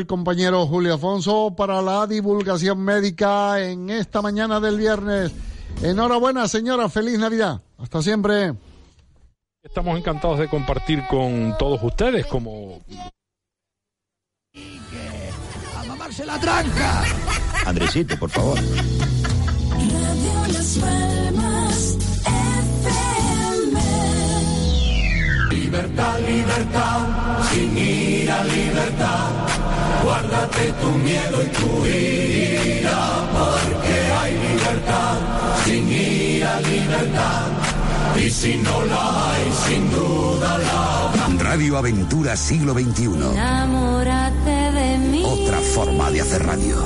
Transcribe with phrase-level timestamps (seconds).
[0.00, 5.30] el compañero Julio Afonso para la divulgación médica en esta mañana del viernes.
[5.82, 6.88] Enhorabuena, señora.
[6.88, 7.60] Feliz Navidad.
[7.78, 8.54] Hasta siempre.
[9.62, 12.80] Estamos encantados de compartir con todos ustedes como...
[15.76, 17.04] ¡A mamarse la tranca!
[17.66, 18.58] Andresito, por favor.
[25.70, 27.06] Libertad, libertad,
[27.52, 29.30] sin ira, libertad.
[30.02, 32.98] Guárdate tu miedo y tu ira,
[33.30, 35.18] porque hay libertad,
[35.64, 37.46] sin ira, libertad.
[38.16, 41.44] Y si no la hay, sin duda la habrá.
[41.44, 43.38] Radio Aventura Siglo XXI.
[45.70, 46.76] Forma de hacer radio.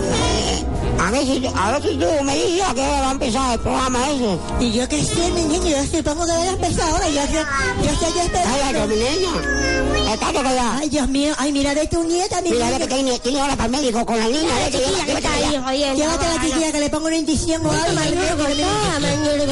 [0.98, 3.54] A ver si, a ver si tú me dices a qué hora va a empezar
[3.54, 4.38] el programa ese.
[4.60, 7.08] Y yo que sé, mi niño, yo supongo que va a empezar ahora.
[7.08, 7.44] Yo sé,
[7.82, 8.44] yo sé, yo espero.
[8.46, 10.12] Ay, ay, mi.
[10.12, 10.78] Estate callada.
[10.78, 13.66] Ay, Dios mío, ay, mira de tu nieta, mi Mira, que tiene, tiene ahora para
[13.66, 14.54] el médico con la niña.
[14.64, 17.66] Ay, chiquilla, que está ahí, oye, Llévate a la chiquilla que le pongo una inyección
[17.66, 18.00] o algo.
[18.00, 18.64] que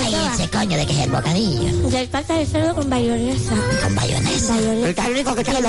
[0.01, 1.89] Ay, ese coño de que es el bocadillo.
[1.89, 3.55] Del pata de cerdo con bayonesa.
[3.83, 4.59] Con bayonesa.
[4.87, 5.67] Está rico que está el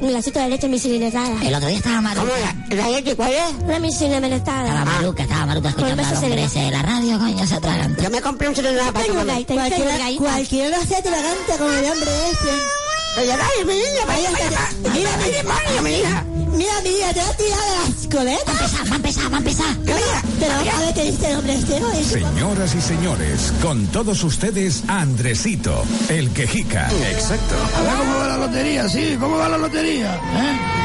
[0.00, 1.42] un vasito de leche misilinetada.
[1.42, 2.20] El otro día estaba maluca.
[2.20, 2.54] ¿Cómo era?
[2.90, 3.66] ¿La leche cuál es?
[3.68, 4.66] La misilinetada.
[4.68, 6.70] Estaba maluca, estaba maluca escuchando a besos los hombres serena.
[6.70, 8.02] de la radio, coño, se atraganta.
[8.02, 13.26] Yo me compré un celular para Cualquiera, cualquiera lo hace atragante con el hombre ese.
[13.26, 16.24] Dale, mi niña, vaya, mira, mira, mira, mira, mi hija.
[16.52, 18.88] Mira, mira, te va a tirar de las coletas.
[18.90, 21.54] Va a empezar, va a empezar, va a Pero a ver qué dice el hombre
[21.54, 21.92] este, ¿no?
[21.92, 26.90] Es- Señoras y señores, con todos ustedes, Andresito, el quejica.
[27.10, 27.54] Exacto.
[27.76, 30.14] A ver cómo va la lotería, sí, ¿cómo va la lotería?
[30.14, 30.79] ¿Eh?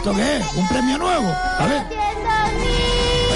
[0.00, 0.54] ¿Y esto qué es?
[0.54, 1.28] ¿Un premio nuevo?
[1.28, 1.82] A ver.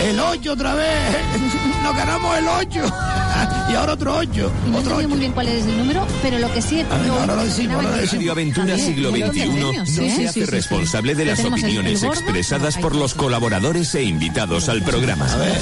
[0.08, 1.14] El 8 otra vez.
[1.82, 3.23] Nos ganamos el 8.
[3.70, 4.52] Y ahora otro 8.
[4.66, 5.08] Y no Otro entiendo 8.
[5.08, 6.84] muy bien cuál es el número, pero lo que sí...
[6.90, 8.12] Ahora lo decimos, ahora lo decimos.
[8.12, 10.44] Radio Aventura Siglo XXI no sí, se hace sí, sí.
[10.44, 15.26] responsable de las opiniones expresadas por los colaboradores e invitados al programa.
[15.32, 15.58] A ver,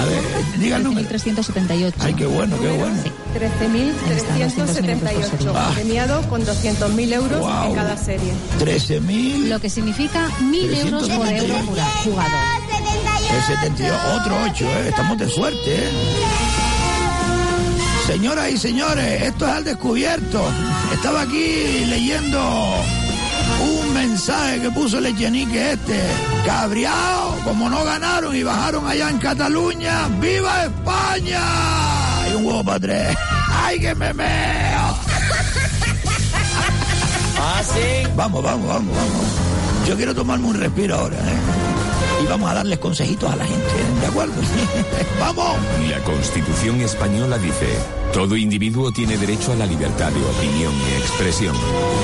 [0.00, 0.22] a ver,
[0.58, 1.08] diga el número.
[1.08, 1.92] 13.378.
[2.00, 2.96] Ay, qué bueno, qué bueno.
[3.34, 5.70] 13.378, Ah.
[5.74, 7.70] premiado con 200.000 euros Guau.
[7.70, 8.32] en cada serie.
[8.58, 9.48] 13.000.
[9.48, 11.54] Lo que significa 1.000 euros por euro
[12.04, 12.40] jugador.
[13.34, 14.88] El 72, otro 8, ¿eh?
[14.88, 15.88] Estamos de suerte, ¿eh?
[18.12, 20.44] Señoras y señores, esto es al descubierto.
[20.92, 22.38] Estaba aquí leyendo
[23.58, 25.98] un mensaje que puso el Echenique este.
[26.44, 30.08] Cabreado, como no ganaron y bajaron allá en Cataluña.
[30.20, 31.40] ¡Viva España!
[32.30, 33.16] Y un huevo para tres.
[33.48, 34.26] ¡Ay, que me meo!
[37.40, 38.06] ¿Ah, sí?
[38.14, 39.26] Vamos, vamos, vamos, vamos.
[39.88, 41.71] Yo quiero tomarme un respiro ahora, ¿eh?
[42.22, 43.62] Y vamos a darles consejitos a la gente.
[44.00, 44.34] ¿de acuerdo?
[45.20, 45.56] ¡Vamos!
[45.88, 47.66] La Constitución española dice,
[48.12, 51.56] todo individuo tiene derecho a la libertad de opinión y expresión.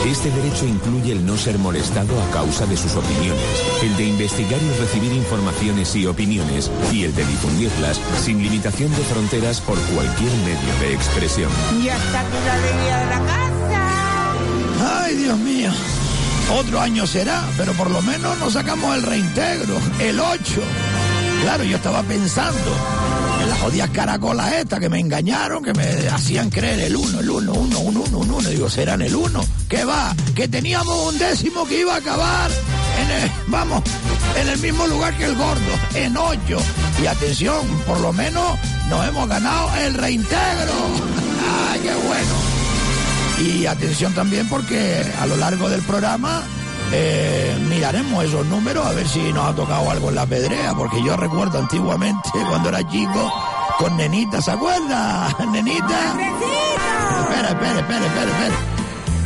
[0.06, 3.42] Este derecho incluye el no ser molestado a causa de sus opiniones,
[3.82, 9.02] el de investigar y recibir informaciones y opiniones, y el de difundirlas sin limitación de
[9.04, 11.50] fronteras por cualquier medio de expresión.
[11.84, 15.04] Ya está aquí la alegría de la casa.
[15.04, 15.70] Ay, Dios mío.
[16.50, 20.40] Otro año será, pero por lo menos nos sacamos el reintegro, el 8.
[21.42, 22.70] Claro, yo estaba pensando
[23.42, 27.30] en las jodidas caracolas estas que me engañaron, que me hacían creer el 1, el
[27.30, 28.48] 1, 1, 1, 1, 1.
[28.48, 29.44] Digo, serán el 1.
[29.68, 30.16] ¿Qué va?
[30.34, 33.82] Que teníamos un décimo que iba a acabar en el, vamos,
[34.40, 36.38] en el mismo lugar que el gordo, en 8.
[37.02, 38.58] Y atención, por lo menos
[38.88, 40.72] nos hemos ganado el reintegro.
[41.70, 42.57] ¡Ay, qué bueno!
[43.40, 46.42] Y atención también porque a lo largo del programa
[46.92, 51.02] eh, miraremos esos números a ver si nos ha tocado algo en la pedrea, porque
[51.04, 53.32] yo recuerdo antiguamente cuando era chico
[53.78, 55.28] con Nenita, ¿se acuerda?
[55.52, 56.16] Nenita.
[57.22, 58.54] Espera, espera, espera, espera, espera.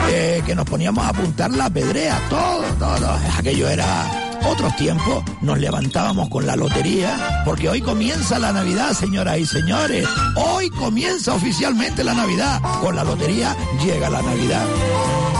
[0.09, 3.19] Eh, que nos poníamos a apuntar la pedrea, todo, todo.
[3.39, 9.39] Aquello era otros tiempos, nos levantábamos con la lotería, porque hoy comienza la Navidad, señoras
[9.39, 10.07] y señores.
[10.37, 12.61] Hoy comienza oficialmente la Navidad.
[12.81, 14.65] Con la lotería llega la Navidad.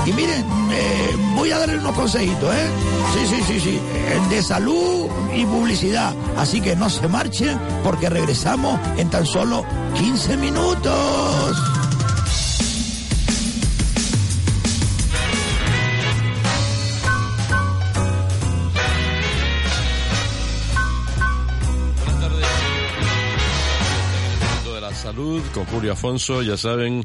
[0.07, 2.69] Y miren, eh, voy a darle unos consejitos, ¿eh?
[3.15, 3.81] Sí, sí, sí, sí.
[4.31, 6.15] De salud y publicidad.
[6.37, 9.65] Así que no se marchen porque regresamos en tan solo
[9.95, 11.72] 15 minutos.
[25.55, 27.05] Con Julio Afonso, ya saben,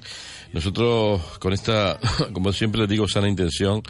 [0.54, 2.00] nosotros con esta,
[2.34, 3.82] como siempre les digo, sana intención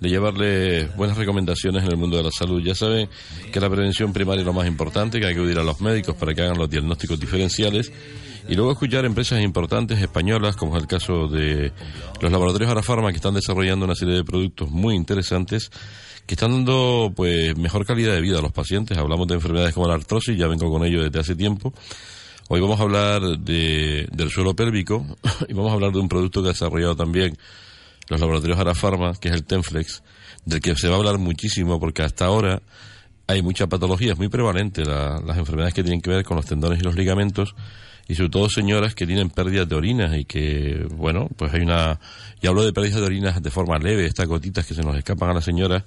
[0.00, 2.62] de llevarle buenas recomendaciones en el mundo de la salud.
[2.62, 3.08] Ya saben
[3.52, 6.16] que la prevención primaria es lo más importante, que hay que acudir a los médicos
[6.16, 7.92] para que hagan los diagnósticos diferenciales
[8.48, 11.72] y luego escuchar empresas importantes españolas, como es el caso de
[12.20, 15.70] los laboratorios Arafarma, que están desarrollando una serie de productos muy interesantes
[16.26, 18.96] que están dando pues mejor calidad de vida a los pacientes.
[18.96, 21.72] Hablamos de enfermedades como la artrosis, ya vengo con ello desde hace tiempo.
[22.48, 25.06] Hoy vamos a hablar de, del suelo pélvico
[25.48, 27.36] y vamos a hablar de un producto que ha desarrollado también
[28.08, 30.02] los laboratorios Arafarma, que es el Tenflex,
[30.44, 32.60] del que se va a hablar muchísimo porque hasta ahora
[33.26, 36.44] hay mucha patología, es muy prevalente la- las enfermedades que tienen que ver con los
[36.46, 37.54] tendones y los ligamentos
[38.08, 42.00] y sobre todo señoras que tienen pérdidas de orinas y que, bueno, pues hay una...
[42.42, 45.30] Y hablo de pérdidas de orinas de forma leve, estas gotitas que se nos escapan
[45.30, 45.84] a las señoras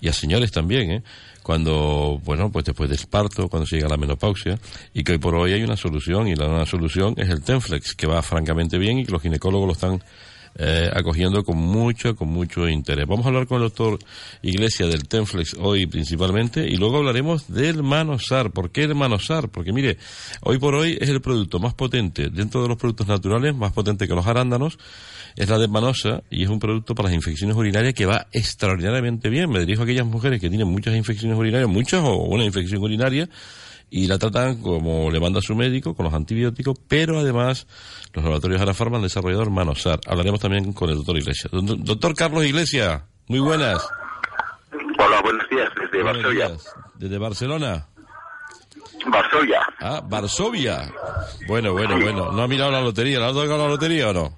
[0.00, 1.02] y a señores también, ¿eh?
[1.48, 4.58] Cuando, bueno, pues después del parto, cuando se llega a la menopausia,
[4.92, 7.94] y que hoy por hoy hay una solución, y la nueva solución es el Tenflex,
[7.94, 10.02] que va francamente bien y que los ginecólogos lo están
[10.56, 13.06] eh, acogiendo con mucho, con mucho interés.
[13.06, 13.98] Vamos a hablar con el doctor
[14.42, 18.50] Iglesias del Tenflex hoy principalmente y luego hablaremos del Manosar.
[18.50, 19.48] ¿Por qué el Manosar?
[19.50, 19.98] Porque mire,
[20.42, 24.08] hoy por hoy es el producto más potente dentro de los productos naturales, más potente
[24.08, 24.78] que los arándanos,
[25.36, 29.28] es la de Manosa y es un producto para las infecciones urinarias que va extraordinariamente
[29.28, 29.50] bien.
[29.50, 33.28] Me dirijo a aquellas mujeres que tienen muchas infecciones urinarias, muchas o una infección urinaria,
[33.90, 37.66] y la tratan como le manda su médico, con los antibióticos, pero además
[38.12, 40.00] los laboratorios Arafarma han desarrollado el Manosar.
[40.06, 41.50] Hablaremos también con el doctor Iglesias.
[41.52, 43.86] Do- Doctor Carlos Iglesias, muy buenas.
[44.98, 46.48] Hola, buenos días, desde Buenos Varsovia.
[46.48, 46.74] días.
[46.96, 47.86] ¿Desde Barcelona?
[49.06, 49.60] Varsovia.
[49.80, 50.92] Ah, Varsovia.
[51.46, 52.32] Bueno, bueno, bueno.
[52.32, 53.18] ¿No ha mirado la lotería?
[53.20, 54.37] ¿Le ha tocado la lotería o no?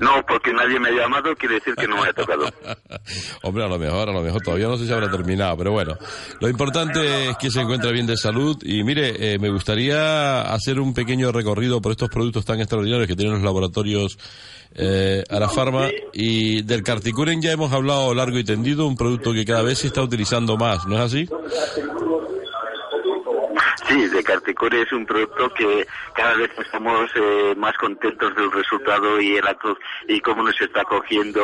[0.00, 2.46] No, porque nadie me ha llamado, quiere decir que no me ha tocado.
[3.42, 5.96] Hombre, a lo mejor, a lo mejor todavía no sé si habrá terminado, pero bueno.
[6.40, 10.80] Lo importante es que se encuentre bien de salud y mire, eh, me gustaría hacer
[10.80, 14.18] un pequeño recorrido por estos productos tan extraordinarios que tienen los laboratorios
[14.74, 19.62] eh, Arafarma y del Carticuren ya hemos hablado largo y tendido, un producto que cada
[19.62, 21.28] vez se está utilizando más, ¿no es así?
[23.88, 29.20] Sí, de Carticore es un producto que cada vez estamos eh, más contentos del resultado
[29.20, 29.76] y el aco-
[30.08, 31.40] y cómo nos está cogiendo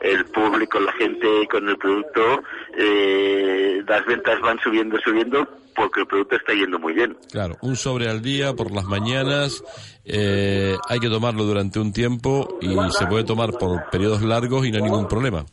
[0.00, 2.42] el público, la gente con el producto.
[2.78, 7.16] Eh, las ventas van subiendo, subiendo porque el producto está yendo muy bien.
[7.32, 9.62] Claro, un sobre al día por las mañanas,
[10.04, 14.70] eh, hay que tomarlo durante un tiempo y se puede tomar por periodos largos y
[14.70, 15.44] no hay ningún problema.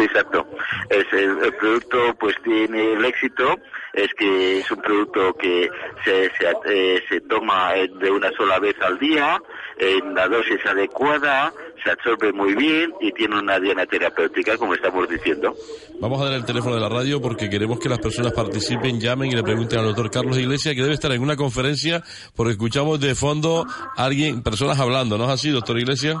[0.00, 0.46] Exacto.
[0.88, 3.56] Es el, el producto pues tiene el éxito
[3.92, 5.68] es que es un producto que
[6.04, 9.40] se, se, eh, se toma eh, de una sola vez al día,
[9.78, 11.52] en la dosis adecuada,
[11.82, 15.54] se absorbe muy bien y tiene una diana terapéutica, como estamos diciendo.
[15.98, 19.32] Vamos a dar el teléfono de la radio porque queremos que las personas participen, llamen
[19.32, 22.02] y le pregunten al doctor Carlos Iglesias, que debe estar en una conferencia,
[22.36, 23.66] porque escuchamos de fondo
[23.96, 26.16] a alguien, personas hablando, ¿no es así, doctor Iglesias?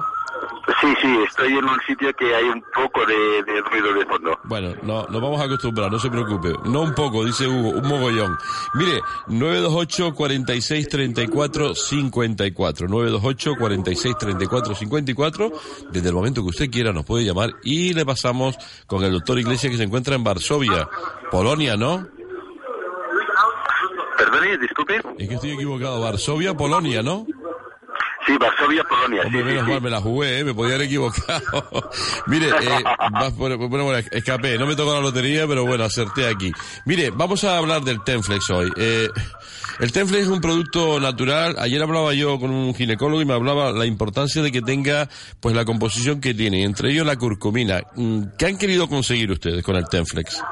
[0.80, 4.38] Sí, sí, estoy en un sitio que hay un poco de, de ruido de fondo.
[4.44, 6.52] Bueno, no, nos vamos a acostumbrar, no se preocupe.
[6.64, 8.36] No un poco, dice Hugo, un mogollón.
[8.74, 12.88] Mire, 928 46 34 54.
[12.88, 15.52] 928 46 34 54.
[15.90, 18.56] Desde el momento que usted quiera nos puede llamar y le pasamos
[18.86, 20.88] con el doctor Iglesias que se encuentra en Varsovia,
[21.30, 22.06] Polonia, ¿no?
[24.16, 25.00] Perdone, disculpe.
[25.18, 26.00] Es que estoy equivocado.
[26.00, 27.26] Varsovia, Polonia, ¿no?
[28.26, 29.22] Sí, Varsovia, Polonia.
[29.24, 29.72] Hombre, sí, menos sí, sí.
[29.72, 30.44] mal, me la jugué, ¿eh?
[30.44, 31.90] me podía haber equivocado.
[32.26, 32.84] Mire, eh,
[33.36, 36.52] bueno, bueno, escapé, no me tocó la lotería, pero bueno, acerté aquí.
[36.84, 38.70] Mire, vamos a hablar del Tenflex hoy.
[38.76, 39.08] Eh,
[39.80, 41.56] el Tenflex es un producto natural.
[41.58, 45.08] Ayer hablaba yo con un ginecólogo y me hablaba la importancia de que tenga
[45.40, 47.82] pues la composición que tiene, entre ellos la curcumina.
[47.96, 50.42] Mm, ¿Qué han querido conseguir ustedes con el Tenflex?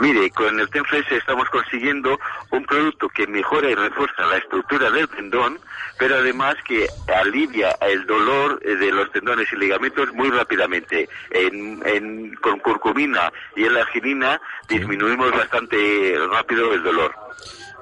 [0.00, 2.18] Mire, con el Tenflex estamos consiguiendo
[2.50, 5.58] un producto que mejora y refuerza la estructura del tendón,
[5.98, 11.08] pero además que alivia el dolor eh, de los tendones y ligamentos muy rápidamente.
[11.30, 17.14] En, en- con curcumina y L-arginina disminuimos bastante rápido el dolor.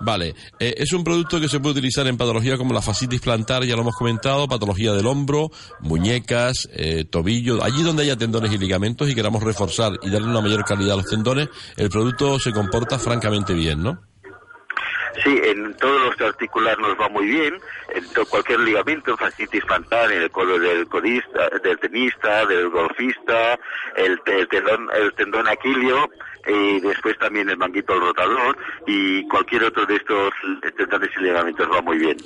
[0.00, 3.64] Vale, eh, es un producto que se puede utilizar en patologías como la fascitis plantar,
[3.64, 8.58] ya lo hemos comentado, patología del hombro, muñecas, eh, tobillo, allí donde haya tendones y
[8.58, 12.52] ligamentos y queramos reforzar y darle una mayor calidad a los tendones, el producto se
[12.52, 14.00] comporta francamente bien, ¿no?
[15.22, 17.54] Sí, en todos los articulares nos va muy bien,
[17.94, 23.56] en cualquier ligamento, fascitis plantar, en el codo del codista, del tenista, del golfista,
[23.96, 26.10] el tendón, el tendón aquilio,
[26.46, 30.30] y después también el manguito rotador, y cualquier otro de estos
[31.18, 32.16] y ligamentos va muy bien.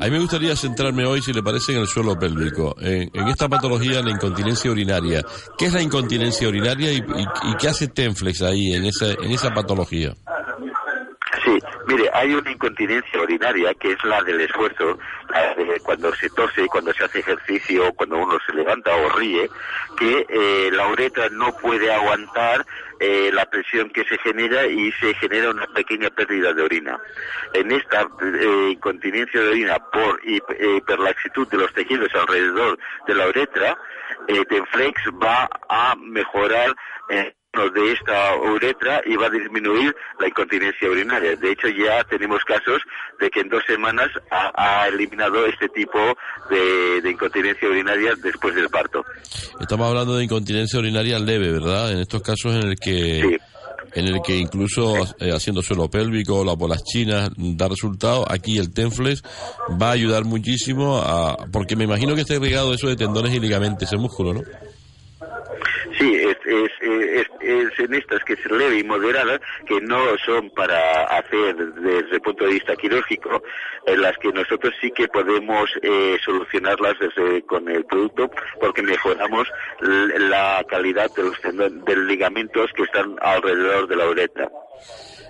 [0.00, 3.48] A mí me gustaría centrarme hoy, si le parece, en el suelo pélvico, en, esta
[3.48, 5.22] patología, la incontinencia urinaria.
[5.58, 7.02] ¿Qué es la incontinencia urinaria y,
[7.58, 10.14] qué hace Tenflex ahí, en esa patología?
[11.46, 14.98] Sí, mire, hay una incontinencia urinaria que es la del esfuerzo,
[15.30, 19.48] la de cuando se tose, cuando se hace ejercicio, cuando uno se levanta o ríe,
[19.96, 22.66] que eh, la uretra no puede aguantar
[22.98, 26.98] eh, la presión que se genera y se genera una pequeña pérdida de orina.
[27.52, 32.76] En esta eh, incontinencia de orina por hip- hiperlaxitud de los tejidos alrededor
[33.06, 33.78] de la uretra,
[34.26, 36.74] Tenflex va a mejorar
[37.70, 41.36] de esta uretra y va a disminuir la incontinencia urinaria.
[41.36, 42.82] De hecho, ya tenemos casos
[43.18, 45.98] de que en dos semanas ha, ha eliminado este tipo
[46.50, 49.04] de, de incontinencia urinaria después del parto.
[49.60, 51.92] Estamos hablando de incontinencia urinaria leve, ¿verdad?
[51.92, 53.38] En estos casos en el que
[53.96, 58.72] en el que incluso eh, haciendo suelo pélvico, las bolas chinas da resultado, aquí el
[58.72, 59.22] Tenflex
[59.80, 63.40] va a ayudar muchísimo a porque me imagino que está irrigado eso de tendones y
[63.40, 64.42] ligamentos, ese músculo, ¿no?
[65.98, 71.56] Sí, es, es, en estas que es leve y moderada, que no son para hacer
[71.56, 73.42] desde el punto de vista quirúrgico,
[73.86, 79.48] en las que nosotros sí que podemos eh, solucionarlas desde, con el producto, porque mejoramos
[79.80, 84.48] la calidad de los de ligamentos que están alrededor de la uretra.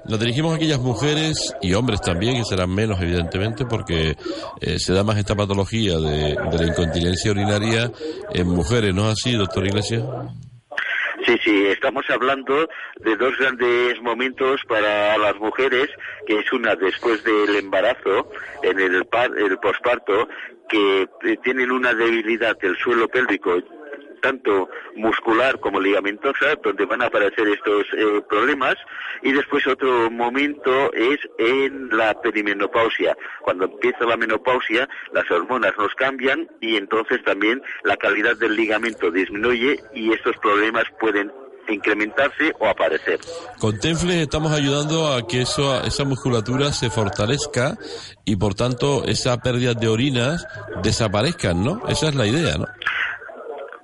[0.08, 4.16] Nos dirigimos a aquellas mujeres y hombres también, que serán menos evidentemente, porque
[4.60, 7.90] eh, se da más esta patología de, de la incontinencia urinaria
[8.32, 10.04] en mujeres, ¿no es así, doctor Iglesias?
[11.26, 12.68] Sí, sí, estamos hablando
[13.00, 15.88] de dos grandes momentos para las mujeres,
[16.24, 18.30] que es una después del embarazo,
[18.62, 19.04] en el,
[19.36, 20.28] el posparto,
[20.68, 23.60] que eh, tienen una debilidad del suelo pélvico
[24.20, 28.74] tanto muscular como ligamentosa, donde van a aparecer estos eh, problemas.
[29.22, 33.16] Y después otro momento es en la perimenopausia.
[33.42, 39.10] Cuando empieza la menopausia, las hormonas nos cambian y entonces también la calidad del ligamento
[39.10, 41.32] disminuye y estos problemas pueden
[41.72, 43.18] incrementarse o aparecer.
[43.58, 47.76] Con Tenflex estamos ayudando a que eso, esa musculatura se fortalezca
[48.24, 50.46] y por tanto esa pérdida de orinas
[50.82, 51.82] desaparezcan, ¿no?
[51.88, 52.66] Esa es la idea, ¿no?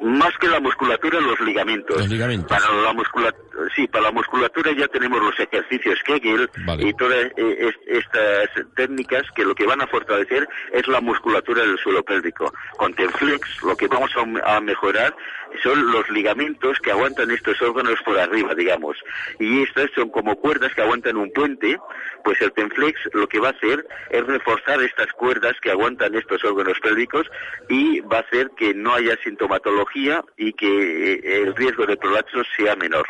[0.02, 1.96] Más que la musculatura, los ligamentos.
[1.96, 2.48] Los ligamentos.
[2.48, 6.50] Para la musculatura, sí, para la musculatura ya tenemos los ejercicios Kegel
[6.88, 7.56] y todas eh,
[7.86, 12.52] es- estas técnicas que lo que van a fortalecer es la musculatura del suelo pélvico.
[12.76, 15.14] Con Tenflex lo que vamos a, a mejorar
[15.62, 18.96] son los ligamentos que aguantan estos órganos por arriba, digamos.
[19.38, 21.78] Y estas son como cuerdas que aguantan un puente,
[22.24, 26.42] pues el Tenflex lo que va a hacer es reforzar estas cuerdas que aguantan estos
[26.44, 27.26] órganos pélvicos
[27.68, 32.42] y va a hacer que no haya sintomatología y que eh, el riesgo de prolapso
[32.56, 33.06] sea menor.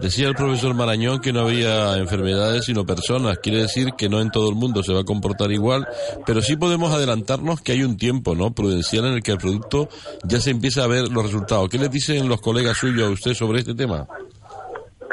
[0.00, 3.38] Decía el profesor Marañón que no había enfermedades sino personas.
[3.38, 5.86] Quiere decir que no en todo el mundo se va a comportar igual,
[6.26, 8.52] pero sí podemos adelantarnos que hay un tiempo, ¿no?
[8.52, 9.88] Prudencial en el que el producto
[10.24, 11.68] ya se empieza a ver los resultados.
[11.68, 14.06] ¿Qué les dicen los colegas suyos a usted sobre este tema?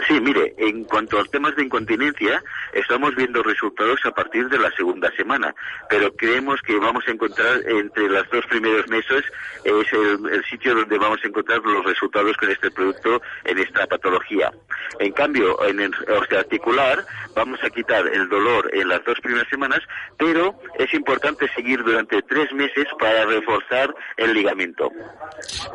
[0.07, 2.41] Sí, mire, en cuanto a temas de incontinencia,
[2.73, 5.53] estamos viendo resultados a partir de la segunda semana,
[5.89, 9.23] pero creemos que vamos a encontrar entre los dos primeros meses
[9.63, 14.51] es el, sitio donde vamos a encontrar los resultados con este producto en esta patología.
[14.99, 19.79] En cambio, en el osteoarticular vamos a quitar el dolor en las dos primeras semanas,
[20.17, 24.91] pero es importante seguir durante tres meses para reforzar el ligamento.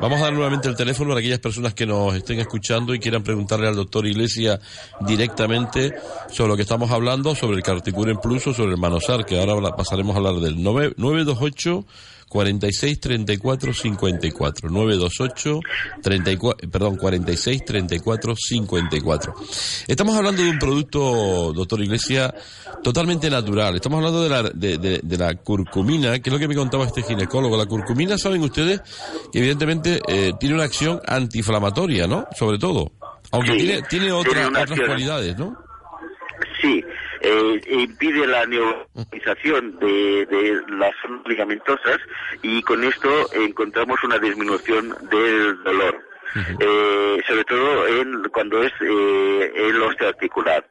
[0.01, 3.23] Vamos a dar nuevamente el teléfono para aquellas personas que nos estén escuchando y quieran
[3.23, 4.61] preguntarle al doctor Iglesia
[5.01, 5.95] directamente
[6.31, 9.77] sobre lo que estamos hablando, sobre el Carticuren Plus o sobre el Manosar, que ahora
[9.77, 11.85] pasaremos a hablar del 9, 928
[12.35, 15.61] 46 34 54 928
[16.03, 19.35] 34 perdón 46 34 54
[19.87, 22.35] estamos hablando de un producto doctor Iglesia
[22.83, 23.77] totalmente natural.
[23.77, 27.57] Estamos hablando de la de la curcumina que es lo que me contaba este ginecólogo.
[27.57, 28.81] La curcumina saben ustedes
[29.33, 32.91] que evidentemente eh, tiene una acción antiinflamatoria no sobre todo
[33.35, 35.57] aunque Sí, tiene otra- otras cualidades no
[36.61, 36.83] Sí,
[37.21, 40.93] eh, impide la neuronización de, de las
[41.27, 41.99] ligamentosas
[42.43, 45.99] y con esto encontramos una disminución del dolor.
[46.59, 50.65] Eh, sobre todo en, cuando es eh, el osteoarticular.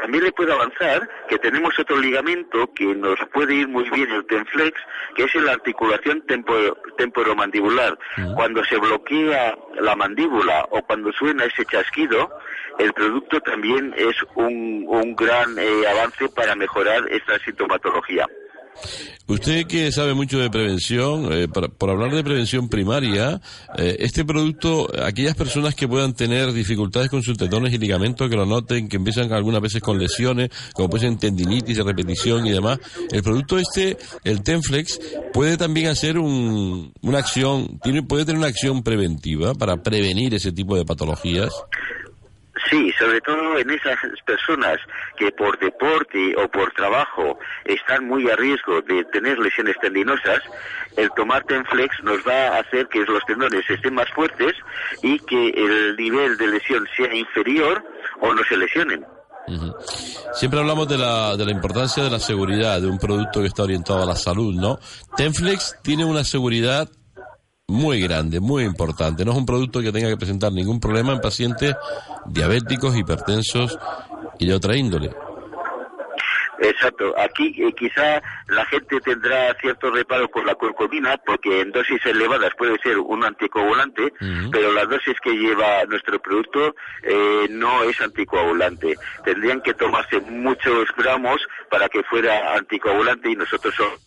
[0.00, 4.26] También le puedo avanzar que tenemos otro ligamento que nos puede ir muy bien el
[4.26, 4.78] Tenflex,
[5.14, 7.98] que es la articulación tempo- temporomandibular.
[8.34, 12.30] Cuando se bloquea la mandíbula o cuando suena ese chasquido,
[12.78, 18.26] el producto también es un, un gran eh, avance para mejorar esta sintomatología.
[19.28, 23.40] Usted que sabe mucho de prevención, eh, por hablar de prevención primaria,
[23.76, 28.36] eh, este producto, aquellas personas que puedan tener dificultades con sus tendones y ligamentos, que
[28.36, 32.52] lo noten, que empiezan algunas veces con lesiones, como puede ser tendinitis de repetición y
[32.52, 32.78] demás,
[33.10, 35.00] el producto este, el Tenflex,
[35.32, 40.52] puede también hacer un, una acción, tiene, puede tener una acción preventiva para prevenir ese
[40.52, 41.50] tipo de patologías.
[42.70, 44.78] Sí, sobre todo en esas personas
[45.16, 50.40] que por deporte o por trabajo están muy a riesgo de tener lesiones tendinosas,
[50.96, 54.54] el tomar Tenflex nos va a hacer que los tendones estén más fuertes
[55.02, 57.84] y que el nivel de lesión sea inferior
[58.20, 59.04] o no se lesionen.
[60.32, 63.62] Siempre hablamos de la, de la importancia de la seguridad de un producto que está
[63.62, 64.78] orientado a la salud, ¿no?
[65.16, 66.88] Tenflex tiene una seguridad
[67.68, 69.24] muy grande, muy importante.
[69.24, 71.74] No es un producto que tenga que presentar ningún problema en pacientes
[72.26, 73.78] diabéticos, hipertensos
[74.38, 75.10] y de otra índole.
[76.58, 77.12] Exacto.
[77.18, 82.52] Aquí eh, quizá la gente tendrá cierto reparo con la curcumina porque en dosis elevadas
[82.56, 84.12] puede ser un anticoagulante,
[84.50, 88.94] pero las dosis que lleva nuestro producto eh, no es anticoagulante.
[89.22, 94.05] Tendrían que tomarse muchos gramos para que fuera anticoagulante y nosotros somos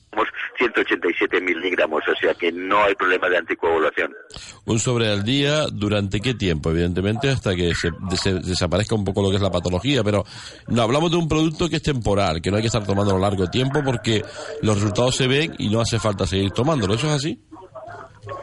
[0.57, 4.11] 187 miligramos, o sea que no hay problema de anticoagulación.
[4.65, 6.71] Un sobre al día, ¿durante qué tiempo?
[6.71, 10.25] Evidentemente hasta que se, se- desaparezca un poco lo que es la patología, pero
[10.67, 13.15] no hablamos de un producto que es temporal, que no hay que estar tomando a
[13.15, 14.23] lo largo tiempo porque
[14.61, 16.95] los resultados se ven y no hace falta seguir tomándolo.
[16.95, 17.39] ¿Eso es así?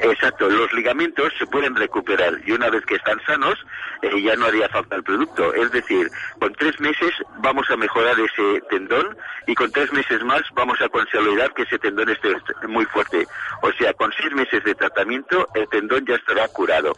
[0.00, 3.54] Exacto, los ligamentos se pueden recuperar y una vez que están sanos
[4.02, 5.54] eh, ya no haría falta el producto.
[5.54, 9.16] Es decir, con tres meses vamos a mejorar ese tendón
[9.46, 12.34] y con tres meses más vamos a consolidar que ese tendón esté
[12.68, 13.26] muy fuerte.
[13.62, 16.92] O sea, con seis meses de tratamiento el tendón ya estará curado.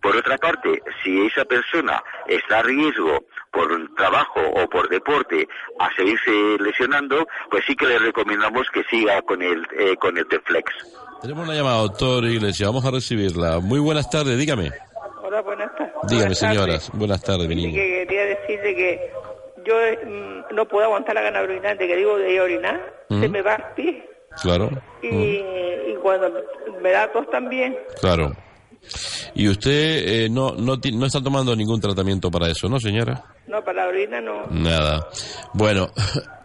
[0.00, 5.48] Por otra parte, si esa persona está a riesgo por trabajo o por deporte
[5.80, 10.26] a seguirse lesionando, pues sí que le recomendamos que siga con el eh, con el
[10.26, 11.07] Tenflex.
[11.20, 13.58] Tenemos una llamada, doctor Iglesia, vamos a recibirla.
[13.60, 14.70] Muy buenas tardes, dígame.
[15.22, 15.92] Hola, buenas tardes.
[16.08, 16.38] Dígame, Buenas tardes.
[16.38, 16.90] señoras.
[16.92, 17.72] Buenas tardes, mi Sí, niña.
[17.74, 19.10] que quería decirle que
[19.66, 19.74] yo
[20.08, 23.42] mm, no puedo aguantar la gana de orinar, de que digo de orinar, se me
[23.42, 24.08] va el pie
[24.42, 24.70] Claro,
[25.02, 26.30] y, y cuando
[26.80, 27.76] me da tos también.
[28.00, 28.32] claro.
[29.34, 29.72] Y usted
[30.24, 33.24] eh, no, no, no está tomando ningún tratamiento para eso, ¿no, señora?
[33.48, 34.46] No, para la orina no.
[34.50, 35.08] Nada.
[35.52, 35.88] Bueno,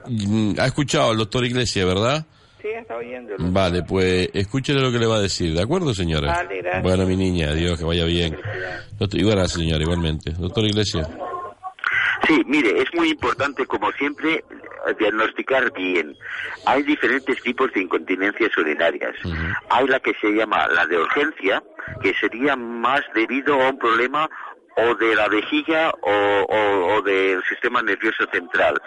[0.60, 2.26] ha escuchado al doctor Iglesia, ¿verdad?
[2.64, 3.36] Sí, está oyendo.
[3.38, 6.34] Vale, pues escúchele lo que le va a decir, ¿de acuerdo, señora?
[6.34, 6.82] Vale, gracias.
[6.82, 8.40] Bueno, mi niña, adiós, que vaya bien.
[8.98, 10.32] Doctor, y gracias, señora, igualmente.
[10.32, 11.06] Doctor Iglesia.
[12.26, 14.46] Sí, mire, es muy importante, como siempre,
[14.98, 16.16] diagnosticar bien.
[16.66, 19.14] Hay diferentes tipos de incontinencias urinarias.
[19.70, 21.62] Hay la que se llama la de urgencia,
[22.02, 24.30] que sería más debido a un problema
[24.78, 26.12] o de la vejiga o,
[26.50, 28.82] o- o del sistema nervioso central.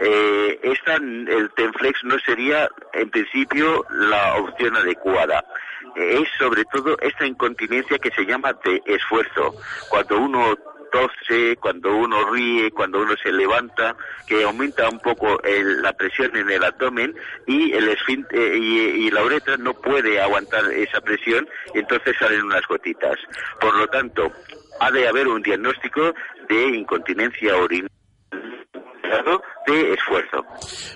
[0.00, 5.44] Eh, esta, el Tenflex no sería, en principio, la opción adecuada.
[5.96, 9.54] Eh, Es sobre todo esta incontinencia que se llama de esfuerzo.
[9.90, 10.56] Cuando uno
[10.90, 13.94] tose, cuando uno ríe, cuando uno se levanta,
[14.26, 17.14] que aumenta un poco la presión en el abdomen
[17.46, 23.18] y el esfínter y, la uretra no puede aguantar esa presión entonces salen unas gotitas.
[23.60, 24.32] Por lo tanto,
[24.80, 26.14] ha de haber un diagnóstico
[26.48, 27.99] de incontinencia urinaria
[29.66, 30.44] de esfuerzo.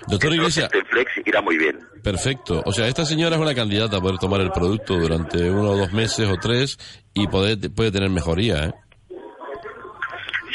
[0.07, 0.69] Doctor Iglesia.
[0.71, 1.79] El flex irá muy bien.
[2.03, 2.61] Perfecto.
[2.65, 5.77] O sea, esta señora es una candidata a poder tomar el producto durante uno o
[5.77, 6.77] dos meses o tres
[7.13, 8.73] y poder, puede tener mejoría, ¿eh?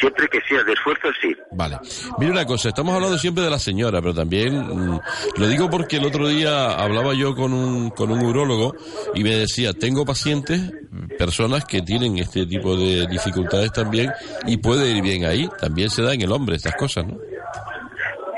[0.00, 1.36] Siempre que sea de esfuerzo, sí.
[1.52, 1.78] Vale.
[2.18, 5.00] Mire una cosa, estamos hablando siempre de la señora, pero también mm,
[5.36, 8.74] lo digo porque el otro día hablaba yo con un, con un urólogo
[9.14, 10.72] y me decía, tengo pacientes,
[11.18, 14.10] personas que tienen este tipo de dificultades también
[14.46, 15.48] y puede ir bien ahí.
[15.60, 17.18] También se da en el hombre estas cosas, ¿no?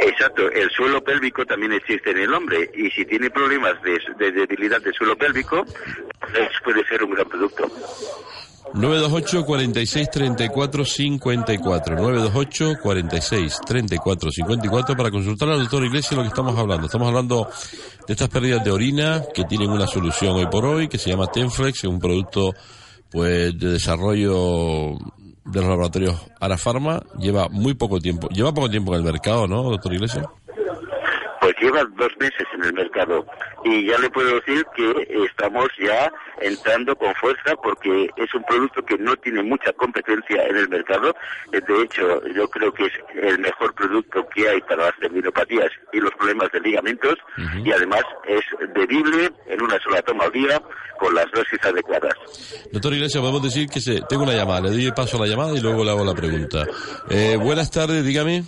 [0.01, 4.33] Exacto, el suelo pélvico también existe en el hombre y si tiene problemas de, de
[4.33, 5.64] debilidad del suelo pélvico,
[6.18, 7.70] pues puede ser un gran producto.
[8.75, 16.29] 928 46 34 54 928 46 34 54 para consultar al doctor Iglesias lo que
[16.29, 16.87] estamos hablando.
[16.87, 17.48] Estamos hablando
[18.07, 21.27] de estas pérdidas de orina que tienen una solución hoy por hoy que se llama
[21.27, 22.55] Tenflex, un producto
[23.11, 24.96] pues de desarrollo
[25.44, 29.62] de los laboratorios Arafarma, lleva muy poco tiempo, lleva poco tiempo en el mercado, ¿no,
[29.64, 30.27] doctor Iglesias?
[31.62, 33.25] Lleva dos meses en el mercado
[33.64, 38.85] y ya le puedo decir que estamos ya entrando con fuerza porque es un producto
[38.85, 41.14] que no tiene mucha competencia en el mercado.
[41.53, 45.70] Eh, De hecho, yo creo que es el mejor producto que hay para las tendinopatías
[45.92, 47.14] y los problemas de ligamentos
[47.64, 48.42] y además es
[48.75, 50.61] bebible en una sola toma al día
[50.98, 52.14] con las dosis adecuadas.
[52.72, 55.57] Doctor Iglesias, podemos decir que se, tengo una llamada, le doy paso a la llamada
[55.57, 56.66] y luego le hago la pregunta.
[57.09, 58.42] Eh, buenas tardes, dígame.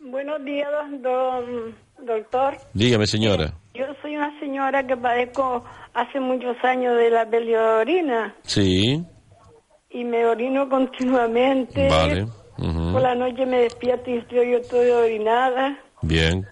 [0.00, 0.68] Buenos días,
[1.02, 2.56] don- doctor.
[2.72, 3.52] Dígame, señora.
[3.74, 9.02] Yo soy una señora que padezco hace muchos años de la peliorina Sí,
[9.90, 11.88] y me orino continuamente.
[11.88, 12.26] vale.
[12.56, 15.76] Por la noche me despierto y estoy, yo estoy orinada.
[16.02, 16.46] Bien.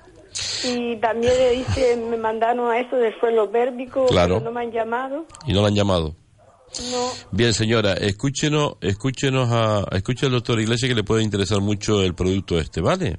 [0.65, 4.41] Y también le dice, me mandaron a eso del suelo pélvico, Claro.
[4.41, 5.27] no me han llamado.
[5.47, 6.17] ¿Y no la han llamado?
[7.31, 12.15] Bien, señora, escúchenos, escúchenos a, escuche al doctor Iglesias que le puede interesar mucho el
[12.15, 13.19] producto este, ¿vale?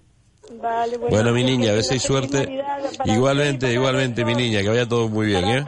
[0.61, 1.15] Vale, bueno.
[1.15, 2.63] Bueno, mi niña, a ver si hay suerte.
[3.05, 5.65] Igualmente, igualmente, mi niña, que vaya todo muy bien, ¿eh?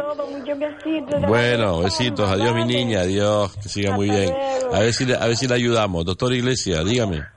[1.27, 4.33] Bueno, besitos, adiós mi niña, adiós, que siga muy bien.
[4.71, 6.05] A ver si le, a ver si le ayudamos.
[6.05, 7.34] Doctor Iglesias, dígame.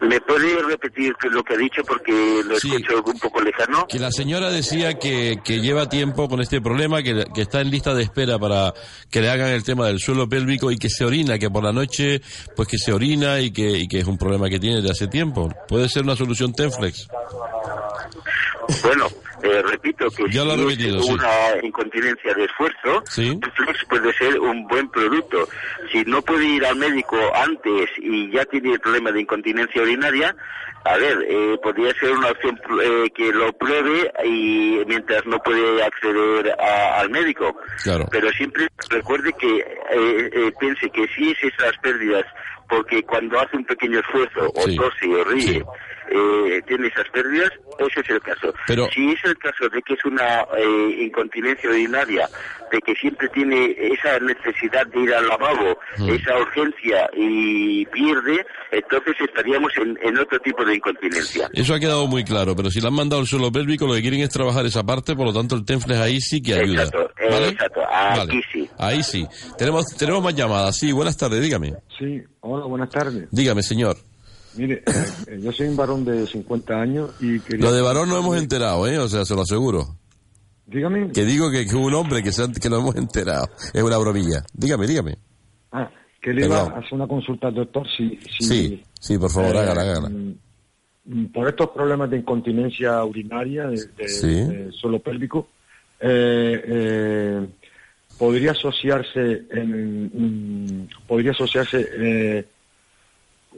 [0.00, 3.86] ¿Me puede repetir lo que ha dicho porque lo escucho un poco lejano?
[3.86, 7.70] Que la señora decía que, que lleva tiempo con este problema, que, que está en
[7.70, 8.72] lista de espera para
[9.10, 11.72] que le hagan el tema del suelo pélvico y que se orina, que por la
[11.72, 12.22] noche
[12.56, 15.06] pues que se orina y que, y que es un problema que tiene de hace
[15.06, 15.52] tiempo.
[15.68, 17.06] ¿Puede ser una solución Tenflex?
[18.82, 19.06] Bueno,
[19.42, 21.12] eh, repito que Ya lo ha si repetido, sí.
[21.12, 21.30] una
[21.62, 23.38] incontinencia de esfuerzo, Sí.
[23.56, 25.48] Flex puede ser un buen producto.
[25.92, 30.34] Si no puede ir al médico antes y ya tiene el problema de incontinencia urinaria,
[30.84, 35.82] a ver, eh, podría ser una opción eh, que lo pruebe y mientras no puede
[35.82, 37.54] acceder a- al médico.
[37.82, 38.06] Claro.
[38.10, 42.24] Pero siempre recuerde que eh, eh, piense que si es esas pérdidas,
[42.68, 44.76] porque cuando hace un pequeño esfuerzo o Sí.
[44.76, 45.64] tose o ríe,
[46.10, 48.52] eh, tiene esas pérdidas, ese es el caso.
[48.66, 52.28] Pero- Si es el caso de que es una eh, incontinencia urinaria,
[52.72, 56.08] de que siempre tiene esa necesidad de ir al lavabo, Mm.
[56.10, 61.48] esa urgencia y pierde, entonces estaríamos en, en otro tipo de incontinencia.
[61.52, 64.02] Eso ha quedado muy claro, pero si le han mandado el suelo pélvico, lo que
[64.02, 66.84] quieren es trabajar esa parte, por lo tanto el Tenflex ahí sí que ayuda.
[66.84, 67.48] Exacto, eh, ¿Vale?
[67.48, 68.42] exacto, aquí Vale.
[68.52, 68.70] sí.
[68.78, 69.26] Ahí sí.
[69.58, 70.76] Tenemos, tenemos más llamadas.
[70.76, 71.74] Sí, buenas tardes, dígame.
[71.98, 73.28] Sí, hola, buenas tardes.
[73.30, 73.96] Dígame, señor.
[74.56, 77.66] Mire, eh, eh, yo soy un varón de 50 años y quería...
[77.66, 78.98] Lo de varón no hemos enterado, ¿eh?
[78.98, 79.96] O sea, se lo aseguro.
[80.66, 81.10] Dígame.
[81.12, 83.48] Que digo que, que un hombre que, se que lo hemos enterado.
[83.72, 84.42] Es una bromilla.
[84.52, 85.16] Dígame, dígame.
[85.72, 88.18] Ah, que le iba a hacer una consulta al doctor si...
[88.38, 90.08] si Sí, sí, por favor, eh, hágala, hágala.
[90.10, 94.26] mm, Por estos problemas de incontinencia urinaria, de, de- Sí.
[94.26, 95.48] de suelo pélvico,
[96.00, 97.46] eh, eh,
[98.18, 102.46] podría asociarse, en, podría asociarse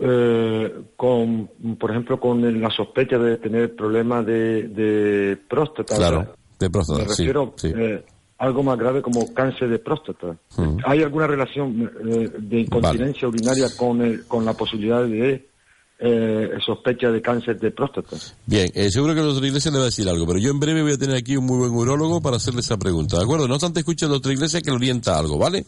[0.00, 5.96] eh, eh, con, por ejemplo, con la sospecha de tener problemas de, de próstata.
[5.96, 7.72] Claro, de próstata, Me refiero sí.
[7.74, 8.05] eh,
[8.38, 10.37] algo más grave como cáncer de próstata.
[10.57, 10.78] Mm.
[10.85, 15.48] ¿Hay alguna relación eh, de incontinencia urinaria con, el- con la posibilidad de
[16.05, 18.16] eh, sospecha de cáncer de próstata?
[18.46, 20.59] Bien, eh, seguro que el doctor Iglesias le va a decir algo, pero yo en
[20.59, 23.46] breve voy a tener aquí un muy buen urólogo para hacerle esa pregunta, ¿de acuerdo?
[23.46, 25.64] No obstante, escuche al doctor Iglesias que le orienta algo, ¿vale?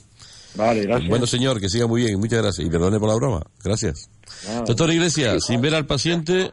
[0.54, 1.08] Vale, gracias.
[1.08, 2.66] Bueno, señor, que siga muy bien, muchas gracias.
[2.66, 4.08] Y perdone por la broma, gracias.
[4.66, 6.52] Doctor Iglesias, sin ver al paciente,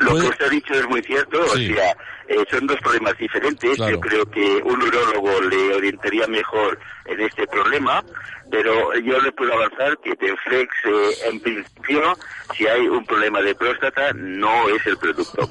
[0.00, 1.70] Lo Puede- que usted ha dicho es muy cierto, Sí.
[1.72, 1.90] o sea,
[2.28, 3.76] eh, son dos problemas diferentes.
[3.76, 3.92] Claro.
[3.96, 8.02] Yo creo que un urólogo le orientaría mejor en este problema,
[8.50, 12.16] pero yo le puedo avanzar que Tenflex, eh, en principio,
[12.56, 15.48] si hay un problema de próstata, no es el producto.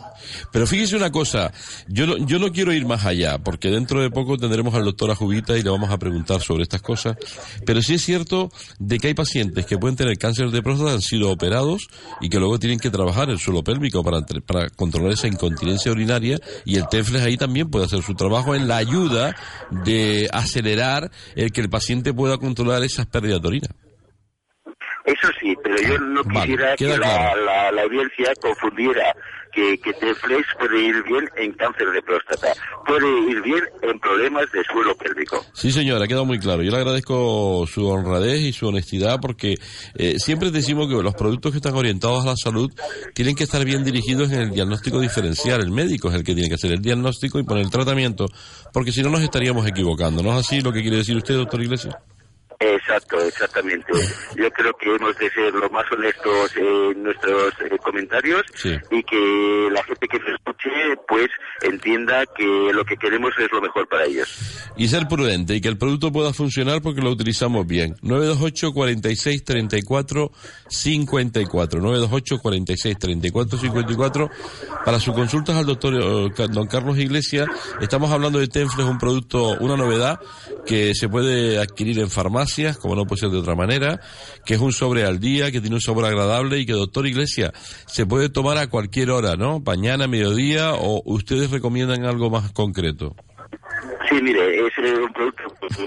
[0.51, 1.51] Pero fíjese una cosa,
[1.87, 5.11] yo no, yo no quiero ir más allá, porque dentro de poco tendremos al doctor
[5.11, 7.17] Ajubita y le vamos a preguntar sobre estas cosas,
[7.65, 11.01] pero sí es cierto de que hay pacientes que pueden tener cáncer de próstata, han
[11.01, 11.87] sido operados
[12.21, 16.39] y que luego tienen que trabajar el suelo pélvico para, para controlar esa incontinencia urinaria
[16.65, 19.35] y el TEFLES ahí también puede hacer su trabajo en la ayuda
[19.69, 23.67] de acelerar el que el paciente pueda controlar esas pérdidas de orina.
[25.05, 27.45] Eso sí, pero yo no quisiera que la, claro.
[27.45, 29.15] la- la audiencia confundiera
[29.53, 32.49] que, que Tenflex puede ir bien en cáncer de próstata,
[32.85, 35.45] puede ir bien en problemas de suelo pélvico.
[35.53, 36.61] Sí, señora, ha quedado muy claro.
[36.61, 39.55] Yo le agradezco su honradez y su honestidad porque
[39.95, 42.69] eh, siempre decimos que los productos que están orientados a la salud
[43.15, 45.61] tienen que estar bien dirigidos en el diagnóstico diferencial.
[45.61, 48.25] El médico es el que tiene que hacer el diagnóstico y poner el tratamiento,
[48.73, 50.21] porque si no nos estaríamos equivocando.
[50.21, 51.95] ¿No es así lo que quiere decir usted, doctor Iglesias?
[52.59, 53.91] Exacto, exactamente.
[54.35, 58.71] Yo creo que hemos de ser lo más honestos en nuestros eh, comentarios Sí.
[58.89, 60.69] y que la gente que nos escuche
[61.07, 61.27] pues
[61.61, 62.43] entienda que
[62.73, 64.27] lo que queremos es lo mejor para ellos.
[64.75, 67.95] Y ser prudente y que el producto pueda funcionar porque lo utilizamos bien.
[68.01, 70.31] 928 46 34
[70.67, 71.79] 54.
[71.79, 74.29] 928 46 34 54.
[74.83, 77.47] Para sus consultas al doctor eh, don Carlos Iglesias,
[77.81, 80.19] estamos hablando de Tenflex, un producto, una novedad
[80.65, 82.09] que se puede adquirir en
[82.77, 83.99] como no puede ser de otra manera,
[84.45, 87.51] que es un sobre al día, que tiene un sabor agradable y que, doctor Iglesias,
[87.87, 89.59] se puede tomar a cualquier hora, ¿no?
[89.59, 93.15] Mañana, mediodía, o ustedes recomiendan algo más concreto.
[94.09, 95.43] Sí, mire, es eh, un producto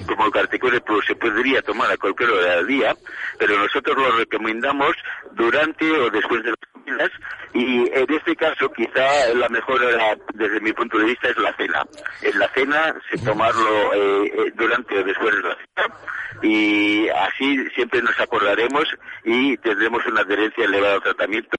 [0.06, 2.94] como el pues se podría tomar a cualquier hora del día,
[3.38, 4.94] pero nosotros lo recomendamos
[5.32, 7.10] durante o después de las comidas
[7.54, 11.54] Y en este caso, quizá la mejor, hora, desde mi punto de vista, es la
[11.56, 11.82] cena.
[12.22, 15.94] En la cena, se tomarlo eh, eh, durante o después de la cena.
[16.42, 18.84] Y así siempre nos acordaremos
[19.24, 21.56] y tendremos una adherencia elevada al tratamiento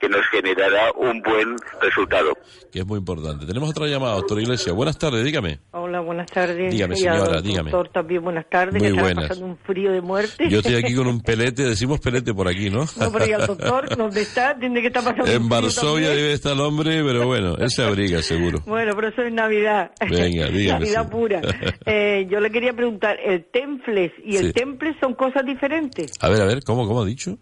[0.00, 2.32] que nos generará un buen resultado.
[2.72, 3.46] Que es muy importante.
[3.46, 4.74] Tenemos otra llamada, doctor Iglesias.
[4.74, 5.58] Buenas tardes, dígame.
[5.72, 6.72] Hola, buenas tardes.
[6.72, 7.70] Dígame, señora, dígame.
[7.70, 8.82] Doctor, también buenas tardes.
[8.82, 9.28] Muy buenas.
[9.28, 10.48] pasando un frío de muerte.
[10.48, 12.84] Yo estoy aquí con un pelete, decimos pelete por aquí, ¿no?
[12.98, 14.58] No, pero ¿y al doctor dónde está?
[14.58, 18.22] Tiene que estar pasando En Varsovia debe estar el hombre, pero bueno, él se abriga
[18.22, 18.60] seguro.
[18.66, 19.90] Bueno, pero eso es Navidad.
[20.00, 21.10] Venga, dígame, Navidad sí.
[21.10, 21.40] pura.
[21.86, 24.52] Eh, yo le quería preguntar, ¿el temples y el Sí.
[24.52, 26.12] temple son cosas diferentes?
[26.20, 27.38] A ver, a ver, ¿cómo, cómo ha dicho?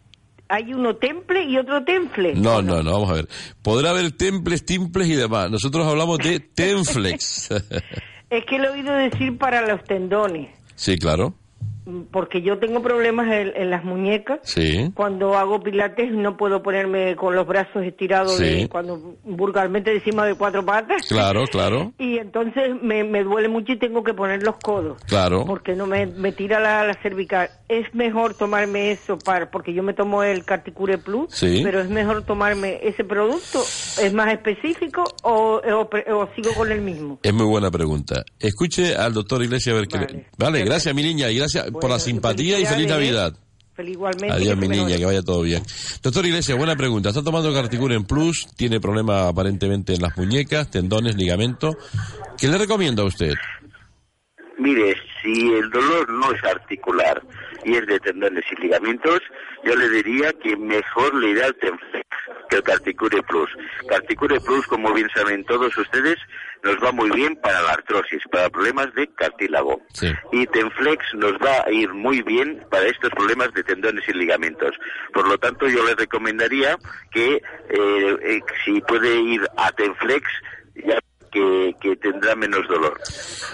[0.48, 2.34] ¿Hay uno temple y otro temple?
[2.34, 3.28] No, no, no, vamos a ver.
[3.62, 5.50] Podrá haber temples, timples y demás.
[5.50, 7.50] Nosotros hablamos de tenflex.
[8.30, 11.34] Es que lo he oído decir para los tendones, sí, claro.
[12.10, 14.40] Porque yo tengo problemas en, en las muñecas.
[14.42, 14.90] Sí.
[14.94, 18.44] Cuando hago pilates no puedo ponerme con los brazos estirados, Sí.
[18.62, 21.06] de- cuando vulgarmente decimos de cuatro patas.
[21.08, 21.92] Claro, claro.
[21.98, 24.98] Y entonces me, me duele mucho y tengo que poner los codos.
[25.06, 25.44] Claro.
[25.46, 27.48] Porque no me, me tira la, la cervical.
[27.68, 31.60] Es mejor tomarme eso para, porque yo me tomo el Carticure Plus, Sí.
[31.64, 33.60] pero es mejor tomarme ese producto,
[34.00, 37.18] es más específico o, o pre- o sigo con el mismo.
[37.22, 38.24] Es muy buena pregunta.
[38.38, 40.26] Escuche al doctor Iglesias a ver qué le...
[40.38, 42.88] Vale, gracias mi niña y gracias por la simpatía y feliz.
[42.88, 43.34] Navidad.
[43.74, 44.34] Feliz igualmente.
[44.34, 45.62] Adiós mi niña, que vaya todo bien.
[46.02, 47.10] Doctor Iglesias, buena pregunta.
[47.10, 51.76] Está tomando Carticuren Plus, tiene problemas aparentemente en las muñecas, tendones, ligamentos.
[52.38, 53.34] ¿Qué le recomienda a usted?
[54.58, 57.22] Mire, si el dolor no es articular
[57.66, 59.20] y es de tendones y ligamentos,
[59.64, 62.06] yo le diría que mejor le irá el Tenflex
[62.48, 63.50] que el Carticure Plus.
[63.88, 66.16] Carticure Plus, como bien saben todos ustedes,
[66.62, 69.82] nos va muy bien para la artrosis, para problemas de cartílago.
[69.92, 70.12] Sí.
[70.30, 74.76] Y Tenflex nos va a ir muy bien para estos problemas de tendones y ligamentos.
[75.12, 76.76] Por lo tanto, yo le recomendaría
[77.10, 80.24] que eh, eh, si puede ir a Tenflex,
[80.76, 83.00] ya que, que tendrá menos dolor.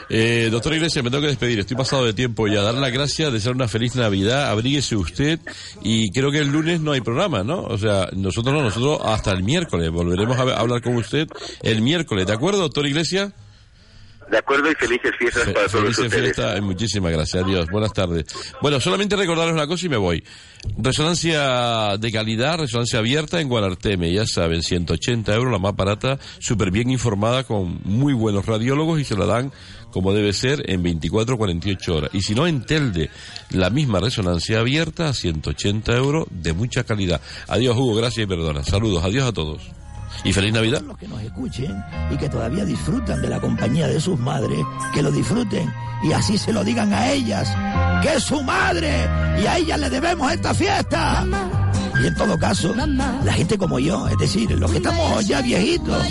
[0.09, 1.61] Eh, doctor Iglesias, me tengo que despedir.
[1.61, 2.63] Estoy pasado de tiempo ya.
[2.63, 4.51] Dar las gracias, desear una feliz Navidad.
[4.51, 5.41] Abríguese usted.
[5.83, 7.63] Y creo que el lunes no hay programa, ¿no?
[7.63, 9.91] O sea, nosotros no, nosotros hasta el miércoles.
[9.91, 11.29] Volveremos a hablar con usted
[11.63, 12.27] el miércoles.
[12.27, 13.33] ¿De acuerdo, doctor Iglesias?
[14.33, 16.23] De acuerdo y felices fiestas para todos Felices ustedes.
[16.23, 16.63] fiestas.
[16.63, 17.45] Muchísimas gracias.
[17.45, 17.67] Adiós.
[17.71, 18.25] Buenas tardes.
[18.63, 20.25] Bueno, solamente recordarles una cosa y me voy.
[20.79, 24.11] Resonancia de calidad, resonancia abierta en Guanarteme.
[24.11, 29.05] Ya saben, 180 euros, la más barata, súper bien informada, con muy buenos radiólogos y
[29.05, 29.53] se la dan
[29.91, 32.11] como debe ser en 24 48 horas.
[32.15, 33.11] Y si no, en Telde,
[33.51, 37.21] la misma resonancia abierta a 180 euros de mucha calidad.
[37.49, 37.97] Adiós, Hugo.
[37.97, 38.65] Gracias y perdona.
[38.65, 39.05] Saludos.
[39.05, 39.61] Adiós a todos.
[40.25, 40.83] Y feliz Navidad.
[40.83, 44.61] Los que nos escuchen y que todavía disfrutan de la compañía de sus madres,
[44.95, 45.73] que lo disfruten
[46.03, 47.49] y así se lo digan a ellas,
[48.03, 49.09] que es su madre
[49.41, 51.25] y a ella le debemos esta fiesta.
[52.03, 56.05] Y en todo caso, la gente como yo, es decir, los que estamos ya viejitos,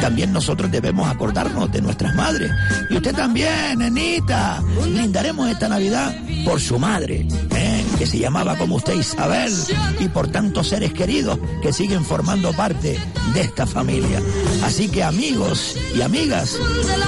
[0.00, 2.50] también nosotros debemos acordarnos de nuestras madres.
[2.90, 7.75] Y usted también, nenita, brindaremos esta Navidad por su madre, ¿eh?
[7.98, 9.52] Que se llamaba como usted Isabel,
[10.00, 12.98] y por tantos seres queridos que siguen formando parte
[13.34, 14.20] de esta familia.
[14.62, 16.58] Así que amigos y amigas,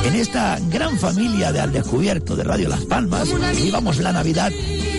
[0.05, 4.53] en esta gran familia de Al Descubierto de Radio Las Palmas, vivamos la Navidad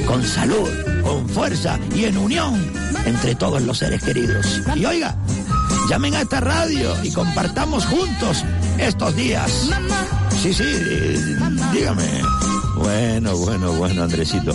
[0.06, 0.69] con salud,
[1.04, 2.71] con fuerza y en unión
[3.06, 4.62] entre todos los seres queridos.
[4.75, 5.17] Y oiga,
[5.89, 8.43] llamen a esta radio y compartamos juntos
[8.78, 9.69] estos días.
[10.41, 11.38] Sí, sí, eh,
[11.73, 12.21] dígame.
[12.76, 14.54] Bueno, bueno, bueno, Andresito.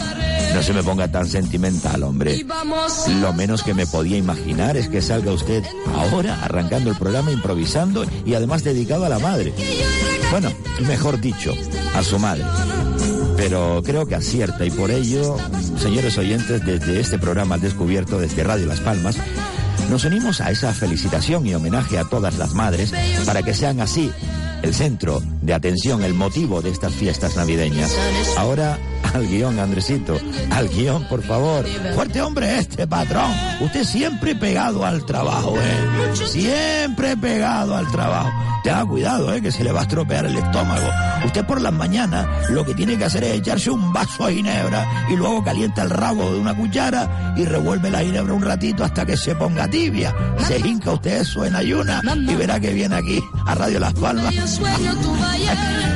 [0.55, 2.47] No se me ponga tan sentimental, hombre.
[3.21, 8.05] Lo menos que me podía imaginar es que salga usted ahora arrancando el programa improvisando
[8.25, 9.53] y además dedicado a la madre.
[10.31, 10.53] Bueno,
[10.87, 11.53] mejor dicho,
[11.95, 12.45] a su madre.
[13.37, 15.37] Pero creo que acierta y por ello,
[15.79, 19.17] señores oyentes, desde este programa al descubierto, desde Radio Las Palmas,
[19.91, 22.93] nos unimos a esa felicitación y homenaje a todas las madres
[23.27, 24.11] para que sean así
[24.63, 27.95] el centro de atención, el motivo de estas fiestas navideñas.
[28.39, 28.79] Ahora
[29.13, 30.19] al guion, Andresito,
[30.51, 31.67] al guion, por favor.
[31.95, 33.31] Fuerte hombre este, patrón.
[33.61, 36.27] Usted siempre pegado al trabajo, ¿eh?
[36.27, 38.54] Siempre pegado al trabajo.
[38.65, 39.43] Tenga cuidado, ¿eh?
[39.43, 40.87] Que se le va a estropear el estómago.
[41.27, 45.07] Usted por las mañanas lo que tiene que hacer es echarse un vaso de ginebra
[45.11, 49.05] y luego calienta el rabo de una cuchara y revuelve la ginebra un ratito hasta
[49.05, 50.15] que se ponga tibia.
[50.49, 54.35] Se hinca usted eso en ayuna y verá que viene aquí a Radio Las Palmas.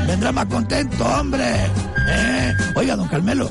[0.07, 1.45] Vendrá más contento, hombre.
[2.11, 2.55] ¿Eh?
[2.77, 3.51] Oiga, don Carmelo.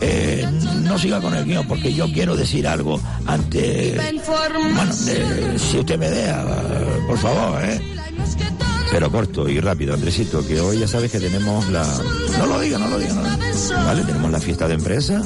[0.00, 0.48] eh,
[0.82, 3.96] no siga con el guion porque yo quiero decir algo antes.
[4.74, 6.42] Bueno, eh, si usted me deja,
[7.06, 7.80] por favor, ¿eh?
[8.94, 11.84] Pero corto y rápido, Andresito, que hoy ya sabes que tenemos la...
[12.38, 13.84] No lo diga, no lo diga, no lo.
[13.86, 14.04] ¿Vale?
[14.04, 15.20] Tenemos la fiesta de empresa.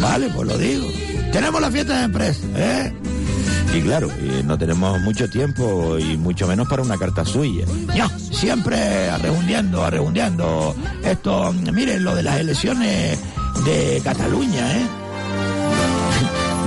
[0.00, 0.86] Vale, pues lo digo.
[1.32, 2.94] Tenemos la fiesta de empresa, ¿eh?
[3.74, 4.08] Y claro,
[4.46, 7.66] no tenemos mucho tiempo y mucho menos para una carta suya.
[7.94, 10.74] Yo, siempre arrehundiendo, arrehundiendo.
[11.04, 13.18] Esto, miren, lo de las elecciones
[13.66, 14.86] de Cataluña, ¿eh?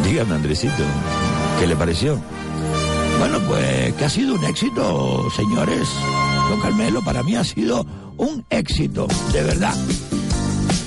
[0.08, 0.84] Dígame, Andresito,
[1.60, 2.22] ¿qué le pareció?
[3.20, 5.90] Bueno, pues que ha sido un éxito, señores.
[6.50, 9.76] Don Carmelo, para mí ha sido un éxito, de verdad.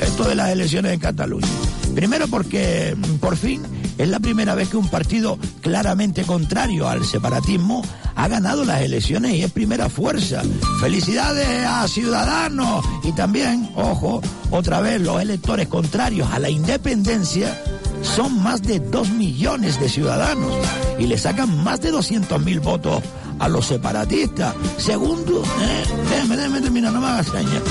[0.00, 1.46] Esto de las elecciones en Cataluña.
[1.94, 3.62] Primero porque, mm, por fin,
[3.98, 7.82] es la primera vez que un partido claramente contrario al separatismo
[8.14, 10.42] ha ganado las elecciones y es primera fuerza.
[10.80, 17.62] Felicidades a Ciudadanos y también, ojo, otra vez los electores contrarios a la independencia
[18.02, 20.52] son más de dos millones de ciudadanos
[20.98, 23.02] y le sacan más de 200 mil votos
[23.38, 24.54] a los separatistas.
[24.76, 27.62] Segundo, eh, déjeme, déjeme terminar, no me hagas señas,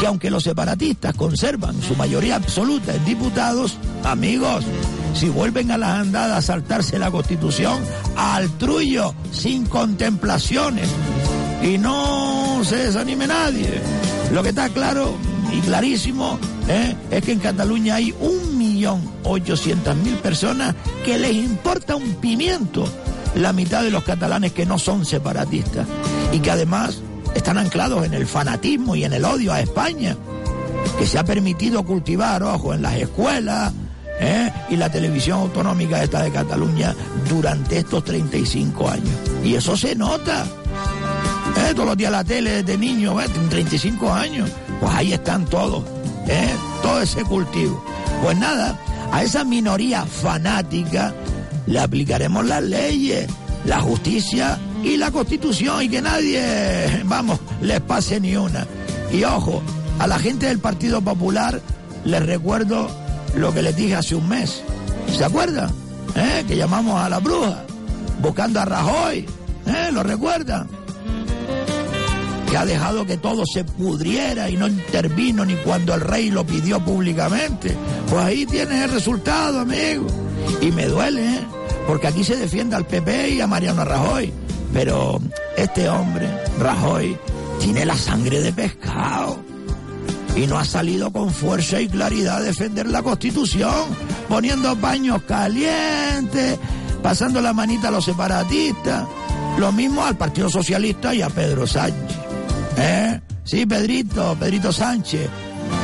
[0.00, 4.64] que aunque los separatistas conservan su mayoría absoluta en diputados, amigos,
[5.14, 7.78] si vuelven a las andadas a saltarse la constitución,
[8.16, 10.88] al trullo, sin contemplaciones.
[11.62, 13.80] Y no se desanime nadie.
[14.32, 15.14] Lo que está claro
[15.52, 16.38] y clarísimo
[16.68, 16.94] ¿eh?
[17.10, 22.88] es que en Cataluña hay un millón ochocientas mil personas que les importa un pimiento
[23.34, 25.86] la mitad de los catalanes que no son separatistas
[26.32, 27.02] y que además
[27.34, 30.16] están anclados en el fanatismo y en el odio a España,
[30.98, 33.72] que se ha permitido cultivar, ojo, en las escuelas
[34.18, 34.50] ¿eh?
[34.70, 36.94] y la televisión autonómica esta de Cataluña
[37.28, 39.14] durante estos 35 años.
[39.44, 40.44] Y eso se nota.
[40.44, 41.74] ¿eh?
[41.74, 43.28] Todos los días la tele de niños, ¿eh?
[43.50, 44.50] 35 años.
[44.80, 45.84] Pues ahí están todos,
[46.26, 46.52] ¿eh?
[46.82, 47.89] todo ese cultivo.
[48.22, 48.78] Pues nada,
[49.12, 51.14] a esa minoría fanática
[51.66, 53.26] le aplicaremos las leyes,
[53.64, 58.66] la justicia y la constitución y que nadie, vamos, les pase ni una.
[59.12, 59.62] Y ojo,
[59.98, 61.60] a la gente del Partido Popular
[62.04, 62.88] les recuerdo
[63.36, 64.62] lo que les dije hace un mes.
[65.16, 65.70] ¿Se acuerdan?
[66.14, 66.44] ¿Eh?
[66.46, 67.64] Que llamamos a la bruja,
[68.20, 69.26] buscando a Rajoy.
[69.66, 69.90] ¿Eh?
[69.92, 70.68] ¿Lo recuerdan?
[72.50, 76.44] Que ha dejado que todo se pudriera y no intervino ni cuando el rey lo
[76.44, 77.76] pidió públicamente.
[78.08, 80.06] Pues ahí tienes el resultado, amigo.
[80.60, 81.40] Y me duele, ¿eh?
[81.86, 84.32] porque aquí se defiende al PP y a Mariano Rajoy.
[84.72, 85.20] Pero
[85.56, 87.16] este hombre, Rajoy,
[87.60, 89.50] tiene la sangre de pescado
[90.36, 93.88] y no ha salido con fuerza y claridad a defender la constitución,
[94.28, 96.58] poniendo paños calientes,
[97.02, 99.06] pasando la manita a los separatistas,
[99.58, 102.19] lo mismo al Partido Socialista y a Pedro Sánchez.
[102.80, 103.20] ¿Eh?
[103.44, 105.28] Sí, Pedrito, Pedrito Sánchez,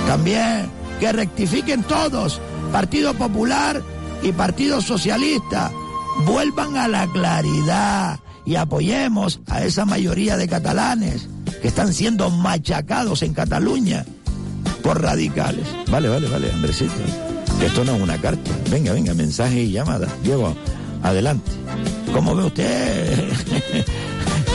[0.07, 2.41] también, que rectifiquen todos,
[2.73, 3.83] Partido Popular
[4.23, 5.71] y Partido Socialista,
[6.25, 11.29] vuelvan a la claridad y apoyemos a esa mayoría de catalanes
[11.61, 14.05] que están siendo machacados en Cataluña
[14.83, 15.67] por radicales.
[15.91, 16.95] Vale, vale, vale, Andresito.
[17.63, 18.51] Esto no es una carta.
[18.71, 20.09] Venga, venga, mensaje y llamada.
[20.23, 20.55] Diego,
[21.03, 21.51] adelante.
[22.13, 23.29] ¿Cómo ve usted?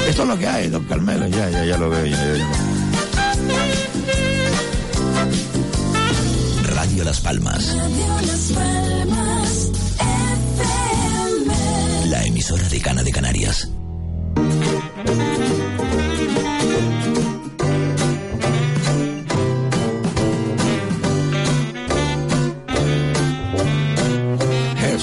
[0.08, 1.28] Esto es lo que hay, don Carmelo.
[1.28, 2.06] Ya, ya, ya lo veo.
[2.06, 2.48] Ya, ya, ya.
[6.76, 7.76] Radio Las Palmas.
[12.08, 13.70] La emisora de Cana de Canarias.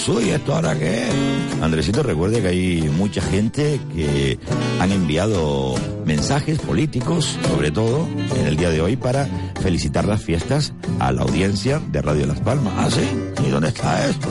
[0.08, 1.14] ¿Y esto ahora qué es?
[1.62, 4.38] Andresito, recuerde que hay mucha gente que
[4.80, 5.74] han enviado
[6.06, 8.08] mensajes políticos, sobre todo
[8.40, 9.26] en el día de hoy, para
[9.60, 12.72] felicitar las fiestas a la audiencia de Radio Las Palmas.
[12.78, 13.06] ¿Ah, sí?
[13.46, 14.28] ¿Y dónde está esto,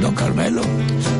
[0.00, 0.62] don Carmelo?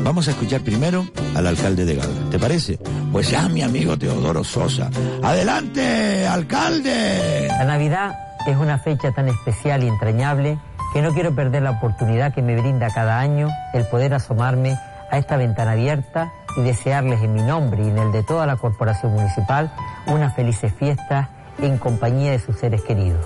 [0.03, 2.29] Vamos a escuchar primero al alcalde de Galda.
[2.29, 2.79] ¿Te parece?
[3.11, 4.89] Pues ya mi amigo Teodoro Sosa.
[5.21, 7.47] ¡Adelante, alcalde!
[7.49, 10.57] La Navidad es una fecha tan especial y entrañable
[10.93, 14.77] que no quiero perder la oportunidad que me brinda cada año el poder asomarme
[15.11, 18.57] a esta ventana abierta y desearles en mi nombre y en el de toda la
[18.57, 19.71] corporación municipal
[20.07, 21.29] unas felices fiestas
[21.61, 23.25] en compañía de sus seres queridos,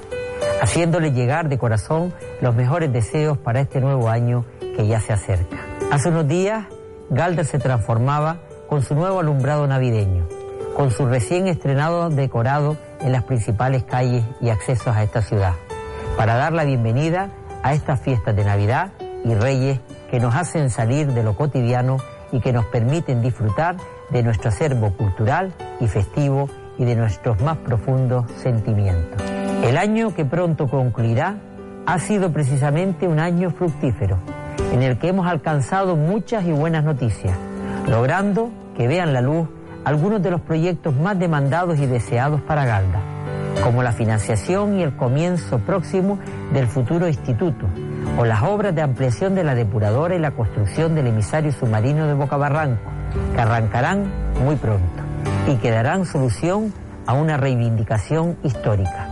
[0.62, 5.58] haciéndoles llegar de corazón los mejores deseos para este nuevo año que ya se acerca.
[5.92, 6.66] Hace unos días,
[7.10, 10.28] Galder se transformaba con su nuevo alumbrado navideño,
[10.76, 15.54] con su recién estrenado decorado en las principales calles y accesos a esta ciudad,
[16.18, 17.30] para dar la bienvenida
[17.64, 18.92] a estas fiestas de Navidad
[19.26, 19.80] y Reyes
[20.12, 21.98] que nos hacen salir de lo cotidiano
[22.32, 23.78] y que nos permiten disfrutar
[24.10, 29.22] de nuestro acervo cultural y festivo y de nuestros más profundos sentimientos.
[29.64, 31.38] El año que pronto concluirá
[31.86, 34.18] ha sido precisamente un año fructífero,
[34.72, 37.38] en el que hemos alcanzado muchas y buenas noticias,
[37.88, 39.48] logrando que vean la luz
[39.86, 43.00] algunos de los proyectos más demandados y deseados para Galda
[43.64, 46.20] como la financiación y el comienzo próximo
[46.52, 47.66] del futuro instituto,
[48.18, 52.14] o las obras de ampliación de la depuradora y la construcción del emisario submarino de
[52.14, 52.92] Boca Barranco,
[53.34, 54.12] que arrancarán
[54.44, 55.02] muy pronto
[55.48, 56.74] y que darán solución
[57.06, 59.08] a una reivindicación histórica.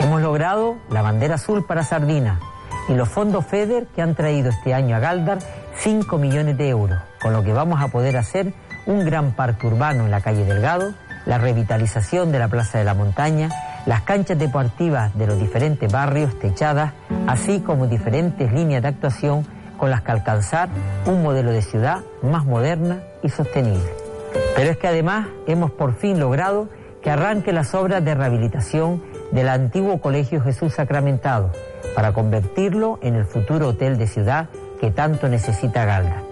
[0.00, 2.38] Hemos logrado la bandera azul para Sardina
[2.88, 5.38] y los fondos FEDER que han traído este año a Galdar
[5.76, 8.52] 5 millones de euros, con lo que vamos a poder hacer
[8.86, 10.94] un gran parque urbano en la calle Delgado,
[11.26, 13.50] la revitalización de la Plaza de la Montaña,
[13.86, 16.92] las canchas deportivas de los diferentes barrios techadas,
[17.26, 20.68] así como diferentes líneas de actuación con las que alcanzar
[21.06, 23.90] un modelo de ciudad más moderna y sostenible.
[24.54, 26.68] Pero es que además hemos por fin logrado
[27.02, 29.02] que arranque las obras de rehabilitación
[29.32, 31.50] del antiguo Colegio Jesús Sacramentado
[31.94, 34.48] para convertirlo en el futuro hotel de ciudad
[34.80, 36.22] que tanto necesita Galda.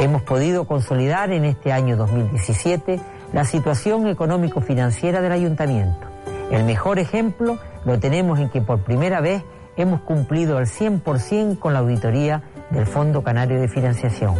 [0.00, 3.00] Hemos podido consolidar en este año 2017
[3.32, 6.03] la situación económico-financiera del ayuntamiento.
[6.50, 9.42] El mejor ejemplo lo tenemos en que por primera vez
[9.76, 14.34] hemos cumplido al 100% con la auditoría del Fondo Canario de Financiación,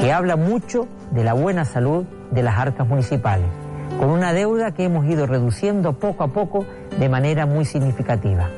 [0.00, 3.46] que habla mucho de la buena salud de las arcas municipales,
[3.98, 6.64] con una deuda que hemos ido reduciendo poco a poco
[6.98, 8.48] de manera muy significativa.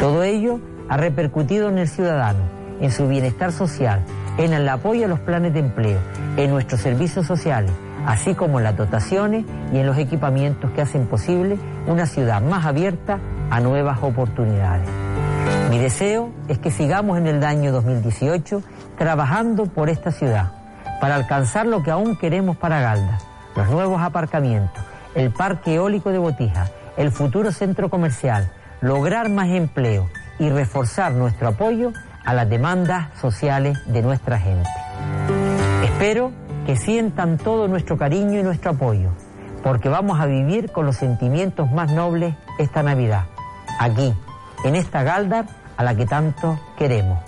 [0.00, 2.40] Todo ello ha repercutido en el ciudadano,
[2.80, 4.04] en su bienestar social,
[4.38, 5.98] en el apoyo a los planes de empleo,
[6.36, 7.72] en nuestros servicios sociales,
[8.08, 13.18] así como las dotaciones y en los equipamientos que hacen posible una ciudad más abierta
[13.50, 14.88] a nuevas oportunidades.
[15.68, 18.62] Mi deseo es que sigamos en el año 2018
[18.96, 20.52] trabajando por esta ciudad,
[21.02, 23.18] para alcanzar lo que aún queremos para Galda,
[23.54, 24.82] los nuevos aparcamientos,
[25.14, 28.50] el parque eólico de Botija, el futuro centro comercial,
[28.80, 31.92] lograr más empleo y reforzar nuestro apoyo
[32.24, 34.70] a las demandas sociales de nuestra gente.
[35.84, 36.32] Espero
[36.68, 39.08] que sientan todo nuestro cariño y nuestro apoyo,
[39.62, 43.24] porque vamos a vivir con los sentimientos más nobles esta Navidad,
[43.80, 44.12] aquí,
[44.64, 45.46] en esta Galdar
[45.78, 47.20] a la que tanto queremos.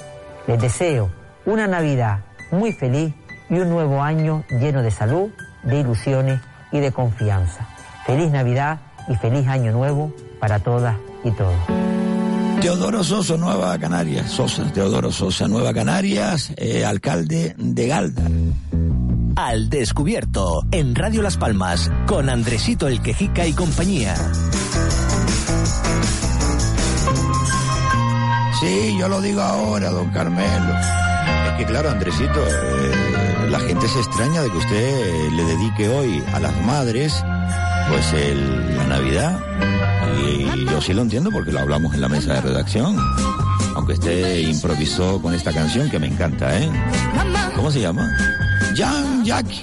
[0.47, 1.11] Les deseo
[1.47, 2.19] una Navidad
[2.53, 3.15] muy feliz
[3.49, 5.31] y un nuevo año lleno de salud,
[5.63, 6.39] de ilusiones
[6.71, 7.67] y de confianza.
[8.05, 11.57] Feliz Navidad y feliz Año Nuevo para todas y todos.
[12.61, 14.31] Teodoro Sosa, Nueva Canarias.
[14.31, 18.31] Sosa, Teodoro Sosa, Nueva Canarias, eh, alcalde de Galdar.
[19.43, 24.15] Al descubierto, en Radio Las Palmas, con Andresito el Quejica y compañía.
[28.61, 30.75] Sí, yo lo digo ahora, don Carmelo.
[31.47, 36.23] Es que claro, Andresito, eh, la gente se extraña de que usted le dedique hoy
[36.35, 37.25] a las madres,
[37.89, 39.41] pues el, la Navidad.
[40.23, 42.95] Y, yo sí lo entiendo porque lo hablamos en la mesa de redacción.
[43.75, 46.71] Aunque usted improvisó con esta canción que me encanta, ¿eh?
[47.57, 48.07] ¿Cómo se llama?
[48.75, 49.63] Jan Jackie,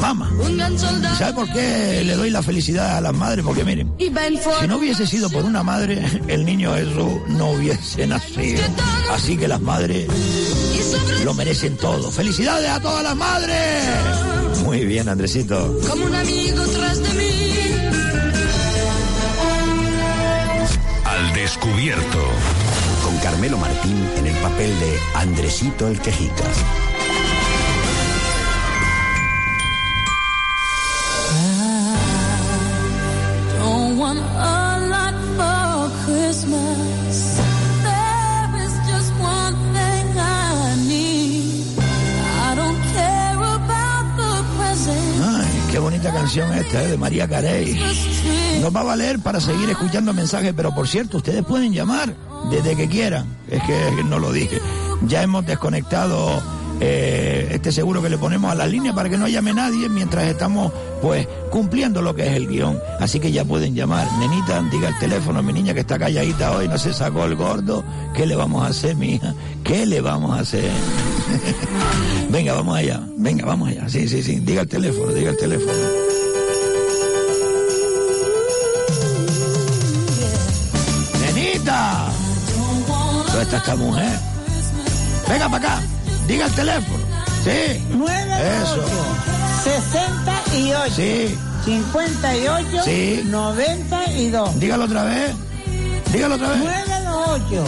[0.00, 0.30] mama.
[0.48, 0.78] ¿Y
[1.16, 3.44] ¿Sabe por qué le doy la felicidad a las madres?
[3.44, 8.62] Porque miren, si no hubiese sido por una madre, el niño Jesús no hubiese nacido.
[9.12, 10.08] Así que las madres
[11.24, 12.10] lo merecen todo.
[12.10, 13.84] ¡Felicidades a todas las madres!
[14.64, 15.78] Muy bien, Andresito.
[15.88, 17.54] Como un amigo tras de mí.
[21.04, 22.18] Al descubierto.
[23.04, 26.44] Con Carmelo Martín en el papel de Andresito el Quejica.
[45.72, 46.88] Qué bonita canción esta, ¿eh?
[46.88, 47.80] de María Carey.
[48.60, 52.14] Nos va a valer para seguir escuchando mensajes, pero por cierto, ustedes pueden llamar
[52.50, 53.26] desde que quieran.
[53.48, 54.60] Es que no lo dije.
[55.06, 56.42] Ya hemos desconectado
[56.84, 60.24] eh, este seguro que le ponemos a la línea para que no llame nadie mientras
[60.24, 62.76] estamos pues cumpliendo lo que es el guion.
[62.98, 64.08] Así que ya pueden llamar.
[64.18, 67.84] Nenita, diga el teléfono, mi niña que está calladita hoy, no se sacó el gordo.
[68.14, 69.32] ¿Qué le vamos a hacer, mi hija?
[69.62, 70.68] ¿Qué le vamos a hacer?
[72.30, 73.00] Venga, vamos allá.
[73.16, 73.88] Venga, vamos allá.
[73.88, 74.40] Sí, sí, sí.
[74.40, 75.72] Diga el teléfono, diga el teléfono.
[81.20, 82.08] ¡Nenita!
[83.26, 84.18] ¿Dónde está esta mujer?
[85.28, 85.91] Venga para acá.
[86.26, 87.04] Diga el teléfono.
[87.44, 87.84] Sí.
[87.90, 88.84] 9 Eso.
[89.64, 90.94] 68.
[90.94, 91.38] Sí.
[91.64, 92.82] 58.
[92.84, 93.22] Sí.
[93.24, 94.58] 92.
[94.60, 95.34] Dígalo otra vez.
[96.12, 96.58] Dígalo otra vez.
[96.58, 97.64] 928.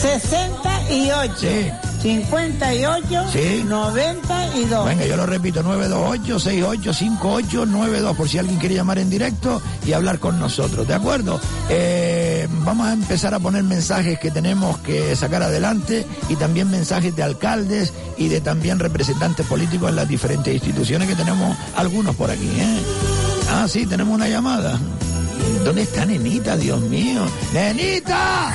[0.00, 1.34] 68.
[1.38, 1.70] Sí.
[2.00, 3.24] 58.
[3.32, 3.64] Sí.
[3.66, 4.86] 92.
[4.86, 10.38] Venga, yo lo repito, 928-685892, por si alguien quiere llamar en directo y hablar con
[10.38, 11.38] nosotros, ¿de acuerdo?
[11.68, 17.14] Eh, vamos a empezar a poner mensajes que tenemos que sacar adelante y también mensajes
[17.14, 22.30] de alcaldes y de también representantes políticos en las diferentes instituciones que tenemos algunos por
[22.30, 22.78] aquí, ¿eh?
[23.50, 24.78] Ah, sí, tenemos una llamada.
[25.64, 27.26] ¿Dónde está Nenita, Dios mío?
[27.52, 28.54] ¡Nenita!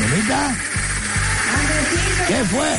[0.00, 0.54] ¿Nenita?
[2.28, 2.78] ¿Qué fue?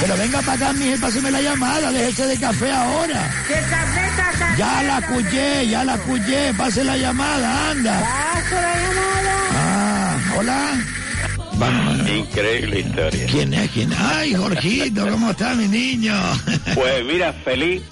[0.00, 3.30] Pero venga para acá, mi páseme la llamada, déjese de café ahora.
[3.46, 8.00] ¿Qué café está Ya la escuché, ya la escuché, pase la llamada, anda.
[8.00, 9.34] Paso la llamada.
[9.52, 10.84] Ah, hola.
[11.56, 13.26] Vamos, Increíble historia.
[13.26, 13.70] ¿Quién es?
[13.70, 13.98] ¿Quién es?
[13.98, 16.14] Ay, Jorgito, ¿cómo está mi niño?
[16.74, 17.82] Pues mira, feliz.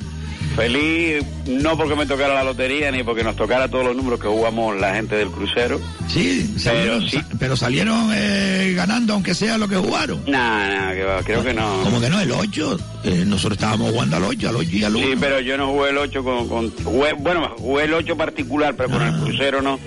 [0.56, 4.28] Feliz no porque me tocara la lotería ni porque nos tocara todos los números que
[4.28, 5.80] jugamos la gente del crucero.
[6.08, 7.16] Sí, salieron, Pero sí.
[7.16, 10.22] sa- pero salieron eh, ganando aunque sea lo que jugaron.
[10.26, 11.80] Nah, nah, creo que no.
[11.82, 12.20] ¿Cómo que no?
[12.20, 12.78] El 8.
[13.26, 15.06] nosotros estábamos jugando al 8, al 8 y al 1.
[15.06, 16.48] Sí, pero yo no jugué el 8 con...
[16.48, 19.78] con- jugué- bueno, jugué el 8 particular, pero con el crucero no.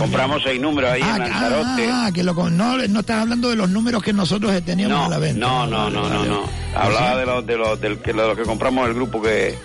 [0.00, 1.88] Compramos seis números ahí Ah, en Lanzarote.
[1.90, 5.08] ah, que lo, no, no estás hablando de los números que nosotros teníamos no, a
[5.08, 5.38] la venta.
[5.46, 6.42] no, no, no, no, no.
[6.76, 9.56] Hablaba de los de los de los que compramos el grupo que,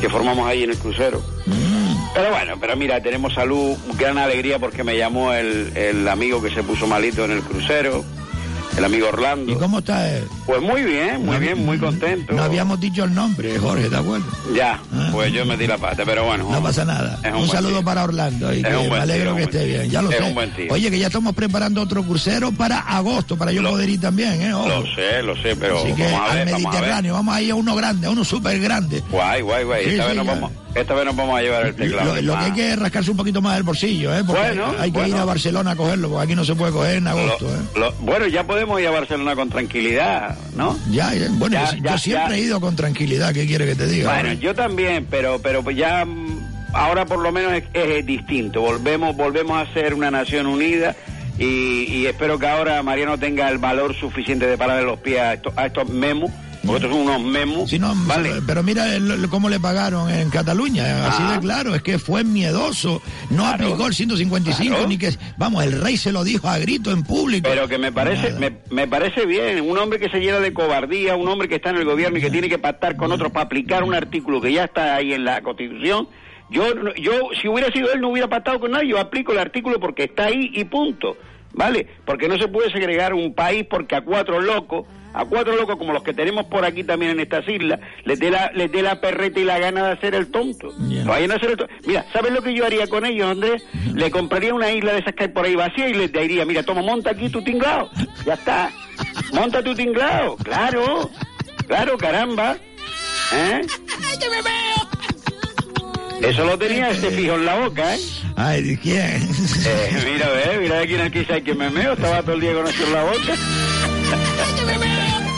[0.00, 1.22] que formamos ahí en el crucero.
[1.46, 1.78] Mm.
[2.14, 6.50] Pero bueno, pero mira, tenemos salud, gran alegría porque me llamó el, el amigo que
[6.50, 8.04] se puso malito en el crucero,
[8.78, 9.52] el amigo Orlando.
[9.52, 10.24] ¿Y cómo está él?
[10.46, 12.32] Pues muy bien, muy bien, muy contento.
[12.32, 14.26] No habíamos dicho el nombre, Jorge, ¿de acuerdo?
[14.54, 14.80] Ya,
[15.12, 16.48] pues yo metí la pata, pero bueno.
[16.50, 17.18] No pasa nada.
[17.36, 19.90] Un saludo para Orlando y Es que me alegro que esté bien.
[19.90, 20.22] Ya lo Es sé.
[20.24, 20.66] un buen tío.
[20.72, 24.54] Oye, que ya estamos preparando otro crucero para agosto, para yo poder ir también, ¿eh?
[24.54, 24.68] Ojo.
[24.68, 26.80] Lo sé, lo sé, pero Así que vamos a al ver, vamos a ver.
[26.80, 29.02] Mediterráneo, vamos a ir a uno grande, a uno súper grande.
[29.10, 29.84] Guay, guay, guay.
[29.84, 32.14] Sí, esta, sí, vez nos vamos, esta vez nos vamos a llevar el teclado.
[32.16, 34.22] Lo, lo que hay que es rascarse un poquito más el bolsillo, ¿eh?
[34.26, 35.14] Porque Bueno, hay que bueno.
[35.16, 37.90] ir a Barcelona a cogerlo, porque aquí no se puede coger en agosto, ¿eh?
[38.00, 40.78] Bueno, ya podemos ir a Barcelona con tranquilidad, ¿no?
[40.90, 41.26] Ya, ya.
[41.32, 44.12] bueno, Ya, yo, ya, yo siempre he ido con tranquilidad, ¿qué quiere que te diga?
[44.12, 46.38] Bueno, yo también, pero pero pues ya mm,
[46.74, 48.60] ahora por lo menos es, es distinto.
[48.60, 50.94] Volvemos volvemos a ser una nación unida
[51.38, 55.34] y, y espero que ahora Mariano tenga el valor suficiente de pararle los pies a
[55.34, 56.30] estos, a estos memos,
[56.64, 57.70] porque estos son unos memos.
[57.70, 58.30] Sí, no, ¿vale?
[58.46, 61.32] pero mira el- cómo le pagaron en Cataluña, así Ah.
[61.34, 63.00] de claro, es que fue miedoso,
[63.30, 64.88] no aplicó el 155, claro.
[64.88, 67.48] ni que, vamos, el rey se lo dijo a grito en público.
[67.48, 71.16] Pero que me parece, me, me parece bien, un hombre que se llena de cobardía,
[71.16, 73.46] un hombre que está en el gobierno y que tiene que pactar con otros para
[73.46, 76.08] aplicar un artículo que ya está ahí en la Constitución.
[76.50, 78.88] Yo, yo, si hubiera sido él, no hubiera pactado con nadie.
[78.88, 81.16] Yo aplico el artículo porque está ahí y punto.
[81.52, 81.86] ¿Vale?
[82.04, 84.86] Porque no se puede segregar un país porque a cuatro locos,
[85.18, 88.30] a cuatro locos como los que tenemos por aquí también en estas islas, les dé
[88.30, 90.72] la, les dé la perreta y la gana de hacer el tonto.
[90.78, 91.74] Vayan a hacer el tonto.
[91.84, 93.64] Mira, ¿sabes lo que yo haría con ellos, Andrés?
[93.94, 96.62] Le compraría una isla de esas que hay por ahí vacía y les diría, mira,
[96.62, 97.90] toma, monta aquí tu tinglao.
[98.24, 98.70] Ya está.
[99.32, 100.36] Monta tu tinglao.
[100.36, 101.10] Claro.
[101.66, 102.56] Claro, caramba.
[103.34, 103.62] ¿Eh?
[106.22, 107.98] Eso lo tenía este fijo en la boca, ¿eh?
[108.36, 109.28] Ay, ¿de quién?
[109.66, 112.54] Eh, mira, ve, mira de quién aquí sabe que me meo, estaba todo el día
[112.54, 113.97] con eso en la boca.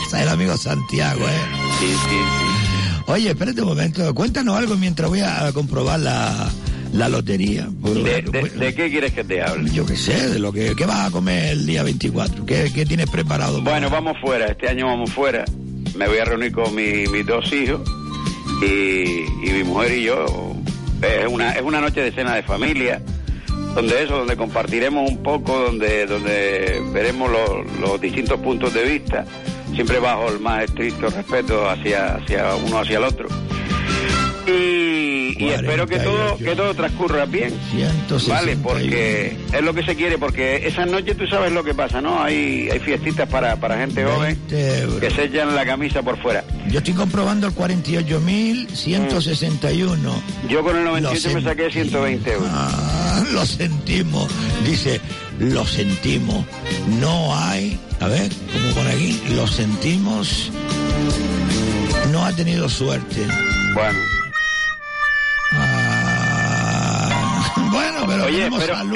[0.07, 1.41] Es el amigo Santiago, ¿eh?
[1.79, 3.03] Sí, sí, sí.
[3.07, 6.49] Oye, espérate un momento, cuéntanos algo mientras voy a, comprobar la,
[6.93, 7.67] la lotería.
[7.81, 9.69] Por- ¿De, de, de qué quieres que te hable?
[9.71, 10.75] Yo qué sé, de lo que...
[10.75, 12.45] ¿Qué vas a comer el día 24?
[12.45, 13.61] ¿Qué, qué tienes preparado?
[13.61, 15.43] Bueno, vamos fuera, este año vamos fuera.
[15.95, 17.81] Me voy a reunir con mi- mis dos hijos
[18.61, 20.25] y, y mi mujer y yo.
[21.01, 23.01] Es una, es una noche de cena de familia,
[23.75, 29.25] donde eso, donde compartiremos un poco, donde, donde veremos los, los distintos puntos de vista,
[29.73, 33.27] siempre bajo el más estricto respeto hacia, hacia uno hacia el otro.
[34.47, 37.53] Y, y espero que todo, que todo transcurra bien.
[37.71, 38.33] 161.
[38.33, 42.01] Vale, porque es lo que se quiere, porque esa noche tú sabes lo que pasa,
[42.01, 42.21] ¿no?
[42.21, 44.99] Hay, hay fiestitas para, para gente joven 20 euros.
[44.99, 46.43] que se echan la camisa por fuera.
[46.69, 49.97] Yo estoy comprobando el 48.161.
[50.49, 52.49] Yo con el Lo 98 me saqué 120 euros.
[52.51, 53.00] Ah,
[53.31, 54.31] lo sentimos.
[54.65, 55.01] Dice,
[55.39, 56.45] lo sentimos.
[56.99, 60.51] No hay, a ver, como pone aquí, lo sentimos.
[62.11, 63.25] No ha tenido suerte.
[63.73, 64.20] Bueno.
[68.11, 68.47] Pero Oye,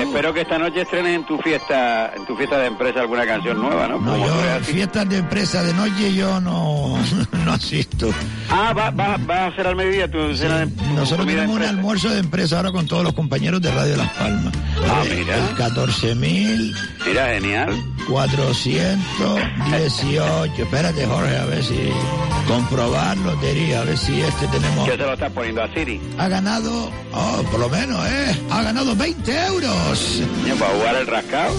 [0.03, 3.59] espero, que esta noche estrenes en tu fiesta, en tu fiesta de empresa alguna canción
[3.61, 3.99] nueva, ¿no?
[3.99, 6.97] No, yo, fiestas de empresa de noche yo no,
[7.45, 8.09] no asisto.
[8.49, 11.55] Ah, va, va, va a hacer al mediodía tu cena de tu Nosotros de tenemos
[11.55, 14.53] un almuerzo de empresa ahora con todos los compañeros de Radio Las Palmas.
[14.89, 15.35] Ah, Eh, mira.
[15.37, 16.73] El 14.000.
[17.05, 17.83] Mira, genial.
[18.07, 20.63] 418.
[20.63, 21.89] Espérate, Jorge, a ver si.
[22.47, 24.85] Comprobar lotería, a ver si este tenemos.
[24.87, 25.99] ¿Qué se lo estás poniendo a Siri?
[26.19, 28.39] Ha ganado, oh, por lo menos, ¿eh?
[28.51, 30.21] Ha ganado 20 euros.
[30.59, 31.55] ¿Para jugar el rascado?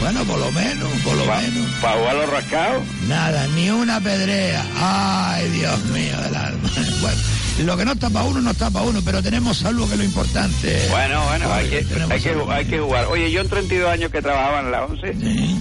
[0.00, 1.70] Bueno, por lo menos, por lo menos.
[1.80, 2.82] ¿Para jugar los rascados?
[3.08, 4.64] Nada, ni una pedrea.
[4.78, 6.68] Ay, Dios mío del alma.
[7.00, 7.18] bueno,
[7.64, 9.98] lo que no está para uno, no está para uno, pero tenemos salud, que es
[9.98, 10.86] lo importante.
[10.90, 13.06] Bueno, bueno, hay que, hay, que, hay que jugar.
[13.06, 15.14] Oye, yo en 32 años que trabajaba en la 11,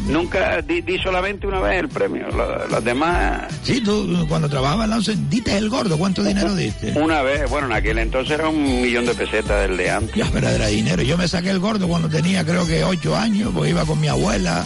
[0.08, 2.28] nunca di, di solamente una vez el premio.
[2.30, 6.54] Lo- Los, demás, Sí, tú cuando trabajabas en la once, diste el gordo, ¿cuánto dinero
[6.56, 6.94] diste?
[7.00, 7.50] una vez.
[7.50, 10.16] Bueno, en aquel entonces era un millón de pesetas del de antes.
[10.16, 11.02] Ya, pero era dinero.
[11.04, 14.08] Yo me saqué el gordo cuando tenía creo que ocho años, porque iba con mi
[14.08, 14.66] abuela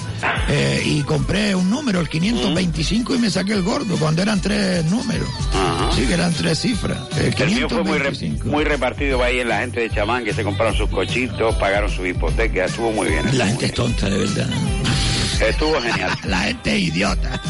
[0.49, 4.83] eh, y compré un número, el 525, y me saqué el gordo cuando eran tres
[4.85, 5.29] números.
[5.95, 6.97] Sí, que eran tres cifras.
[7.19, 8.47] El El mío fue muy, re- 525.
[8.47, 12.05] muy repartido ahí en la gente de chamán que se compraron sus cochitos, pagaron su
[12.05, 13.37] hipoteca, estuvo muy bien.
[13.37, 14.47] La gente es tonta, de verdad.
[15.47, 16.11] Estuvo genial.
[16.25, 17.41] La gente es idiota.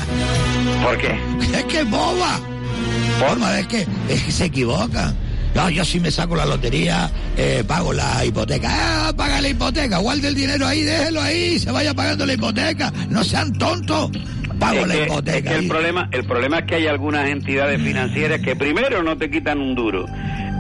[0.83, 1.19] ¿Por qué?
[1.57, 2.39] Es que es boba.
[3.19, 5.15] Forma, es que, es que se equivocan.
[5.55, 8.69] No, yo si me saco la lotería, eh, pago la hipoteca.
[8.71, 12.91] Ah, paga la hipoteca, guarde el dinero ahí, déjelo ahí, se vaya pagando la hipoteca.
[13.09, 14.11] No sean tontos.
[14.59, 15.37] Pago Es la que- hipoteca.
[15.37, 19.17] es que el problema, el problema es que hay algunas entidades financieras que primero no
[19.17, 20.05] te quitan un duro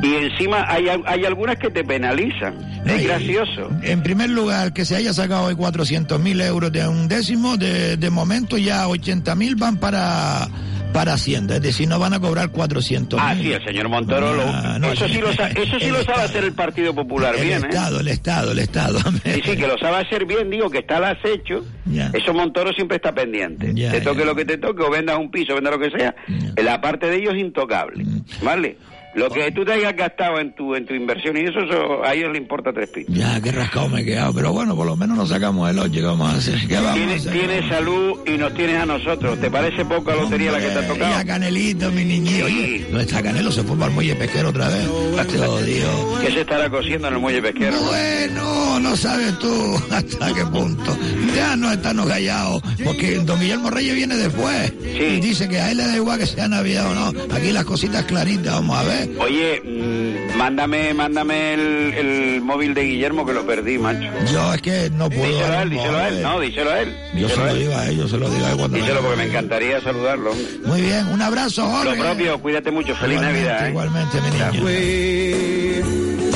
[0.01, 2.55] y encima hay, hay algunas que te penalizan.
[2.85, 3.69] Es gracioso.
[3.83, 7.97] En primer lugar, que se haya sacado hoy 400 mil euros de un décimo, de,
[7.97, 10.47] de momento ya 80 mil van para,
[10.93, 14.79] para Hacienda, es decir, no van a cobrar 400 Ah, sí, el señor Montoro, lo-
[14.79, 17.63] no, eso sí lo, eso sí el lo sabe hacer el Partido Popular El bien,
[17.63, 17.67] ¿eh?
[17.69, 18.99] Estado, el Estado, el Estado.
[19.23, 21.63] Sí, sí, que lo sabe hacer bien, digo, que está al acecho.
[21.85, 22.09] Ya.
[22.13, 23.73] Eso Montoro siempre está pendiente.
[23.73, 26.15] Te toque lo que te toque, o vendas un piso, vendas lo que sea,
[26.57, 28.03] la parte de ellos es intocable.
[28.03, 28.21] Mm.
[28.43, 28.77] ¿Vale?
[29.15, 32.13] Lo que tú te hayas gastado en tu en tu inversión y eso, eso a
[32.13, 33.13] ellos les importa tres pitos.
[33.15, 35.91] Ya, qué rascado me he quedado, pero bueno, por lo menos nos sacamos el 8,
[35.91, 36.59] ¿qué vamos a hacer?
[36.67, 37.33] ¿Qué vamos a Tienes, hacer?
[37.33, 39.39] tienes salud y nos tienes a nosotros.
[39.39, 41.15] ¿Te parece poca lotería la que te ha tocado?
[41.15, 42.45] a Canelito, mi niñito.
[42.45, 43.51] Oye, ¿dónde está Canelo?
[43.51, 44.87] Se fue para el muelle pesquero otra vez.
[45.27, 46.19] Te lo digo.
[46.21, 47.77] ¿Qué se estará cociendo en el muelle pesquero?
[47.81, 50.95] Bueno, no sabes tú hasta qué punto.
[51.35, 54.71] Ya no estamos callados, porque don Guillermo Reyes viene después.
[54.83, 57.35] Y dice que a él le da igual que sea Navidad o no.
[57.35, 59.08] Aquí las cositas claritas, vamos a ver.
[59.17, 64.09] Oye, mm, mándame, mándame el, el móvil de Guillermo que lo perdí, macho.
[64.31, 65.25] Yo es que no puedo.
[65.25, 66.21] Díselo a él, díselo a él.
[66.21, 66.95] No, díselo a él.
[67.15, 69.17] Yo se lo digo a él, yo se lo digo a él cuando Díselo porque
[69.17, 70.31] me encantaría saludarlo.
[70.65, 71.95] Muy bien, un abrazo, Jorge.
[71.97, 72.95] Lo propio, cuídate mucho.
[72.95, 73.65] Feliz Igualmente, Navidad.
[73.65, 73.69] ¿eh?
[73.69, 74.51] Igualmente, mi niño.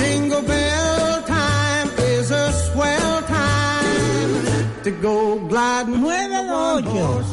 [0.01, 6.01] Jingle bell time is a swell time to go gliding.
[6.01, 7.23] 98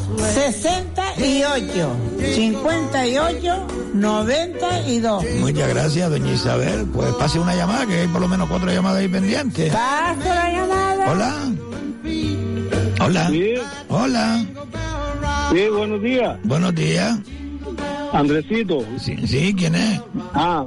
[1.21, 1.97] 68
[2.33, 5.25] 58 92.
[5.39, 6.87] Muchas gracias, doña Isabel.
[6.91, 9.71] Pues pase una llamada, que hay por lo menos cuatro llamadas ahí pendientes.
[9.71, 11.11] Paso la llamada.
[11.11, 11.35] Hola.
[13.01, 13.31] Hola.
[13.89, 14.45] Hola.
[15.51, 16.39] Sí, buenos días.
[16.43, 17.19] Buenos días.
[18.13, 18.79] Andresito.
[18.99, 20.01] Sí, sí, ¿quién es?
[20.33, 20.65] Ah,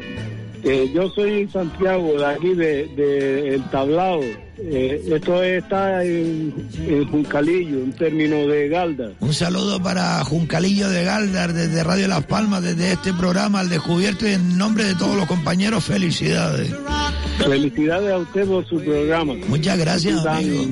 [0.65, 4.23] eh, yo soy Santiago, de aquí, de, de El Tablado.
[4.57, 6.55] Eh, esto está en,
[6.87, 9.11] en Juncalillo, en términos de Galda.
[9.19, 14.29] Un saludo para Juncalillo de Galdar, desde Radio Las Palmas, desde este programa al descubierto
[14.29, 16.73] y en nombre de todos los compañeros, felicidades.
[17.39, 19.35] Felicidades a usted por su programa.
[19.49, 20.65] Muchas gracias, tan, amigo.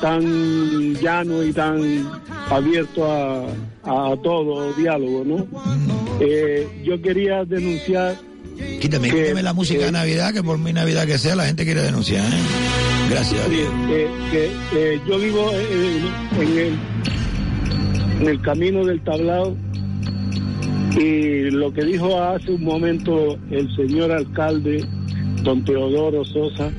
[0.00, 2.06] Tan llano y tan
[2.50, 3.46] abierto a,
[3.82, 5.36] a todo diálogo, ¿no?
[5.38, 5.90] Mm.
[6.20, 8.14] Eh, yo quería denunciar
[8.80, 11.64] Quítame, que- quítame la música de Navidad, que por mi Navidad que sea, la gente
[11.64, 12.24] quiere denunciar.
[12.26, 12.36] ¿eh?
[13.10, 13.40] Gracias.
[13.48, 15.50] Que, eh, yo vivo
[16.40, 16.78] en, el,
[18.20, 19.56] en el camino del tablado
[20.96, 24.84] y lo que dijo hace un momento el señor alcalde,
[25.42, 26.70] don Teodoro Sosa,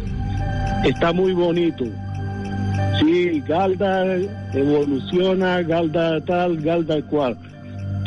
[0.85, 1.85] está muy bonito.
[2.99, 4.05] Sí, Galda
[4.53, 7.37] evoluciona, Galda tal, Galda cual.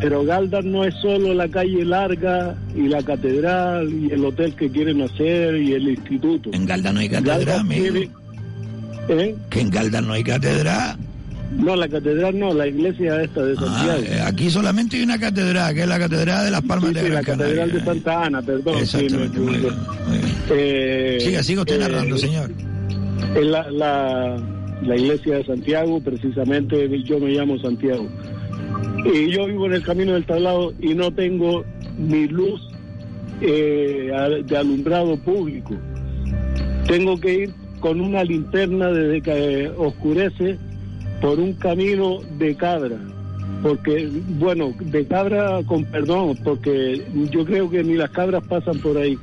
[0.00, 4.68] Pero Galda no es solo la calle larga y la catedral y el hotel que
[4.70, 6.50] quieren hacer y el instituto.
[6.52, 7.82] En Galda no hay catedral, amigo.
[7.84, 8.10] tiene-
[9.08, 9.34] ¿Eh?
[9.50, 10.96] Que en Galda no hay catedral.
[11.56, 14.02] No, la catedral no, la iglesia esta de Ah, Santiago.
[14.16, 17.00] eh, aquí solamente hay una catedral, que es la Catedral de las Palmas Sí, de
[17.00, 17.74] sí, Gran la catedral Canaria.
[17.74, 18.74] de Santa Ana, perdón.
[18.74, 19.72] sí, Exactamente, me muy bien,
[20.08, 20.34] muy bien.
[20.50, 22.50] Eh, Siga, siga usted eh, narrando, señor.
[23.36, 24.36] En la, la,
[24.82, 28.08] la iglesia de Santiago, precisamente yo me llamo Santiago.
[29.04, 31.64] Y yo vivo en el camino del tablado y no tengo
[31.98, 32.66] ni luz
[33.40, 34.10] eh,
[34.46, 35.74] de alumbrado público.
[36.86, 40.58] Tengo que ir con una linterna desde que oscurece
[41.20, 42.96] por un camino de cabra.
[43.62, 48.96] Porque, bueno, de cabra con perdón, porque yo creo que ni las cabras pasan por
[48.96, 49.18] ahí,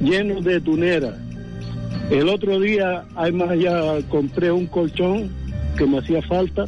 [0.00, 1.14] lleno de tuneras.
[2.10, 5.30] El otro día, además ya compré un colchón
[5.76, 6.66] que me hacía falta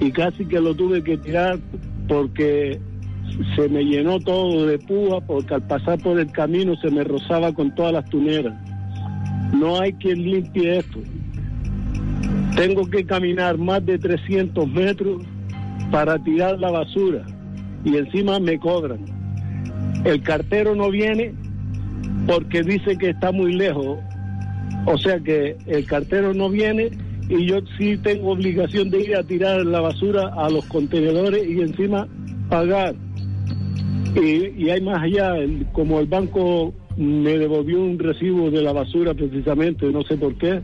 [0.00, 1.58] y casi que lo tuve que tirar
[2.08, 2.80] porque
[3.56, 7.52] se me llenó todo de púa porque al pasar por el camino se me rozaba
[7.52, 8.54] con todas las tuneras.
[9.52, 11.00] No hay quien limpie esto.
[12.56, 15.22] Tengo que caminar más de 300 metros
[15.90, 17.24] para tirar la basura
[17.84, 19.00] y encima me cobran.
[20.04, 21.34] El cartero no viene
[22.26, 23.98] porque dice que está muy lejos.
[24.86, 26.90] O sea que el cartero no viene
[27.28, 31.60] y yo sí tengo obligación de ir a tirar la basura a los contenedores y
[31.60, 32.06] encima
[32.50, 32.94] pagar.
[34.14, 38.72] Y, y hay más allá, el- como el banco me devolvió un recibo de la
[38.72, 40.60] basura precisamente, no sé por qué,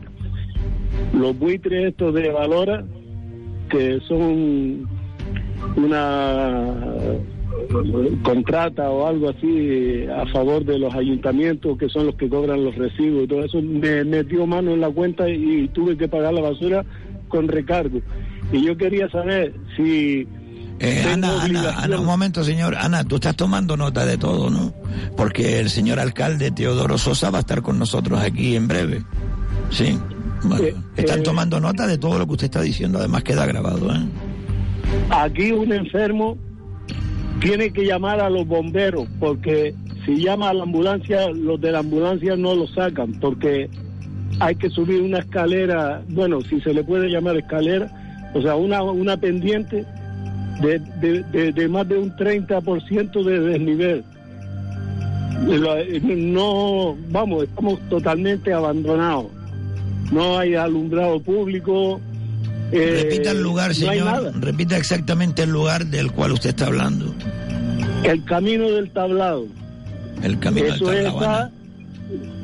[1.17, 2.85] los buitres estos de Valora,
[3.69, 4.87] que son
[5.75, 6.85] una
[8.23, 12.75] contrata o algo así a favor de los ayuntamientos que son los que cobran los
[12.75, 16.41] recibos y todo eso, me metió mano en la cuenta y tuve que pagar la
[16.41, 16.85] basura
[17.27, 18.01] con recargo.
[18.51, 20.27] Y yo quería saber si...
[20.79, 22.75] Eh, Ana, Ana, Ana, un momento, señor.
[22.75, 24.73] Ana, tú estás tomando nota de todo, ¿no?
[25.15, 29.03] Porque el señor alcalde Teodoro Sosa va a estar con nosotros aquí en breve.
[29.69, 29.97] Sí.
[30.43, 33.93] Bueno, están eh, tomando nota de todo lo que usted está diciendo, además queda grabado,
[33.93, 33.99] ¿eh?
[35.11, 36.35] Aquí un enfermo
[37.41, 39.73] tiene que llamar a los bomberos porque
[40.05, 43.69] si llama a la ambulancia, los de la ambulancia no lo sacan porque
[44.39, 47.91] hay que subir una escalera, bueno, si se le puede llamar escalera,
[48.33, 49.85] o sea, una, una pendiente
[50.61, 54.03] de, de, de- de más de un 30% de desnivel.
[56.15, 59.27] No, vamos, estamos totalmente abandonados.
[60.11, 61.99] No hay alumbrado público.
[62.71, 64.31] Eh, Repita el lugar, no señor.
[64.39, 67.13] Repita exactamente el lugar del cual usted está hablando.
[68.03, 69.45] El camino del tablado.
[70.23, 71.51] El camino Eso del tablado.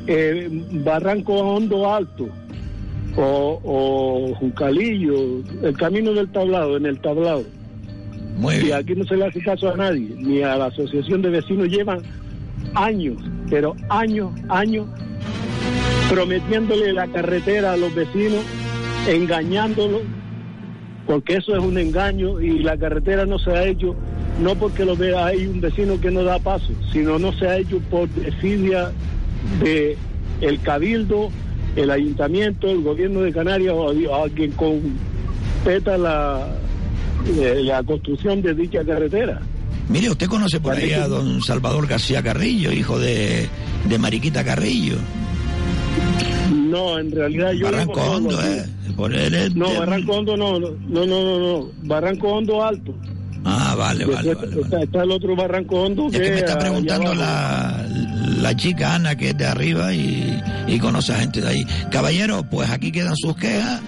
[0.06, 0.48] eh,
[0.84, 2.28] Barranco Hondo Alto
[3.16, 7.44] o, o Juncalillo, el camino del tablado, en el tablado.
[8.62, 11.68] y aquí no se le hace caso a nadie, ni a la asociación de vecinos.
[11.68, 12.02] Llevan
[12.74, 13.16] años,
[13.50, 14.86] pero años, años,
[16.08, 18.42] prometiéndole la carretera a los vecinos,
[19.08, 20.02] engañándolos,
[21.06, 23.96] porque eso es un engaño y la carretera no se ha hecho
[24.40, 27.58] no porque lo vea hay un vecino que no da paso, sino no se ha
[27.58, 28.92] hecho por desidia
[29.60, 29.96] de
[30.40, 31.30] el cabildo,
[31.76, 36.46] el ayuntamiento, el gobierno de Canarias o a, a quien competa la,
[37.26, 39.40] eh, la construcción de dicha carretera.
[39.88, 43.48] Mire, usted conoce por ahí a don Salvador García Carrillo, hijo de,
[43.88, 44.96] de Mariquita Carrillo.
[46.78, 48.42] No, en realidad yo Barranco Hondo.
[48.42, 48.64] ¿eh?
[48.96, 51.70] Por es No, Barranco Hondo no, no, no, no, no.
[51.82, 52.94] Barranco Hondo Alto.
[53.44, 57.14] Ah, vale, vale, Después está, está el otro Barranco Hondo Es que me está preguntando
[57.14, 57.84] la,
[58.40, 61.66] la chica Ana, que es de arriba y, y conoce a gente de ahí.
[61.90, 63.80] Caballero, pues aquí quedan sus quejas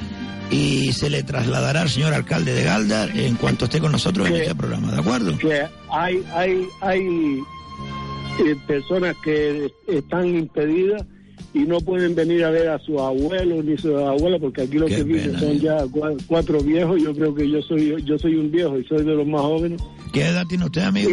[0.50, 4.36] y se le trasladará al señor alcalde de Galdar en cuanto esté con nosotros en
[4.36, 5.38] este programa, ¿de acuerdo?
[5.38, 7.38] que hay hay hay
[8.40, 11.04] eh, personas que están impedidas
[11.52, 14.86] y no pueden venir a ver a sus abuelos ni sus abuelas porque aquí lo
[14.86, 15.58] Qué que viven son eh.
[15.60, 19.04] ya cua- cuatro viejos yo creo que yo soy yo soy un viejo y soy
[19.04, 19.82] de los más jóvenes
[20.12, 21.10] ¿Qué edad tiene usted, amigo?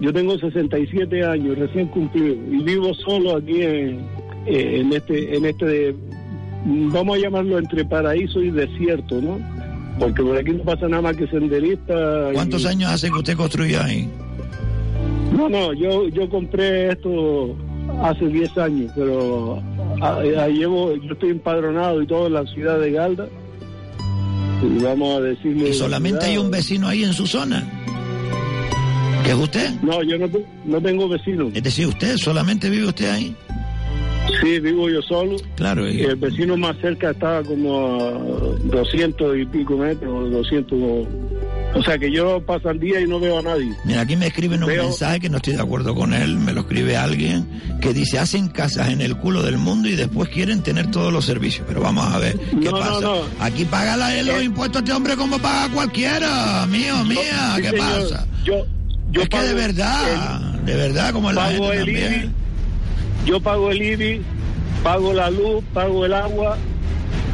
[0.00, 4.00] yo tengo 67 años recién cumplido y vivo solo aquí en,
[4.46, 5.94] eh, en este en este
[6.64, 9.38] vamos a llamarlo entre paraíso y desierto no
[9.98, 13.36] porque por aquí no pasa nada más que senderistas ¿Cuántos y- años hace que usted
[13.36, 14.08] construyó ahí?
[15.36, 17.54] No, no, yo, yo compré esto
[18.02, 19.62] hace 10 años, pero
[20.02, 23.28] ah, ah, llevo, yo estoy empadronado y todo en la ciudad de Galda.
[24.62, 25.70] Y vamos a decirle.
[25.70, 27.66] ¿Y solamente hay un vecino ahí en su zona?
[29.24, 29.70] ¿Que es usted?
[29.82, 30.28] No, yo no,
[30.66, 31.50] no tengo vecinos.
[31.54, 33.34] Es decir, usted, solamente vive usted ahí.
[34.42, 35.36] Sí, vivo yo solo.
[35.56, 38.12] Claro, y- el vecino más cerca estaba como a
[38.64, 40.78] 200 y pico metros, 200.
[41.72, 43.72] O sea que yo paso el día y no veo a nadie.
[43.84, 46.52] Mira, aquí me escriben un Veo- mensaje que no estoy de acuerdo con él, me
[46.52, 47.48] lo escribe alguien
[47.80, 51.24] que dice, hacen casas en el culo del mundo y después quieren tener todos los
[51.24, 51.64] servicios.
[51.68, 53.00] Pero vamos a ver, ¿qué No, pasa?
[53.00, 53.20] no.
[53.38, 57.78] Aquí paga la- los impuestos este hombre como paga cualquiera, mío, mía, ¿qué señor.
[58.02, 58.26] pasa?
[58.44, 58.66] Yo,
[59.12, 62.14] yo es que de verdad, de verdad, como la gente el también.
[62.14, 62.30] IBI,
[63.26, 64.22] yo pago el IBI,
[64.82, 66.58] pago la luz, pago el agua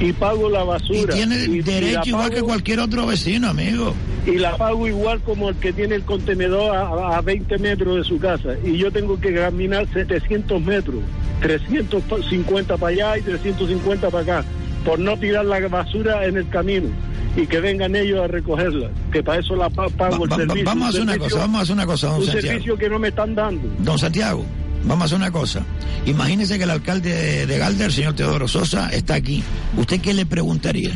[0.01, 1.15] y pago la Y basura.
[1.15, 3.95] tiene y derecho la igual que cualquier otro vecino, amigo.
[4.27, 8.05] Y la pago igual como el que tiene el contenedor a, a 20 metros de
[8.05, 8.51] su casa.
[8.65, 10.97] Y yo tengo que caminar 700 metros,
[11.41, 14.45] 350 para allá y 350 para acá,
[14.85, 16.89] por no tirar la basura en el camino
[17.37, 20.65] y que vengan ellos a recogerla, que para eso la pa- pago el Va- servicio.
[20.65, 22.47] vamos a hacer una cosa, vamos a hacer una cosa, don Un Santiago.
[22.49, 23.69] servicio que no me están dando.
[23.79, 24.45] Don Santiago,
[24.85, 25.63] vamos a hacer una cosa.
[26.07, 29.43] Imagínese que el alcalde de, de Galder, señor Teodoro Sosa, está aquí.
[29.77, 30.93] ¿Usted qué le preguntaría?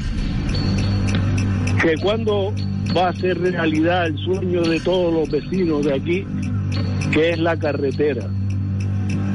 [1.81, 2.53] que cuando
[2.97, 6.27] va a ser realidad el sueño de todos los vecinos de aquí,
[7.13, 8.27] que es la carretera.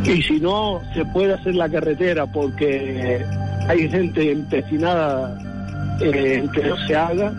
[0.03, 3.25] Y si no se puede hacer la carretera porque
[3.67, 5.39] hay gente empecinada
[6.01, 7.33] eh, en que no se haga,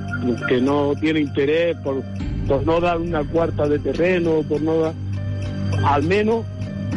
[0.49, 2.03] que no tiene interés por,
[2.49, 4.95] por no dar una cuarta de terreno, por no dar...
[5.85, 6.45] al menos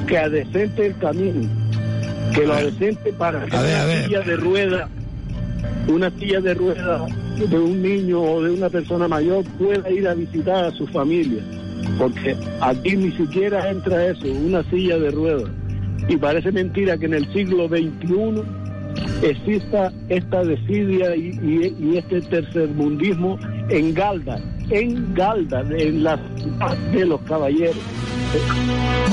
[0.10, 1.48] que adecente el camino,
[2.34, 4.90] que lo adecente para que ver, una silla de rueda,
[5.88, 7.06] una silla de rueda
[7.38, 11.42] de un niño o de una persona mayor pueda ir a visitar a su familia,
[12.00, 15.50] porque aquí ni siquiera entra eso, una silla de ruedas.
[16.08, 18.42] Y parece mentira que en el siglo XXI
[19.22, 23.38] exista esta desidia y, y- y este tercermundismo
[23.70, 24.40] en Galda,
[24.72, 26.20] en Galda, en la
[26.92, 27.78] de los caballeros.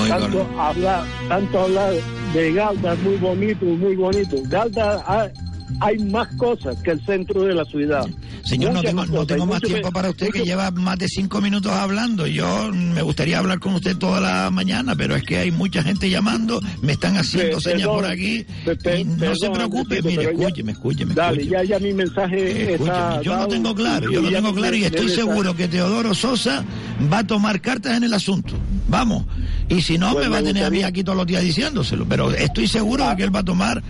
[0.09, 1.93] Tanto hablar, tanto hablar
[2.33, 4.37] de Galda es muy bonito, muy bonito.
[4.45, 5.33] Galda
[5.81, 8.07] hay, más cosas que el centro de la ciudad.
[8.45, 11.73] Señor, no tengo, no tengo más tiempo para usted que lleva más de cinco minutos
[11.73, 12.27] hablando.
[12.27, 16.09] Yo me gustaría hablar con usted toda la mañana, pero es que hay mucha gente
[16.09, 18.45] llamando, me están haciendo señas por aquí.
[18.83, 21.67] pe- no se preocupe, mire, escúcheme, escúcheme, Dale, escúcheme.
[21.67, 25.09] ya, ya mi mensaje está yo lo tengo claro, yo lo tengo claro y estoy
[25.09, 26.65] seguro que Teodoro Sosa
[27.13, 28.55] va a tomar cartas en el asunto.
[28.89, 29.25] Vamos.
[29.69, 32.07] Y si no, Pues me va a tener a mí aquí todos los días diciéndoselo.
[32.09, 33.83] Pero estoy seguro de que él va a tomar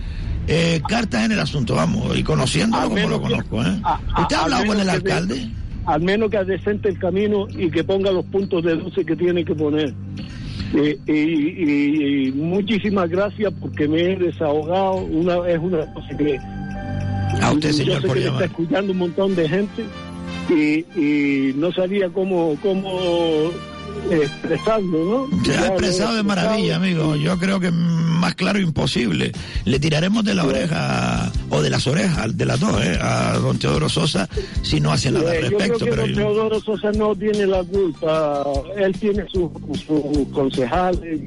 [0.47, 2.17] eh, cartas en el asunto, vamos.
[2.17, 3.79] Y conociéndolo como lo conozco, ¿eh?
[3.83, 5.49] a- a- ¿Usted ha hablado con el de- alcalde?
[5.85, 9.45] al menos que adecente el camino y que ponga los puntos de luces que tiene
[9.45, 9.93] que poner.
[10.75, 14.95] Eh, y, y- y muchísimas gracias porque me he desahogado.
[14.95, 16.37] Una, es una cosa que.
[17.41, 18.43] A usted, yo señor, sé por que le llamar.
[18.43, 19.85] está escuchando un montón de gente
[20.49, 22.89] y, y no sabía cómo, cómo
[24.11, 25.43] expresarlo, ¿no?
[25.43, 27.15] Se Ya ha expresado de maravilla, amigo.
[27.15, 29.31] Yo creo que más claro imposible.
[29.65, 32.97] Le tiraremos de la oreja, o de las orejas, de las dos, ¿eh?
[33.01, 34.27] a don Teodoro Sosa,
[34.63, 35.85] si no hace nada al Eh, yo creo respecto.
[35.85, 38.43] que Pero don Teodoro Sosa no tiene la culpa.
[38.77, 39.51] Él tiene sus
[39.85, 41.21] sus concejales,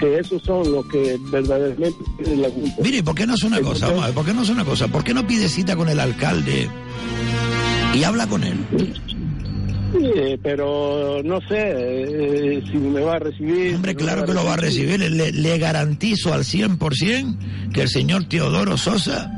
[0.00, 2.76] que esos son los que verdaderamente tienen la culpa.
[2.82, 3.86] Mire, ¿por qué no hace una cosa?
[3.88, 4.88] Vamos a ver, ¿por qué no hace una cosa?
[4.88, 6.68] ¿Por qué no pide cita con el alcalde
[7.94, 8.58] y habla con él?
[9.94, 13.74] Eh, pero no sé eh, si me va a recibir.
[13.74, 15.00] Hombre, claro que lo va a recibir.
[15.00, 19.30] Le, le garantizo al 100% que el señor Teodoro Sosa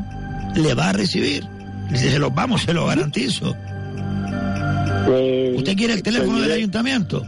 [0.57, 1.44] le va a recibir.
[1.94, 3.55] Se lo vamos, se lo garantizo.
[5.57, 7.24] ¿Usted quiere el teléfono del ayuntamiento?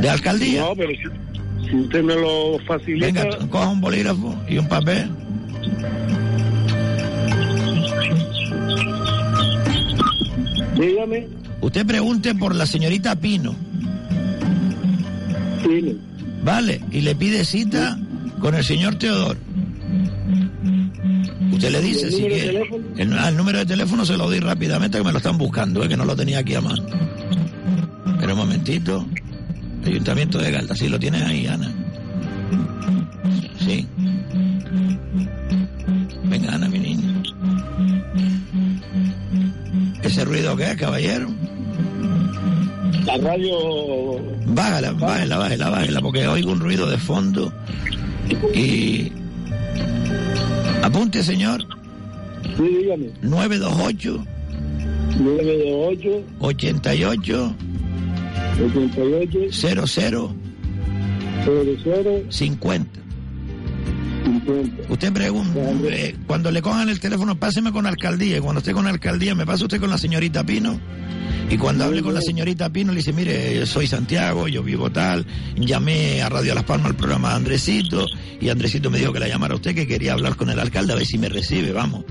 [0.00, 0.62] ¿De alcaldía?
[0.62, 3.06] No, pero si, si usted me lo facilita.
[3.06, 5.10] Venga, coja un bolígrafo y un papel.
[10.76, 11.41] Dígame.
[11.62, 13.54] Usted pregunte por la señorita Pino.
[15.62, 15.92] Pino.
[16.44, 17.98] Vale, y le pide cita
[18.40, 19.38] con el señor Teodoro.
[21.52, 22.62] Usted le dice ¿El si quiere.
[22.96, 25.88] El, al número de teléfono se lo doy rápidamente que me lo están buscando, es
[25.88, 26.84] que no lo tenía aquí a mano.
[28.18, 29.06] Pero un momentito.
[29.84, 31.72] Ayuntamiento de Galta, sí, lo tienes ahí, Ana.
[33.64, 33.86] Sí.
[36.24, 37.22] Venga, Ana, mi niña.
[40.02, 41.28] ¿Ese ruido qué es, caballero?
[43.04, 43.52] La radio.
[44.46, 47.52] Bájala, bájala, bájala, bájala, porque oigo un ruido de fondo.
[48.54, 49.12] Y.
[50.82, 51.62] Apunte, señor.
[52.56, 53.10] Sí, dígame.
[53.22, 54.26] 928
[55.18, 57.54] 928 88
[58.60, 60.34] 88 00
[61.44, 62.30] 00 50.
[62.30, 63.02] 50.
[64.88, 68.40] Usted pregunta, eh, cuando le cojan el teléfono, páseme con la alcaldía.
[68.40, 70.78] Cuando esté con la alcaldía, me pasa usted con la señorita Pino.
[71.52, 75.26] Y cuando hable con la señorita Pino, le dice, mire, soy Santiago, yo vivo tal.
[75.54, 78.06] Llamé a Radio Las Palmas al programa de Andresito.
[78.40, 80.94] Y Andresito me dijo que la llamara a usted, que quería hablar con el alcalde,
[80.94, 82.06] a ver si me recibe, vamos.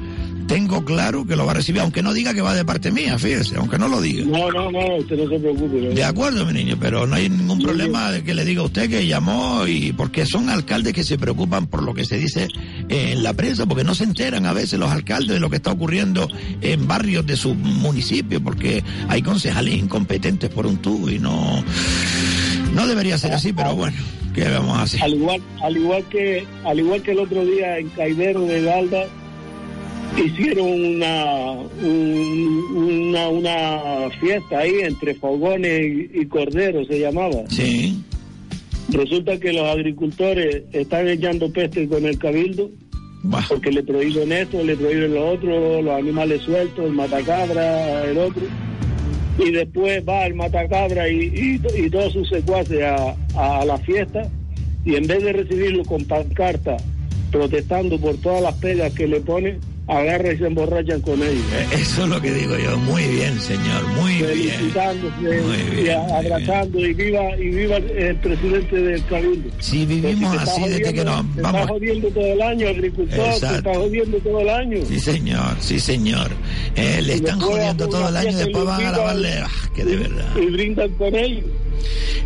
[0.48, 3.18] Tengo claro que lo va a recibir, aunque no diga que va de parte mía,
[3.18, 4.26] fíjese, aunque no lo diga.
[4.26, 5.80] No, no, no, usted no se preocupe.
[5.80, 8.90] De acuerdo, mi niño, pero no hay ningún problema de que le diga a usted
[8.90, 12.48] que llamó y porque son alcaldes que se preocupan por lo que se dice
[12.90, 15.72] en la prensa, porque no se enteran a veces los alcaldes de lo que está
[15.72, 16.28] ocurriendo
[16.62, 21.64] en barrios de su municipio, porque hay concejales incompetentes por un tubo y no
[22.74, 23.98] no debería ser así, pero bueno,
[24.34, 25.04] ¿qué vamos a hacer?
[25.04, 29.08] Al igual, al igual que, al igual que el otro día en Caidero de Galda
[30.18, 31.52] hicieron una,
[31.84, 35.82] un- una, una fiesta ahí entre fogones
[36.14, 37.44] y, y corderos se llamaba.
[37.50, 38.02] Sí.
[38.90, 42.70] Resulta que los agricultores están echando peste con el cabildo
[43.50, 48.42] porque le prohíben esto, le prohíben lo otro, los animales sueltos, el matacabra, el otro.
[49.40, 54.30] Y después va el matacabra y, y, y todos sus secuaces a, a la fiesta
[54.84, 56.78] y en vez de recibirlo con pancarta
[57.32, 59.60] protestando por todas las pegas que le ponen,
[60.00, 61.44] agarra y se emborrachan con ellos.
[61.74, 64.28] Eso es lo que digo yo, muy bien, señor, muy bien.
[64.28, 69.50] Felicitándose Muy y bien, a- abrazando y viva y viva el presidente del cabildo.
[69.60, 72.68] Si vivimos Porque te así desde que nos te vamos está jodiendo todo el año,
[72.70, 73.58] agricultor, te Exacto.
[73.58, 74.78] está jodiendo todo el año.
[74.88, 76.32] Sí, señor, sí, señor.
[76.76, 79.34] Eh, le Y están jodiendo todo el año y después van a lavarle.
[79.44, 80.26] Ah, que de verdad.
[80.42, 81.46] Y brindan con ellos.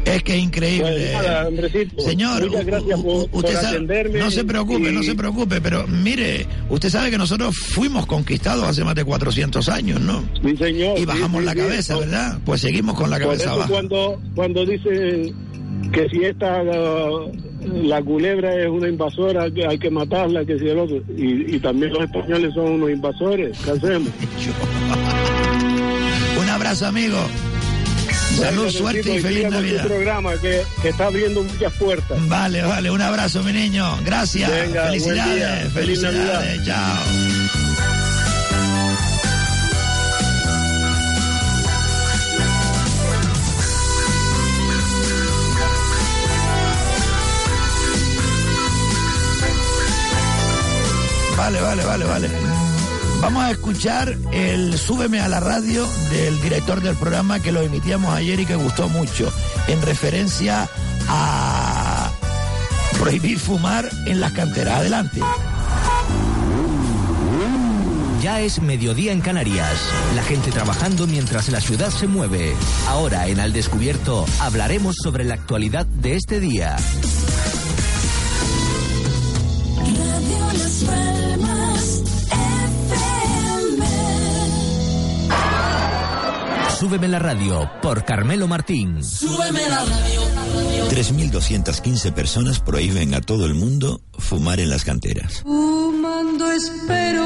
[0.06, 1.12] Es que es increíble.
[1.14, 1.50] Pues nada,
[1.98, 6.46] Señor, muchas gracias por- usted atenderme no se preocupe, y- no se preocupe, pero mire,
[6.70, 10.24] usted sabe que nosotros fuimos conquistados hace más de 400 años, ¿no?
[10.44, 11.00] Sí, señor.
[11.00, 11.58] Y bajamos sí, la sí.
[11.60, 12.38] cabeza, ¿verdad?
[12.46, 13.70] Pues seguimos con la Por cabeza eso baja.
[13.70, 15.34] cuando, cuando dicen
[15.92, 20.78] que si esta la culebra es una invasora, que hay que matarla, que si el
[20.78, 20.98] otro.
[21.18, 23.58] Y, y también los españoles son unos invasores.
[23.64, 24.10] ¿Qué hacemos?
[26.40, 27.18] Un abrazo, amigo.
[28.38, 29.88] Salud, suerte y feliz con tu Navidad.
[29.88, 32.28] programa que, que está abriendo muchas puertas.
[32.28, 33.98] Vale, vale, un abrazo, mi niño.
[34.04, 34.50] Gracias.
[34.50, 35.74] Venga, felicidades.
[35.74, 36.58] Feliz felicidades.
[36.60, 36.66] Navidad.
[36.66, 37.96] Chao.
[51.38, 52.55] Vale, vale, vale, vale.
[53.22, 58.14] Vamos a escuchar el Súbeme a la radio del director del programa que lo emitíamos
[58.14, 59.32] ayer y que gustó mucho,
[59.68, 60.70] en referencia
[61.08, 62.12] a
[63.00, 64.80] prohibir fumar en las canteras.
[64.80, 65.22] Adelante.
[68.22, 69.78] Ya es mediodía en Canarias.
[70.16, 72.56] La gente trabajando mientras la ciudad se mueve.
[72.88, 76.76] Ahora en Al Descubierto hablaremos sobre la actualidad de este día.
[86.80, 89.02] Súbeme la radio por Carmelo Martín.
[89.02, 90.22] Súbeme la radio.
[90.90, 95.42] 3.215 personas prohíben a todo el mundo fumar en las canteras.
[95.44, 97.24] Fumando espero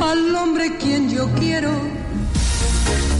[0.00, 1.70] al hombre quien yo quiero.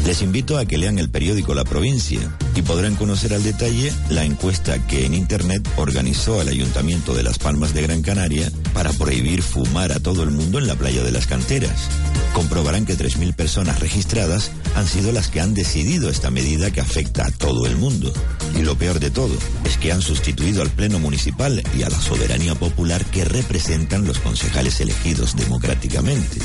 [0.05, 4.25] Les invito a que lean el periódico La Provincia y podrán conocer al detalle la
[4.25, 9.43] encuesta que en Internet organizó el Ayuntamiento de Las Palmas de Gran Canaria para prohibir
[9.43, 11.89] fumar a todo el mundo en la playa de las canteras.
[12.33, 17.27] Comprobarán que 3.000 personas registradas han sido las que han decidido esta medida que afecta
[17.27, 18.13] a todo el mundo.
[18.57, 22.01] Y lo peor de todo es que han sustituido al Pleno Municipal y a la
[22.01, 26.39] soberanía popular que representan los concejales elegidos democráticamente.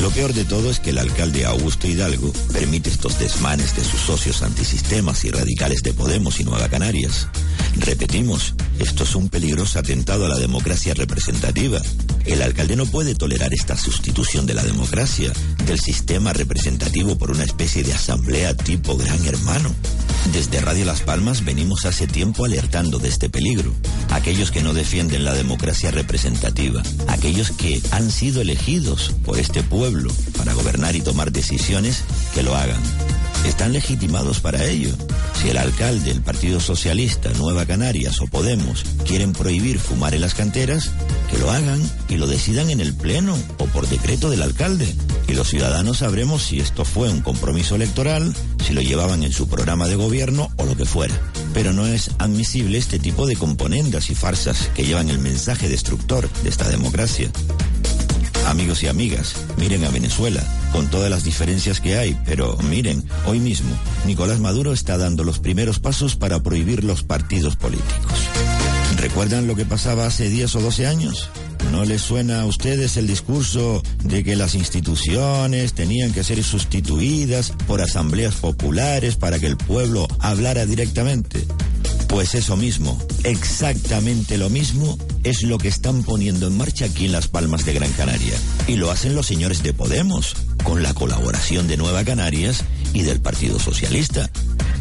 [0.00, 4.00] Lo peor de todo es que el alcalde Augusto Hidalgo permite estos desmanes de sus
[4.00, 7.26] socios antisistemas y radicales de Podemos y Nueva Canarias.
[7.74, 11.82] Repetimos, esto es un peligroso atentado a la democracia representativa.
[12.24, 15.32] El alcalde no puede tolerar esta sustitución de la democracia,
[15.66, 19.74] del sistema representativo por una especie de asamblea tipo gran hermano.
[20.32, 23.74] Desde Radio Las Palmas venimos hace tiempo alertando de este peligro.
[24.10, 30.12] Aquellos que no defienden la democracia representativa, aquellos que han sido elegidos por este pueblo
[30.38, 32.80] para gobernar y tomar decisiones, que lo hagan.
[33.44, 34.90] Están legitimados para ello.
[35.34, 40.34] Si el alcalde, el Partido Socialista, Nueva Canarias o Podemos quieren prohibir fumar en las
[40.34, 40.90] canteras,
[41.30, 44.94] que lo hagan y lo decidan en el Pleno o por decreto del alcalde.
[45.26, 48.34] Y los ciudadanos sabremos si esto fue un compromiso electoral,
[48.64, 51.14] si lo llevaban en su programa de gobierno o lo que fuera.
[51.52, 56.30] Pero no es admisible este tipo de componendas y farsas que llevan el mensaje destructor
[56.42, 57.30] de esta democracia.
[58.46, 63.38] Amigos y amigas, miren a Venezuela, con todas las diferencias que hay, pero miren, hoy
[63.40, 63.70] mismo,
[64.06, 68.28] Nicolás Maduro está dando los primeros pasos para prohibir los partidos políticos.
[68.96, 71.28] ¿Recuerdan lo que pasaba hace 10 o 12 años?
[71.70, 77.52] ¿No les suena a ustedes el discurso de que las instituciones tenían que ser sustituidas
[77.66, 81.46] por asambleas populares para que el pueblo hablara directamente?
[82.12, 87.12] Pues eso mismo, exactamente lo mismo, es lo que están poniendo en marcha aquí en
[87.12, 88.34] Las Palmas de Gran Canaria.
[88.66, 93.22] Y lo hacen los señores de Podemos, con la colaboración de Nueva Canarias y del
[93.22, 94.28] Partido Socialista.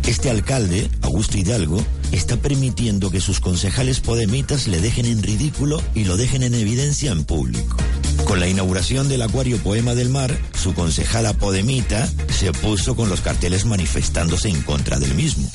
[0.05, 6.03] Este alcalde, Augusto Hidalgo, está permitiendo que sus concejales podemitas le dejen en ridículo y
[6.03, 7.77] lo dejen en evidencia en público.
[8.25, 13.21] Con la inauguración del Acuario Poema del Mar, su concejala podemita se puso con los
[13.21, 15.49] carteles manifestándose en contra del mismo.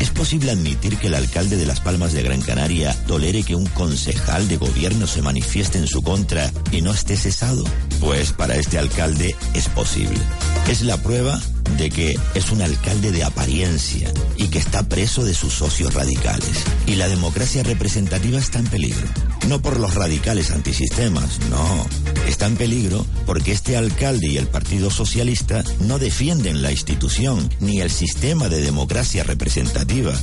[0.00, 3.66] ¿Es posible admitir que el alcalde de Las Palmas de Gran Canaria tolere que un
[3.66, 7.64] concejal de gobierno se manifieste en su contra y no esté cesado?
[8.00, 10.20] Pues para este alcalde es posible.
[10.68, 11.40] Es la prueba
[11.76, 16.64] de que es un alcalde de apariencia y que está preso de sus socios radicales.
[16.86, 19.06] Y la democracia representativa está en peligro.
[19.46, 21.86] No por los radicales antisistemas, no.
[22.26, 27.80] Está en peligro porque este alcalde y el Partido Socialista no defienden la institución ni
[27.80, 30.14] el sistema de democracia representativa.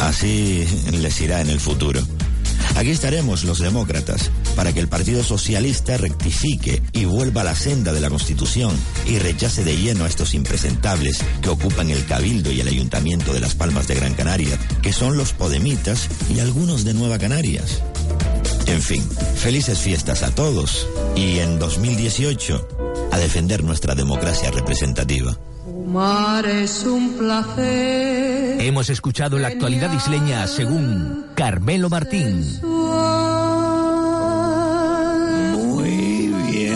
[0.00, 2.00] Así les irá en el futuro.
[2.76, 7.92] Aquí estaremos los demócratas para que el Partido Socialista rectifique y vuelva a la senda
[7.92, 12.60] de la Constitución y rechace de lleno a estos impresentables que ocupan el Cabildo y
[12.60, 16.94] el Ayuntamiento de Las Palmas de Gran Canaria, que son los Podemitas y algunos de
[16.94, 17.82] Nueva Canarias.
[18.66, 19.02] En fin,
[19.36, 20.86] felices fiestas a todos
[21.16, 25.38] y en 2018 a defender nuestra democracia representativa.
[25.88, 28.60] Fumar es un placer.
[28.60, 32.60] Hemos escuchado la actualidad isleña según Carmelo Martín.
[35.54, 36.74] Muy bien.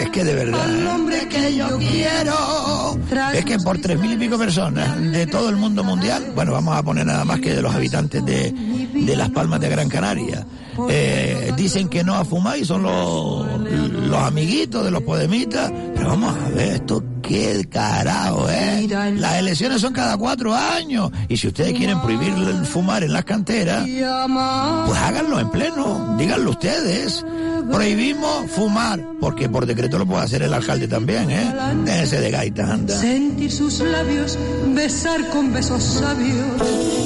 [0.00, 0.62] Es que de verdad.
[0.64, 2.98] Al hombre que yo quiero.
[3.34, 6.76] Es que por tres mil y pico personas de todo el mundo mundial, bueno, vamos
[6.76, 10.44] a poner nada más que de los habitantes de, de Las Palmas de Gran Canaria,
[10.88, 15.72] eh, dicen que no a fumar y son los, los amiguitos de los podemitas.
[15.94, 18.86] Pero vamos a ver, esto qué carajo, ¿eh?
[19.16, 21.10] Las elecciones son cada cuatro años.
[21.28, 26.50] Y si ustedes quieren prohibir el fumar en las canteras, pues háganlo en pleno, díganlo
[26.50, 27.24] ustedes.
[27.70, 31.54] Prohibimos fumar, porque por decreto lo puede hacer el alcalde también, ¿eh?
[31.84, 32.98] Déjense de gaitas, anda.
[32.98, 34.38] Sentir sus labios,
[34.74, 37.03] besar con besos sabios.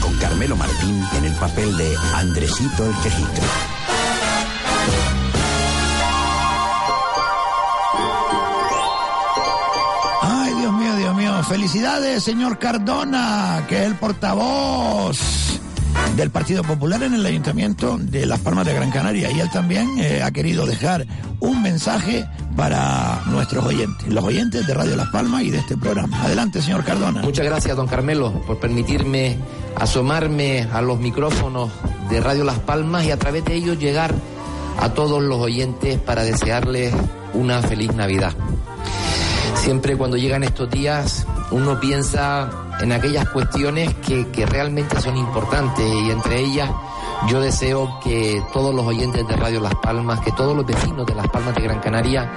[0.00, 3.42] Con Carmelo Martín en el papel de Andresito el Quejica.
[10.22, 11.42] Ay, Dios mío, Dios mío.
[11.44, 15.18] Felicidades, señor Cardona, que es el portavoz
[16.16, 19.30] del Partido Popular en el Ayuntamiento de Las Palmas de Gran Canaria.
[19.30, 21.06] Y él también eh, ha querido dejar
[21.40, 22.26] un mensaje
[22.58, 26.24] para nuestros oyentes, los oyentes de Radio Las Palmas y de este programa.
[26.24, 27.22] Adelante, señor Cardona.
[27.22, 29.38] Muchas gracias, don Carmelo, por permitirme
[29.76, 31.70] asomarme a los micrófonos
[32.10, 34.12] de Radio Las Palmas y a través de ellos llegar
[34.76, 36.92] a todos los oyentes para desearles
[37.32, 38.32] una feliz Navidad.
[39.54, 42.50] Siempre cuando llegan estos días uno piensa
[42.80, 46.70] en aquellas cuestiones que, que realmente son importantes y entre ellas
[47.26, 51.14] yo deseo que todos los oyentes de Radio Las Palmas, que todos los vecinos de
[51.14, 52.30] Las Palmas de Gran Canaria,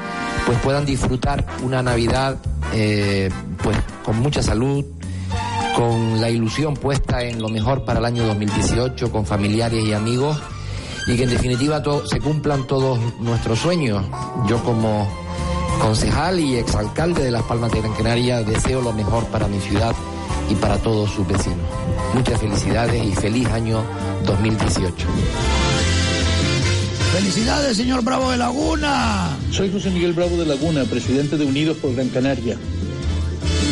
[0.46, 2.38] pues puedan disfrutar una Navidad
[2.74, 3.30] eh,
[3.62, 4.84] pues con mucha salud,
[5.76, 10.38] con la ilusión puesta en lo mejor para el año 2018, con familiares y amigos,
[11.08, 14.04] y que en definitiva se cumplan todos nuestros sueños.
[14.48, 15.08] Yo como
[15.80, 19.96] concejal y exalcalde de Las Palmas de Gran Canaria deseo lo mejor para mi ciudad
[20.50, 21.81] y para todos sus vecinos.
[22.14, 23.84] Muchas felicidades y feliz año
[24.26, 25.08] 2018.
[27.14, 29.30] Felicidades, señor Bravo de Laguna.
[29.50, 32.58] Soy José Miguel Bravo de Laguna, presidente de Unidos por Gran Canaria.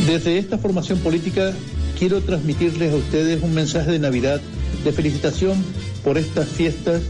[0.07, 1.53] Desde esta formación política
[1.97, 4.39] quiero transmitirles a ustedes un mensaje de Navidad,
[4.85, 5.61] de felicitación
[6.05, 7.01] por estas fiestas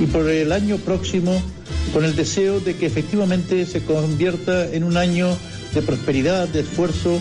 [0.00, 1.40] y por el año próximo,
[1.92, 5.28] con el deseo de que efectivamente se convierta en un año
[5.72, 7.20] de prosperidad, de esfuerzo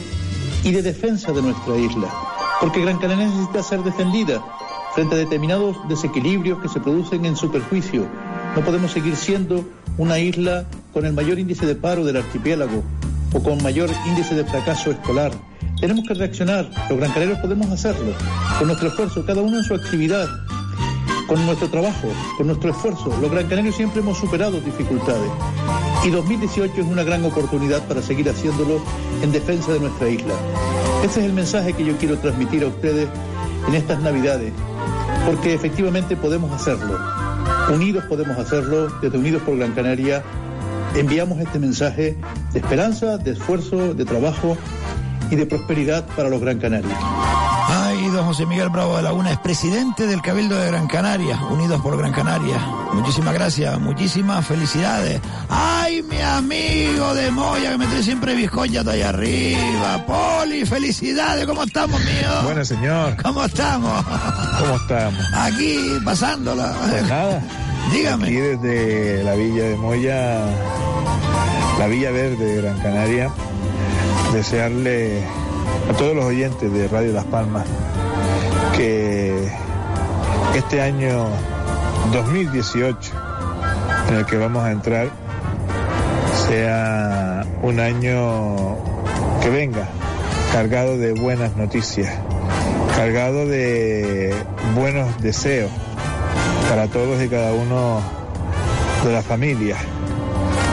[0.64, 2.43] y de defensa de nuestra isla.
[2.64, 4.42] Porque Gran Canaria necesita ser defendida
[4.96, 8.08] frente a determinados desequilibrios que se producen en su perjuicio.
[8.56, 9.66] No podemos seguir siendo
[9.98, 12.82] una isla con el mayor índice de paro del archipiélago
[13.34, 15.34] o con mayor índice de fracaso escolar.
[15.82, 18.14] Tenemos que reaccionar, los gran canarios podemos hacerlo,
[18.58, 20.30] con nuestro esfuerzo, cada uno en su actividad,
[21.28, 22.08] con nuestro trabajo,
[22.38, 23.14] con nuestro esfuerzo.
[23.22, 25.30] Los gran canarios siempre hemos superado dificultades
[26.06, 28.82] y 2018 es una gran oportunidad para seguir haciéndolo
[29.22, 30.34] en defensa de nuestra isla.
[31.04, 33.08] Ese es el mensaje que yo quiero transmitir a ustedes
[33.68, 34.52] en estas Navidades,
[35.26, 37.00] porque efectivamente podemos hacerlo.
[37.74, 40.24] Unidos podemos hacerlo, desde Unidos por Gran Canaria
[40.96, 42.18] enviamos este mensaje
[42.52, 44.58] de esperanza, de esfuerzo, de trabajo
[45.32, 46.94] y de prosperidad para los Gran Canarios.
[48.26, 52.12] José Miguel Bravo de Laguna es presidente del Cabildo de Gran Canaria, Unidos por Gran
[52.12, 52.58] Canaria.
[52.94, 55.20] Muchísimas gracias, muchísimas felicidades.
[55.50, 60.06] Ay, mi amigo de Moya, que me trae siempre bizcochas de allá arriba.
[60.06, 62.30] Poli, felicidades, ¿cómo estamos, mío?
[62.44, 63.16] Bueno, señor.
[63.22, 64.06] ¿Cómo estamos?
[64.60, 65.34] ¿Cómo estamos?
[65.34, 66.76] Aquí, pasándola.
[66.90, 67.42] Pues nada.
[67.92, 68.26] Dígame.
[68.26, 70.46] Aquí desde la Villa de Moya,
[71.80, 73.32] la Villa Verde de Gran Canaria,
[74.34, 75.24] desearle
[75.90, 77.66] a todos los oyentes de Radio Las Palmas
[78.76, 79.48] que
[80.56, 81.28] este año
[82.12, 83.12] 2018
[84.10, 85.10] en el que vamos a entrar
[86.48, 88.78] sea un año
[89.42, 89.88] que venga
[90.52, 92.14] cargado de buenas noticias,
[92.96, 94.34] cargado de
[94.76, 95.72] buenos deseos
[96.70, 98.02] para todos y cada uno
[99.04, 99.80] de las familias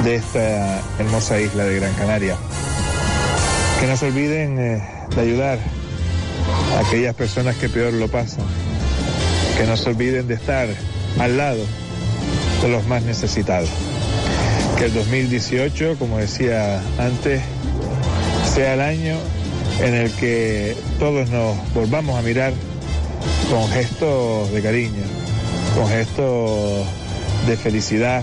[0.04, 2.36] de esta hermosa isla de Gran Canaria.
[3.80, 4.82] Que no se olviden eh,
[5.14, 5.58] de ayudar
[6.78, 8.44] aquellas personas que peor lo pasan.
[9.56, 10.68] Que no se olviden de estar
[11.18, 11.64] al lado
[12.62, 13.68] de los más necesitados.
[14.78, 17.42] Que el 2018, como decía antes,
[18.54, 19.16] sea el año
[19.80, 22.52] en el que todos nos volvamos a mirar
[23.50, 25.02] con gestos de cariño,
[25.74, 26.86] con gestos
[27.46, 28.22] de felicidad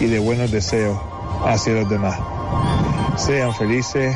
[0.00, 0.98] y de buenos deseos
[1.44, 2.18] hacia los demás.
[3.16, 4.14] Sean felices,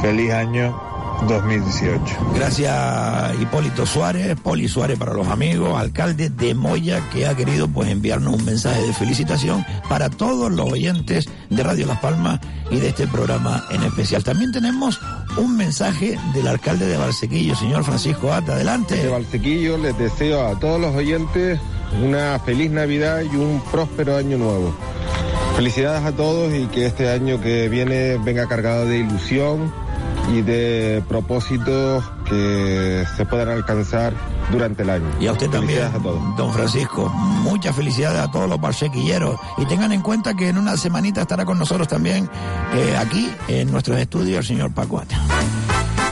[0.00, 0.93] feliz año
[1.28, 2.32] 2018.
[2.34, 7.88] Gracias Hipólito Suárez, Poli Suárez para los amigos, alcalde de Moya, que ha querido pues
[7.90, 12.88] enviarnos un mensaje de felicitación para todos los oyentes de Radio Las Palmas y de
[12.88, 14.24] este programa en especial.
[14.24, 15.00] También tenemos
[15.36, 18.54] un mensaje del alcalde de Valsequillo, señor Francisco Ata.
[18.54, 18.96] Adelante.
[18.96, 21.58] De Valsequillo les deseo a todos los oyentes
[22.02, 24.74] una feliz Navidad y un próspero año nuevo.
[25.56, 29.72] Felicidades a todos y que este año que viene venga cargado de ilusión
[30.32, 34.12] y de propósitos que se puedan alcanzar
[34.50, 35.04] durante el año.
[35.20, 36.36] Y a usted también, Felicidades a todos.
[36.36, 37.08] don Francisco.
[37.10, 39.38] Muchas felicidades a todos los barsequilleros.
[39.58, 42.28] Y tengan en cuenta que en una semanita estará con nosotros también
[42.74, 45.16] eh, aquí en nuestros estudios el señor Paco Ata.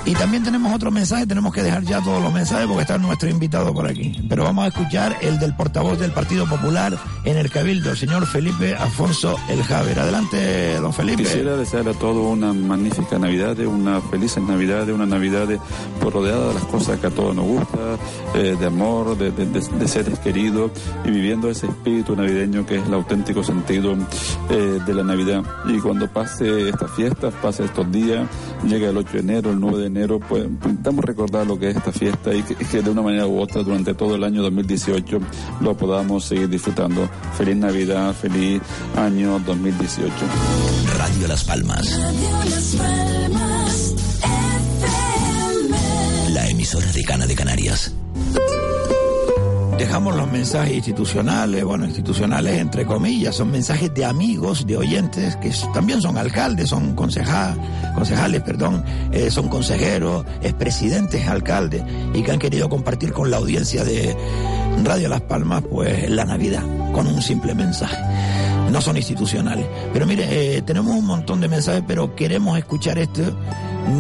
[0.05, 3.29] Y también tenemos otro mensaje, tenemos que dejar ya todos los mensajes porque está nuestro
[3.31, 4.21] invitado por aquí.
[4.29, 8.27] Pero vamos a escuchar el del portavoz del Partido Popular en el Cabildo, el señor
[8.27, 10.01] Felipe Afonso El Javer.
[10.01, 11.23] Adelante, don Felipe.
[11.23, 15.47] Quisiera desear a todos una magnífica Navidad, una feliz Navidad, una Navidad
[16.01, 17.97] pues, rodeada de las cosas que a todos nos gusta,
[18.35, 20.73] eh, de amor, de seres queridos
[21.05, 23.97] y viviendo ese espíritu navideño que es el auténtico sentido
[24.51, 25.45] eh, de la Navidad.
[25.67, 28.27] Y cuando pase estas fiestas, pase estos días,
[28.65, 29.92] llega el 8 de enero, el 9 de enero,
[30.29, 33.39] pues intentamos recordar lo que es esta fiesta y que, que de una manera u
[33.39, 35.21] otra durante todo el año 2018
[35.61, 37.09] lo podamos seguir disfrutando.
[37.37, 38.61] Feliz Navidad, feliz
[38.97, 40.13] año 2018.
[40.99, 42.01] Radio Las Palmas,
[46.31, 47.93] la emisora de Cana de Canarias.
[49.83, 55.51] Dejamos los mensajes institucionales, bueno, institucionales entre comillas, son mensajes de amigos, de oyentes, que
[55.75, 57.57] también son alcaldes, son conceja-
[57.97, 61.83] concejales, perdón, eh, son consejeros, expresidentes, alcaldes,
[62.15, 64.17] y que han querido compartir con la audiencia de
[64.85, 67.99] Radio Las Palmas, pues, la Navidad, con un simple mensaje.
[68.71, 69.67] No son institucionales.
[69.93, 73.37] Pero mire, eh, tenemos un montón de mensajes, pero queremos escuchar esto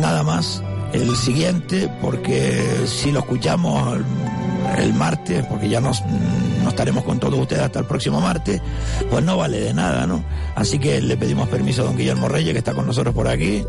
[0.00, 3.98] nada más, el siguiente, porque si lo escuchamos
[4.82, 6.02] el martes, porque ya nos,
[6.62, 8.60] no estaremos con todos ustedes hasta el próximo martes,
[9.10, 10.24] pues no vale de nada, ¿no?
[10.54, 13.64] Así que le pedimos permiso a don Guillermo Reyes, que está con nosotros por aquí,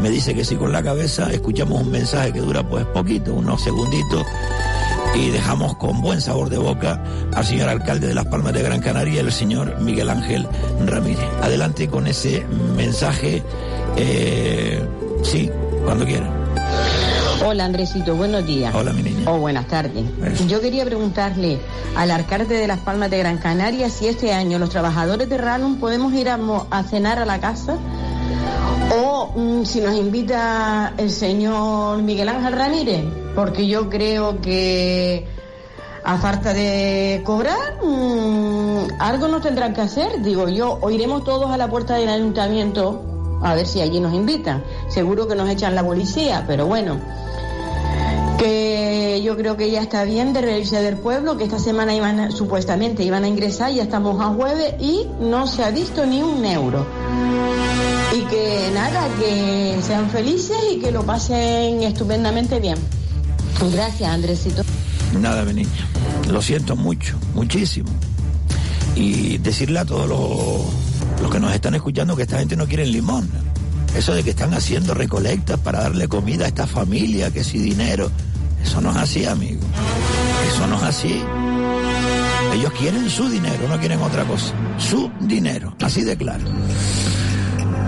[0.00, 3.62] me dice que sí con la cabeza, escuchamos un mensaje que dura pues poquito, unos
[3.62, 4.24] segunditos,
[5.14, 7.02] y dejamos con buen sabor de boca
[7.34, 10.46] al señor alcalde de Las Palmas de Gran Canaria, el señor Miguel Ángel
[10.84, 11.24] Ramírez.
[11.42, 12.44] Adelante con ese
[12.76, 13.42] mensaje,
[13.96, 14.86] eh,
[15.22, 15.50] sí,
[15.84, 16.45] cuando quiera.
[17.44, 18.74] Hola Andresito, buenos días.
[18.74, 19.30] Hola mi niña.
[19.30, 20.04] O buenas tardes.
[20.48, 21.58] Yo quería preguntarle
[21.94, 25.78] al alcalde de Las Palmas de Gran Canaria si este año los trabajadores de Ranum
[25.78, 27.76] podemos ir a cenar a la casa
[28.94, 33.04] o mm, si nos invita el señor Miguel Ángel Ramírez,
[33.34, 35.26] porque yo creo que
[36.04, 40.22] a falta de cobrar mm, algo nos tendrán que hacer.
[40.22, 44.12] Digo yo, o iremos todos a la puerta del ayuntamiento a ver si allí nos
[44.14, 44.62] invitan.
[44.88, 47.00] Seguro que nos echan la policía, pero bueno
[48.38, 52.20] que yo creo que ya está bien de reírse del pueblo, que esta semana iban
[52.20, 56.22] a- supuestamente iban a ingresar, ya estamos a jueves y no se ha visto ni
[56.22, 56.86] un euro.
[58.14, 62.76] Y que nada, que sean felices y que lo pasen estupendamente bien.
[63.72, 64.62] Gracias, Andresito.
[65.18, 65.70] Nada, mi niña.
[66.30, 67.88] Lo siento mucho, muchísimo.
[68.94, 70.60] Y decirle a todos los,
[71.20, 73.28] los que nos están escuchando que esta gente no quiere limón.
[73.96, 78.10] Eso de que están haciendo recolectas para darle comida a esta familia, que si dinero.
[78.62, 79.60] Eso no es así, amigo.
[80.52, 81.22] Eso no es así.
[82.52, 84.52] Ellos quieren su dinero, no quieren otra cosa.
[84.78, 86.44] Su dinero, así de claro.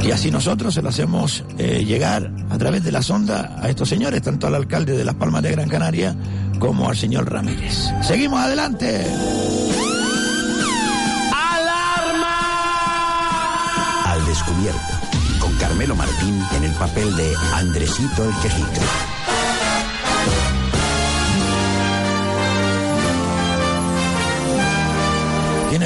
[0.02, 3.88] Y así nosotros se lo hacemos eh, llegar a través de la sonda a estos
[3.88, 6.16] señores, tanto al alcalde de Las Palmas de Gran Canaria
[6.58, 7.90] como al señor Ramírez.
[8.02, 9.04] Seguimos adelante.
[15.40, 19.17] Con Carmelo Martín en el papel de Andresito el Quejica.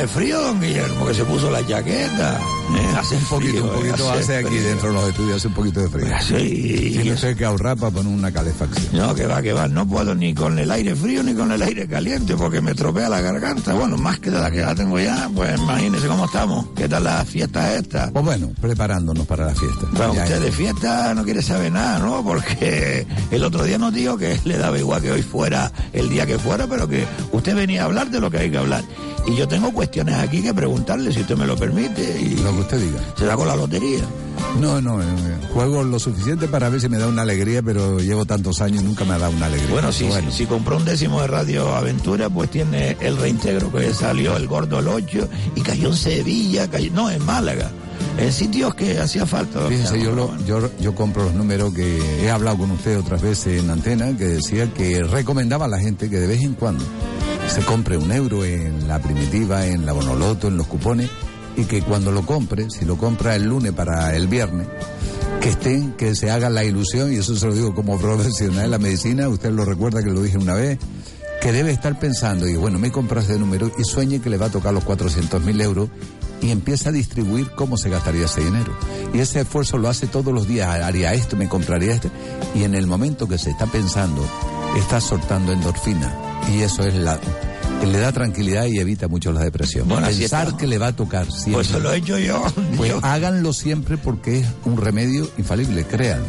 [0.02, 2.40] Tiene frío, don Guillermo, que se puso la chaqueta.
[2.74, 4.62] Eh, hace Un poquito, frío, un poquito hace hace aquí frío.
[4.64, 6.06] dentro de los estudios, hace un poquito de frío.
[6.08, 6.90] Pues sí.
[6.94, 8.88] Tiene usted que ahorrar para poner una calefacción.
[8.96, 9.68] No, que va, que va.
[9.68, 13.08] No puedo ni con el aire frío ni con el aire caliente porque me tropea
[13.08, 13.74] la garganta.
[13.74, 16.66] Bueno, más que de la que la tengo ya, pues imagínese cómo estamos.
[16.74, 18.10] ¿Qué tal las fiestas estas?
[18.10, 19.86] Pues bueno, preparándonos para la fiesta.
[19.92, 22.24] Bueno, Ya usted de fiesta no quiere saber nada, ¿no?
[22.24, 26.26] Porque el otro día nos dijo que le daba igual que hoy fuera el día
[26.26, 28.82] que fuera, pero que usted venía a hablar de lo que hay que hablar.
[29.24, 32.19] Y yo tengo cuestiones aquí que preguntarle, si usted me lo permite.
[32.20, 32.98] Y Lo que usted diga.
[33.16, 34.01] Se sacó la lotería.
[34.59, 35.05] No, no, eh,
[35.52, 38.86] juego lo suficiente para ver si me da una alegría, pero llevo tantos años y
[38.86, 39.70] nunca me ha dado una alegría.
[39.70, 43.70] Bueno, si, Bueno, si, si compró un décimo de Radio Aventura, pues tiene el reintegro
[43.70, 47.70] que salió el gordo el 8 y cayó en Sevilla, cayó, no, en Málaga.
[48.19, 49.69] en sitios que hacía falta.
[49.69, 53.62] Fíjense, yo, lo- yo, yo compro los números que he hablado con usted otras veces
[53.62, 56.82] en antena, que decía que recomendaba a la gente que de vez en cuando
[57.48, 61.10] se compre un euro en la primitiva, en la bonoloto, en los cupones,
[61.56, 64.69] y que cuando lo compre, si lo compra el lunes para el viernes,
[65.40, 68.69] que estén, que se haga la ilusión, y eso se lo digo como profesional de
[68.69, 70.78] la medicina, usted lo recuerda que lo dije una vez,
[71.40, 74.47] que debe estar pensando, y bueno, me compro ese número y sueñe que le va
[74.47, 75.89] a tocar los 400 mil euros
[76.40, 78.73] y empieza a distribuir cómo se gastaría ese dinero.
[79.12, 82.10] Y ese esfuerzo lo hace todos los días, haría esto, me compraría esto,
[82.55, 84.24] y en el momento que se está pensando,
[84.77, 87.19] está soltando endorfina, y eso es la
[87.81, 89.89] que le da tranquilidad y evita mucho la depresión.
[89.89, 91.52] Bueno, Pensar que le va a tocar siempre.
[91.55, 92.43] Pues eso lo he hecho yo.
[92.77, 96.20] Pues Yo- háganlo siempre porque es un remedio infalible, crean.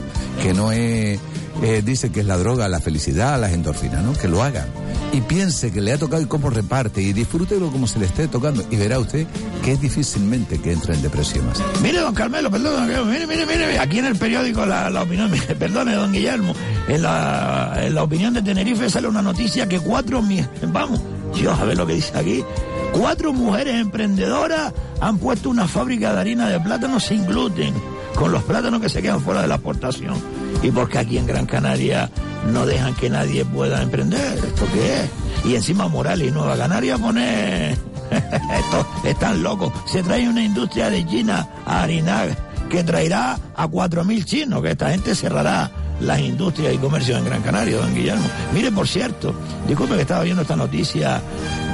[0.41, 1.19] Que no es,
[1.61, 4.13] eh, dice que es la droga, la felicidad, las endorfinas, ¿no?
[4.13, 4.67] Que lo hagan.
[5.11, 8.27] Y piense que le ha tocado y cómo reparte y disfrútelo como se le esté
[8.27, 8.63] tocando.
[8.71, 9.27] Y verá usted
[9.63, 11.61] que es difícilmente que entre en depresión más.
[11.81, 16.11] Mire, don Carmelo, perdón, mire, mire, mire, aquí en el periódico La, Opinión, perdone, don
[16.11, 16.53] Guillermo,
[16.87, 20.23] en la, en la Opinión de Tenerife sale una noticia que cuatro,
[20.67, 21.01] vamos,
[21.35, 22.43] Dios, a ver lo que dice aquí,
[22.91, 27.73] cuatro mujeres emprendedoras han puesto una fábrica de harina de plátano sin gluten,
[28.15, 30.42] con los plátanos que se quedan fuera de la exportación.
[30.63, 32.09] Y porque aquí en Gran Canaria
[32.51, 35.09] no dejan que nadie pueda emprender, ¿esto qué es?
[35.45, 37.71] Y encima Morales y Nueva Canaria pone...
[38.13, 39.73] Estos están locos.
[39.85, 42.35] Se trae una industria de China a harinar
[42.69, 47.41] que traerá a 4.000 chinos, que esta gente cerrará las industrias y comercios en Gran
[47.41, 48.25] Canaria, don Guillermo.
[48.53, 49.33] Mire, por cierto,
[49.67, 51.21] disculpe que estaba viendo esta noticia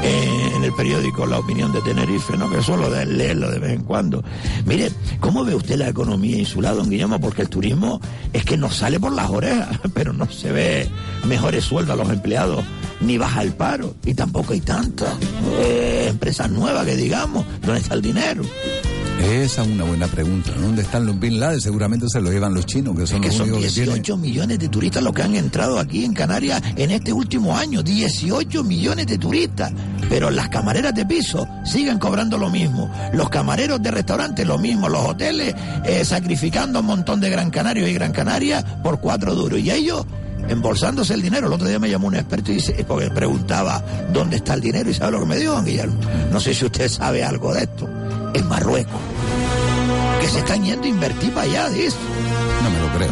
[0.01, 2.49] eh, en el periódico La Opinión de Tenerife, ¿no?
[2.49, 4.23] Que suelo de leerlo de vez en cuando.
[4.65, 7.19] Mire, ¿cómo ve usted la economía insular, don Guillermo?
[7.19, 7.99] Porque el turismo
[8.31, 10.89] es que nos sale por las orejas, pero no se ve
[11.25, 12.63] mejores sueldos a los empleados,
[13.01, 15.15] ni baja el paro, y tampoco hay tantas
[15.59, 18.43] eh, empresas nuevas que digamos, ¿dónde está el dinero?
[19.19, 20.51] Esa es una buena pregunta.
[20.59, 21.59] ¿Dónde están los Bin Laden?
[21.59, 23.95] Seguramente se los llevan los chinos, que son que los son únicos que tienen.
[23.95, 27.83] 18 millones de turistas los que han entrado aquí en Canarias en este último año.
[27.83, 29.73] 18 millones de turistas.
[30.07, 32.89] Pero las camareras de piso siguen cobrando lo mismo.
[33.13, 34.87] Los camareros de restaurantes lo mismo.
[34.87, 39.35] Los hoteles eh, sacrificando a un montón de Gran Canarios y Gran Canaria por cuatro
[39.35, 39.59] duros.
[39.59, 40.05] Y ellos
[40.47, 41.47] embolsándose el dinero.
[41.47, 43.83] El otro día me llamó un experto y dice, porque preguntaba
[44.13, 45.99] dónde está el dinero y sabe lo que me dijo, Guillermo.
[46.31, 47.98] No sé si usted sabe algo de esto.
[48.33, 49.01] En Marruecos.
[50.21, 51.97] Que se están yendo a invertir para allá, dice.
[52.63, 53.09] No me lo creo.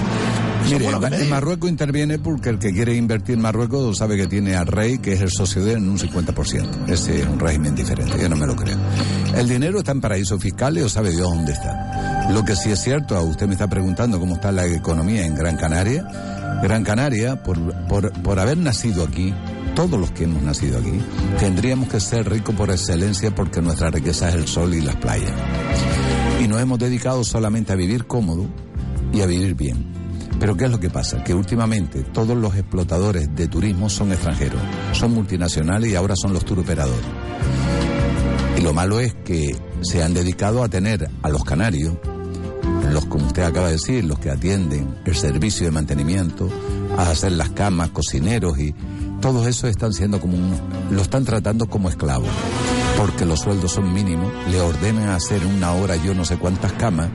[0.70, 1.30] Mire, en.
[1.30, 5.14] Marruecos interviene porque el que quiere invertir en Marruecos sabe que tiene al rey, que
[5.14, 6.90] es el socio de él, en un 50%.
[6.90, 8.78] Ese es un régimen diferente, yo no me lo creo.
[9.36, 12.28] El dinero está en paraísos fiscales o sabe Dios dónde está.
[12.32, 15.36] Lo que sí es cierto, a usted me está preguntando cómo está la economía en
[15.36, 16.06] Gran Canaria.
[16.62, 17.58] Gran Canaria, por,
[17.88, 19.34] por, por haber nacido aquí,
[19.78, 21.00] todos los que hemos nacido aquí,
[21.38, 25.32] tendríamos que ser ricos por excelencia porque nuestra riqueza es el sol y las playas.
[26.44, 28.48] Y nos hemos dedicado solamente a vivir cómodo
[29.14, 29.86] y a vivir bien.
[30.40, 31.24] Pero ¿qué es lo que pasa?
[31.24, 34.60] Que últimamente todos los explotadores de turismo son extranjeros,
[34.94, 37.06] son multinacionales y ahora son los turoperadores.
[38.58, 41.94] Y lo malo es que se han dedicado a tener a los canarios,
[42.92, 46.50] los como usted acaba de decir, los que atienden el servicio de mantenimiento,
[46.98, 48.74] a hacer las camas, cocineros y
[49.22, 50.56] todos esos están siendo como un,
[50.92, 52.30] lo están tratando como esclavos,
[52.98, 57.10] porque los sueldos son mínimos, le ordenan hacer una hora yo no sé cuántas camas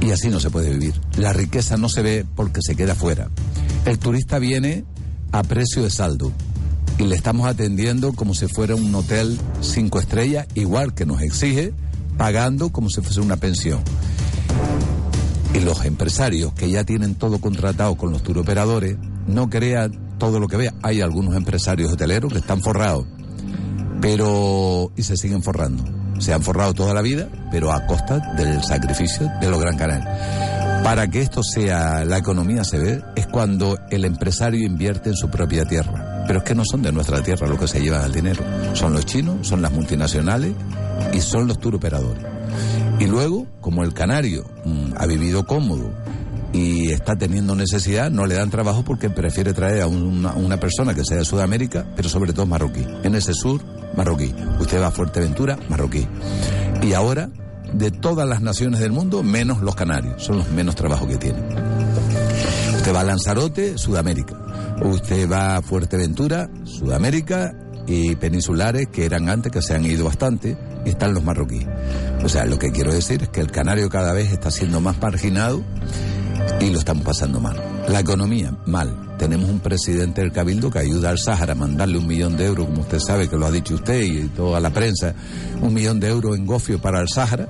[0.00, 1.00] y así no se puede vivir.
[1.16, 3.30] La riqueza no se ve porque se queda fuera.
[3.84, 4.84] El turista viene
[5.32, 6.32] a precio de saldo
[6.98, 11.72] y le estamos atendiendo como si fuera un hotel cinco estrellas, igual que nos exige,
[12.16, 13.80] pagando como si fuese una pensión.
[15.54, 20.48] Y los empresarios que ya tienen todo contratado con los turoperadores, no crean todo lo
[20.48, 20.74] que vean.
[20.82, 23.06] Hay algunos empresarios hoteleros que están forrados,
[24.00, 25.84] pero y se siguen forrando.
[26.18, 30.06] Se han forrado toda la vida, pero a costa del sacrificio de los gran canales.
[30.82, 35.28] Para que esto sea, la economía se ve, es cuando el empresario invierte en su
[35.28, 36.24] propia tierra.
[36.26, 38.42] Pero es que no son de nuestra tierra los que se llevan el dinero.
[38.74, 40.52] Son los chinos, son las multinacionales
[41.12, 42.24] y son los turoperadores.
[42.98, 45.92] Y luego, como el canario mm, ha vivido cómodo
[46.56, 50.94] y está teniendo necesidad, no le dan trabajo porque prefiere traer a una, una persona
[50.94, 52.82] que sea de Sudamérica, pero sobre todo marroquí.
[53.02, 53.60] En ese sur,
[53.94, 54.34] marroquí.
[54.58, 56.06] Usted va a Fuerteventura, marroquí.
[56.82, 57.28] Y ahora,
[57.74, 60.22] de todas las naciones del mundo, menos los canarios.
[60.22, 61.44] Son los menos trabajo que tienen.
[62.74, 64.34] Usted va a Lanzarote, Sudamérica.
[64.82, 67.54] Usted va a Fuerteventura, Sudamérica
[67.86, 70.56] y peninsulares que eran antes, que se han ido bastante,
[70.86, 71.68] y están los marroquíes.
[72.24, 74.98] O sea, lo que quiero decir es que el canario cada vez está siendo más
[75.02, 75.62] marginado
[76.60, 77.56] y lo estamos pasando mal.
[77.88, 78.94] La economía, mal.
[79.18, 82.66] Tenemos un presidente del Cabildo que ayuda al Sáhara a mandarle un millón de euros,
[82.66, 85.14] como usted sabe que lo ha dicho usted y toda la prensa,
[85.62, 87.48] un millón de euros en gofio para el Sáhara.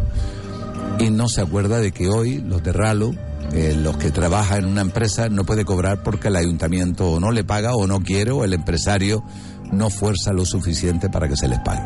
[0.99, 3.15] y no se acuerda de que hoy los de Ralo,
[3.53, 7.33] eh, los que trabajan en una empresa, no puede cobrar porque el ayuntamiento o no
[7.33, 9.23] le paga o no quiere o el empresario
[9.73, 11.83] no fuerza lo suficiente para que se les pague.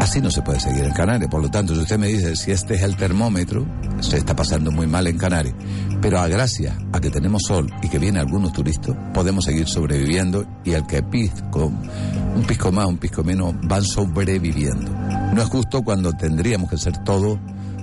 [0.00, 1.30] Así no se puede seguir en Canarias.
[1.30, 3.66] Por lo tanto, si usted me dice si este es el termómetro,
[4.00, 5.54] se está pasando muy mal en Canarias.
[6.00, 10.46] Pero a gracias a que tenemos sol y que vienen algunos turistas, podemos seguir sobreviviendo
[10.64, 11.66] y el que pisco,
[12.34, 14.90] un pisco más, un pisco menos, van sobreviviendo.
[15.34, 17.38] No es justo cuando tendríamos que ser todo,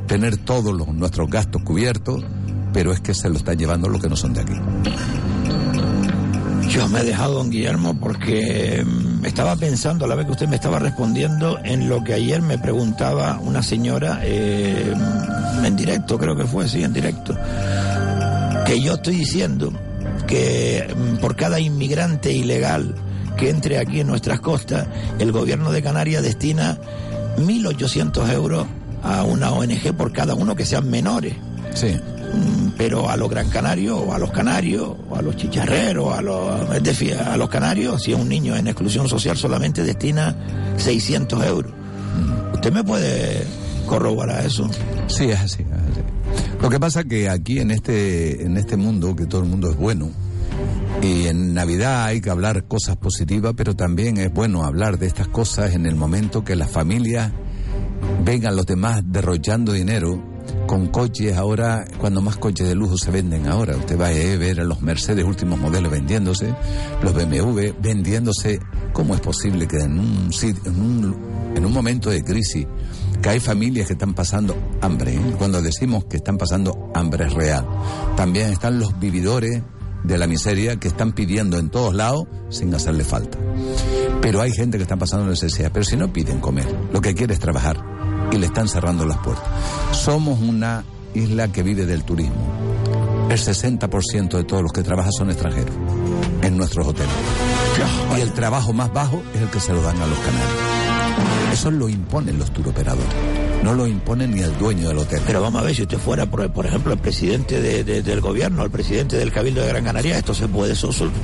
[0.07, 2.25] tener todos nuestros gastos cubiertos,
[2.73, 4.53] pero es que se lo están llevando los que no son de aquí.
[6.69, 10.47] Yo me he dejado, don Guillermo, porque mm, estaba pensando a la vez que usted
[10.47, 14.93] me estaba respondiendo en lo que ayer me preguntaba una señora eh,
[15.63, 17.35] en directo, creo que fue, sí, en directo,
[18.65, 19.71] que yo estoy diciendo
[20.27, 22.95] que mm, por cada inmigrante ilegal
[23.37, 24.87] que entre aquí en nuestras costas,
[25.19, 26.77] el gobierno de Canarias destina
[27.37, 28.65] 1.800 euros
[29.03, 31.35] a una ONG por cada uno que sean menores.
[31.73, 31.95] Sí.
[32.77, 36.75] Pero a los gran canarios, o a los canarios, o a los chicharreros, a los,
[36.75, 40.35] es decir, a los canarios, si es un niño en exclusión social, solamente destina
[40.77, 41.71] 600 euros.
[42.53, 43.43] ¿Usted me puede
[43.87, 44.69] corroborar eso?
[45.07, 46.01] Sí, es así, es así.
[46.61, 49.77] Lo que pasa que aquí en este, en este mundo, que todo el mundo es
[49.77, 50.11] bueno,
[51.01, 55.27] y en Navidad hay que hablar cosas positivas, pero también es bueno hablar de estas
[55.27, 57.31] cosas en el momento que las familias
[58.23, 60.36] vengan los demás derrochando dinero
[60.67, 63.75] con coches ahora, cuando más coches de lujo se venden ahora.
[63.77, 66.53] Usted va a ver a los Mercedes últimos modelos vendiéndose,
[67.01, 68.59] los BMW vendiéndose.
[68.93, 70.29] ¿Cómo es posible que en un,
[70.65, 72.67] en un, en un momento de crisis,
[73.21, 75.35] que hay familias que están pasando hambre, ¿eh?
[75.37, 77.65] cuando decimos que están pasando hambre es real,
[78.15, 79.63] también están los vividores
[80.03, 83.37] de la miseria que están pidiendo en todos lados sin hacerle falta.
[84.21, 87.33] Pero hay gente que está pasando necesidad, pero si no piden comer, lo que quiere
[87.33, 87.97] es trabajar
[88.31, 89.47] y le están cerrando las puertas.
[89.91, 90.83] Somos una
[91.13, 92.35] isla que vive del turismo.
[93.29, 95.75] El 60% de todos los que trabajan son extranjeros
[96.41, 97.13] en nuestros hoteles.
[98.17, 101.53] Y el trabajo más bajo es el que se lo dan a los canarios.
[101.53, 103.36] Eso lo imponen los turoperadores.
[103.63, 105.21] No lo impone ni el dueño del hotel.
[105.27, 108.21] Pero vamos a ver, si usted fuera, por, por ejemplo, el presidente de- de- del
[108.21, 110.73] gobierno, el presidente del Cabildo de Gran Canaria, esto se puede,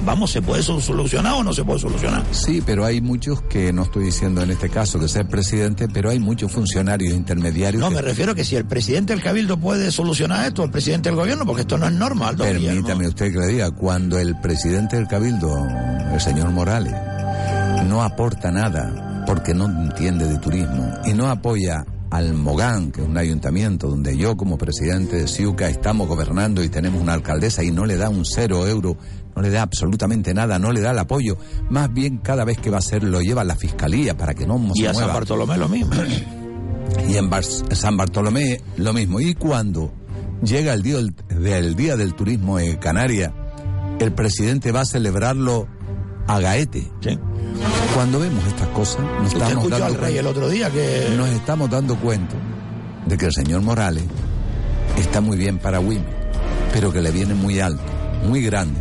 [0.06, 2.24] vamos, se puede sol- solucionar o no se puede solucionar.
[2.32, 5.88] Sí, pero hay muchos que no estoy diciendo en este caso que sea el presidente,
[5.88, 7.80] pero hay muchos funcionarios intermediarios.
[7.82, 11.10] No, que- me refiero que si el presidente del Cabildo puede solucionar esto, el presidente
[11.10, 12.66] del gobierno, porque esto no es normal, Guillermo.
[12.68, 15.66] Permítame usted que le diga, cuando el presidente del Cabildo,
[16.14, 16.94] el señor Morales,
[17.88, 23.08] no aporta nada porque no entiende de turismo y no apoya al Mogán, que es
[23.08, 27.72] un ayuntamiento donde yo como presidente de Ciuca estamos gobernando y tenemos una alcaldesa y
[27.72, 28.96] no le da un cero euro,
[29.36, 31.38] no le da absolutamente nada, no le da el apoyo,
[31.72, 34.46] más bien cada vez que va a hacer lo lleva a la fiscalía para que
[34.46, 35.14] no Y se a San.
[35.16, 35.92] Bartolomé lo mismo.
[37.10, 39.20] Y en Bar- San Bartolomé lo mismo.
[39.20, 39.92] Y cuando
[40.44, 43.32] llega el día del, del día del turismo en Canarias,
[44.00, 45.68] el presidente va a celebrarlo
[46.28, 46.92] a Gaete.
[47.94, 51.14] Cuando vemos estas cosas, nos estamos dando al rey cuenta- el otro día que...
[51.16, 52.36] nos estamos dando cuenta
[53.06, 54.04] de que el señor Morales
[54.98, 56.04] está muy bien para Wime,
[56.72, 57.84] pero que le viene muy alto,
[58.28, 58.80] muy grande,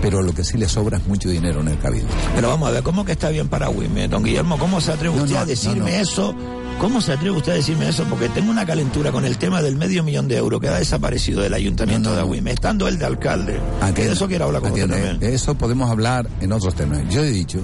[0.00, 2.08] pero lo que sí le sobra es mucho dinero en el cabildo.
[2.36, 4.06] Pero vamos a ver, ¿cómo que está bien para Wime?
[4.08, 6.34] Don Guillermo, ¿cómo se atreve No, usted no, a decirme no, eso?
[6.80, 8.04] ¿Cómo se atreve usted a decirme eso?
[8.04, 11.42] Porque tengo una calentura con el tema del medio millón de euros que ha desaparecido
[11.42, 12.22] del ayuntamiento No, no, de.
[12.22, 13.60] Agüime, estando él de alcalde.
[13.80, 15.18] Aquí- de eso quiero hablar con usted no- también.
[15.18, 17.12] De eso podemos hablar en otros términos.
[17.12, 17.60] Yo he dicho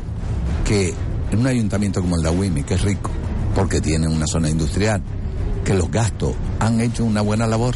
[0.69, 0.93] que
[1.31, 3.11] en un ayuntamiento como el de Agüime, que es rico,
[3.55, 5.03] porque tiene una zona industrial,
[5.65, 7.75] que los gastos han hecho una buena labor,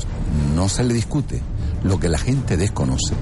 [0.55, 1.41] no se le discute.
[1.83, 3.15] Lo que la gente desconoce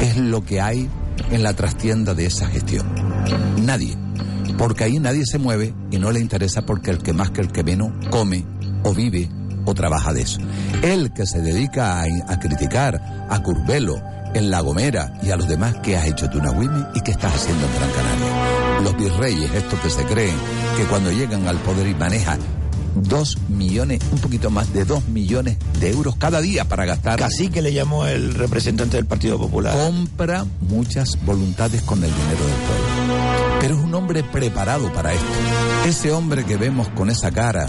[0.00, 0.88] es lo que hay
[1.32, 2.86] en la trastienda de esa gestión.
[3.60, 3.96] Nadie.
[4.56, 7.50] Porque ahí nadie se mueve y no le interesa porque el que más que el
[7.50, 8.44] que menos come
[8.84, 9.28] o vive
[9.64, 10.38] o trabaja de eso.
[10.82, 14.00] El que se dedica a, a criticar a Curbelo,
[14.34, 17.10] en La Gomera y a los demás que has hecho tú en Agüime y que
[17.10, 18.80] estás haciendo en Gran Canaria.
[18.82, 20.36] Los virreyes, estos que se creen
[20.76, 22.38] que cuando llegan al poder y manejan
[22.94, 27.18] dos millones, un poquito más de dos millones de euros cada día para gastar.
[27.18, 29.74] Casi que le llamó el representante del Partido Popular.
[29.74, 33.58] Compra muchas voluntades con el dinero del pueblo.
[33.60, 35.26] Pero es un hombre preparado para esto.
[35.86, 37.68] Ese hombre que vemos con esa cara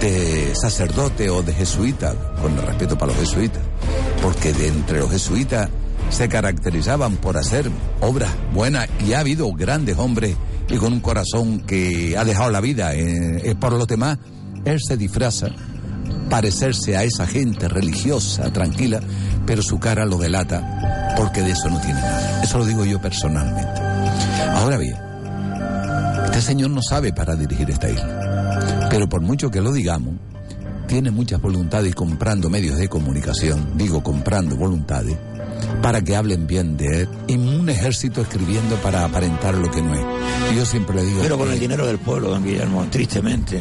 [0.00, 3.62] de sacerdote o de jesuita, con el respeto para los jesuitas,
[4.22, 5.68] porque de entre los jesuitas
[6.10, 7.70] se caracterizaban por hacer
[8.00, 10.36] obras buenas y ha habido grandes hombres
[10.68, 14.18] y con un corazón que ha dejado la vida eh, por los demás,
[14.64, 15.48] él se disfraza
[16.28, 19.00] parecerse a esa gente religiosa, tranquila,
[19.46, 22.42] pero su cara lo delata porque de eso no tiene nada.
[22.42, 23.80] Eso lo digo yo personalmente.
[24.54, 24.96] Ahora bien,
[26.26, 30.14] este señor no sabe para dirigir esta isla, pero por mucho que lo digamos,
[30.88, 35.16] tiene muchas voluntades comprando medios de comunicación, digo comprando voluntades,
[35.82, 39.94] para que hablen bien de él, y un ejército escribiendo para aparentar lo que no
[39.94, 40.00] es.
[40.56, 41.20] Yo siempre le digo...
[41.22, 43.60] Pero con el dinero del pueblo, don Guillermo, tristemente.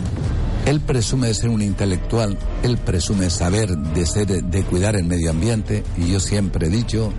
[0.66, 5.04] Él presume de ser un intelectual, él presume de saber de ser, de cuidar el
[5.04, 7.12] medio ambiente, y yo siempre he dicho,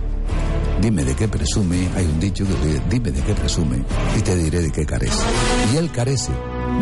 [0.81, 3.83] dime de qué presume, hay un dicho que dice, dime de qué presume,
[4.17, 5.21] y te diré de qué carece.
[5.71, 6.31] Y él carece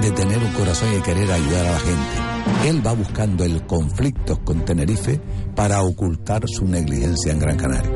[0.02, 2.70] de tener un corazón y de querer ayudar a la gente.
[2.70, 5.20] Él va buscando el conflicto con Tenerife
[5.56, 7.92] para ocultar su negligencia en Gran Canaria.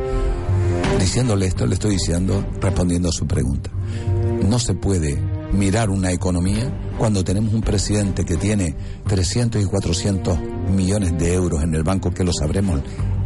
[1.00, 3.72] Diciéndole esto, le estoy diciendo, respondiendo a su pregunta.
[4.48, 5.18] No se puede
[5.54, 8.76] mirar una economía cuando tenemos un presidente que tiene
[9.08, 10.40] 300 y 400
[10.74, 12.82] millones de euros en el banco, que lo sabremos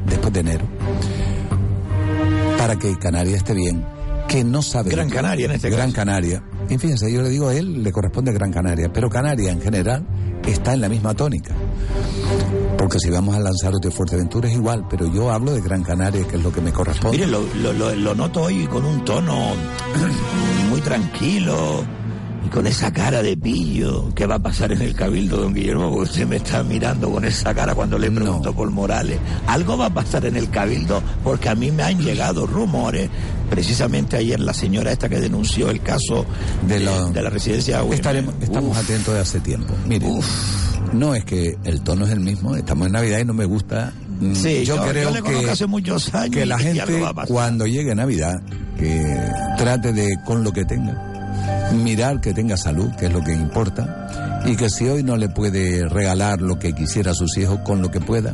[0.06, 0.66] después de enero,
[2.58, 3.86] para que Canarias esté bien,
[4.28, 4.92] que no sabe...
[4.92, 5.96] Gran Canaria, en este Gran caso.
[5.96, 6.44] Canaria.
[6.70, 10.06] Y fíjense, yo le digo a él, le corresponde Gran Canaria, pero Canaria en general
[10.46, 11.54] está en la misma tónica.
[12.78, 16.26] Porque si vamos a Lanzarote o Fuerteventura es igual, pero yo hablo de Gran Canaria,
[16.28, 17.18] que es lo que me corresponde.
[17.18, 19.54] Mire, lo, lo- lo- lo noto hoy con un tono
[20.70, 21.84] muy tranquilo
[22.46, 24.14] y con esa cara de pillo.
[24.14, 25.90] ¿Qué va a pasar en el cabildo, don Guillermo?
[25.90, 29.20] Porque usted me está mirando con esa cara cuando le pregunto por Morales.
[29.48, 33.10] Algo va a pasar en el cabildo porque a mí me han llegado rumores.
[33.50, 36.26] Precisamente ayer la señora esta que denunció el caso
[36.68, 39.74] de, lo- de la residencia de Estaremos, estamos atentos de hace tiempo.
[39.88, 40.08] Mire,
[40.94, 43.94] no es que el tono es el mismo, estamos en Navidad y no me gusta.
[44.20, 47.94] Mm, Sí, yo- creo yo le conozco hace muchos años que la gente cuando llegue
[47.96, 48.42] Navidad
[48.80, 49.16] que
[49.58, 51.12] trate de con lo que tenga
[51.74, 55.30] mirar que tenga salud, que es lo que importa, y que si hoy no le
[55.30, 58.34] puede regalar lo que quisiera a sus hijos con lo que pueda,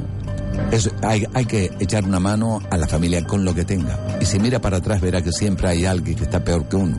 [1.01, 3.97] hay, hay que echar una mano a la familia con lo que tenga.
[4.21, 6.97] Y si mira para atrás verá que siempre hay alguien que está peor que uno.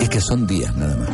[0.00, 1.08] Y que son días nada más.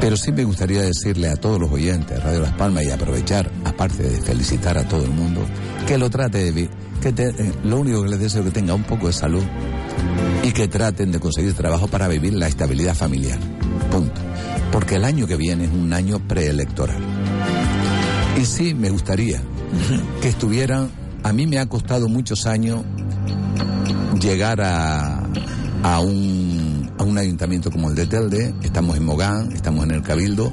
[0.00, 3.50] Pero sí me gustaría decirle a todos los oyentes de Radio Las Palmas y aprovechar,
[3.64, 5.40] aparte de felicitar a todo el mundo,
[5.86, 6.68] que lo trate de
[7.00, 9.42] que te- eh, lo único que les deseo es que tenga un poco de salud
[10.44, 13.38] y que traten de conseguir trabajo para vivir la estabilidad familiar.
[13.90, 14.20] Punto.
[14.70, 17.02] Porque el año que viene es un año preelectoral.
[18.38, 19.40] Y sí me gustaría
[20.20, 20.90] que estuvieran,
[21.22, 22.82] a mí me ha costado muchos años
[24.20, 25.22] llegar a,
[25.82, 30.02] a un, a un ayuntamiento como el de Telde, estamos en Mogán, estamos en el
[30.02, 30.52] Cabildo,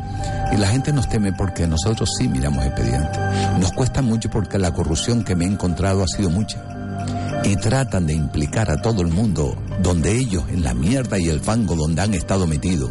[0.53, 3.19] y la gente nos teme porque nosotros sí miramos expedientes.
[3.59, 6.63] Nos cuesta mucho porque la corrupción que me he encontrado ha sido mucha.
[7.43, 11.39] Y tratan de implicar a todo el mundo donde ellos, en la mierda y el
[11.41, 12.89] fango donde han estado metidos.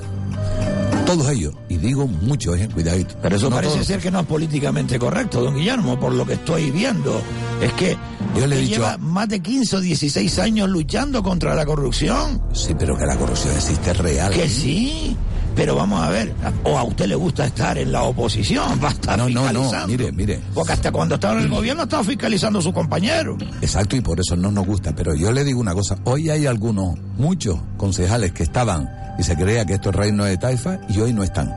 [1.07, 3.17] Todos ellos, y digo muchos, eh, cuidadito.
[3.21, 3.87] Pero eso No parece todos.
[3.87, 7.21] ser que no es políticamente correcto, don Guillermo, por lo que estoy viendo.
[7.61, 7.97] Es que
[8.39, 12.41] Yo le he dicho lleva más de 15 o 16 años luchando contra la corrupción.
[12.53, 14.33] Sí, pero que la corrupción existe real.
[14.33, 15.17] Que sí,
[15.61, 16.35] pero vamos a ver,
[16.65, 19.87] o a usted le gusta estar en la oposición, va a estar No, no, no,
[19.87, 20.41] mire, mire.
[20.55, 23.37] Porque hasta cuando estaba en el gobierno estaba fiscalizando a su compañero.
[23.61, 24.95] Exacto, y por eso no nos gusta.
[24.95, 28.89] Pero yo le digo una cosa, hoy hay algunos, muchos concejales que estaban
[29.19, 31.55] y se creía que esto es reino de taifa y hoy no están.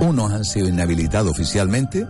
[0.00, 2.06] Unos han sido inhabilitados oficialmente,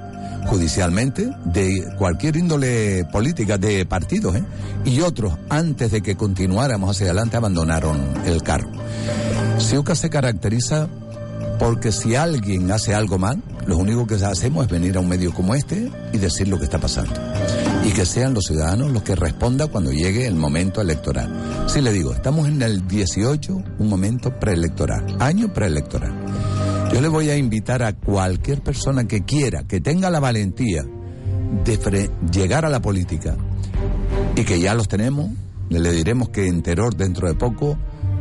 [0.46, 4.44] judicialmente, de cualquier índole política, de partidos, ¿eh?
[4.84, 8.70] y otros, antes de que continuáramos hacia adelante, abandonaron el cargo.
[9.58, 10.88] Siuca se caracteriza
[11.58, 15.32] porque si alguien hace algo mal, lo único que hacemos es venir a un medio
[15.32, 17.12] como este y decir lo que está pasando.
[17.84, 21.64] Y que sean los ciudadanos los que respondan cuando llegue el momento electoral.
[21.68, 26.12] Sí le digo, estamos en el 18, un momento preelectoral, año preelectoral.
[26.92, 30.84] Yo le voy a invitar a cualquier persona que quiera, que tenga la valentía
[31.64, 33.36] de llegar a la política
[34.36, 35.30] y que ya los tenemos,
[35.70, 37.78] le diremos que en Teror dentro de poco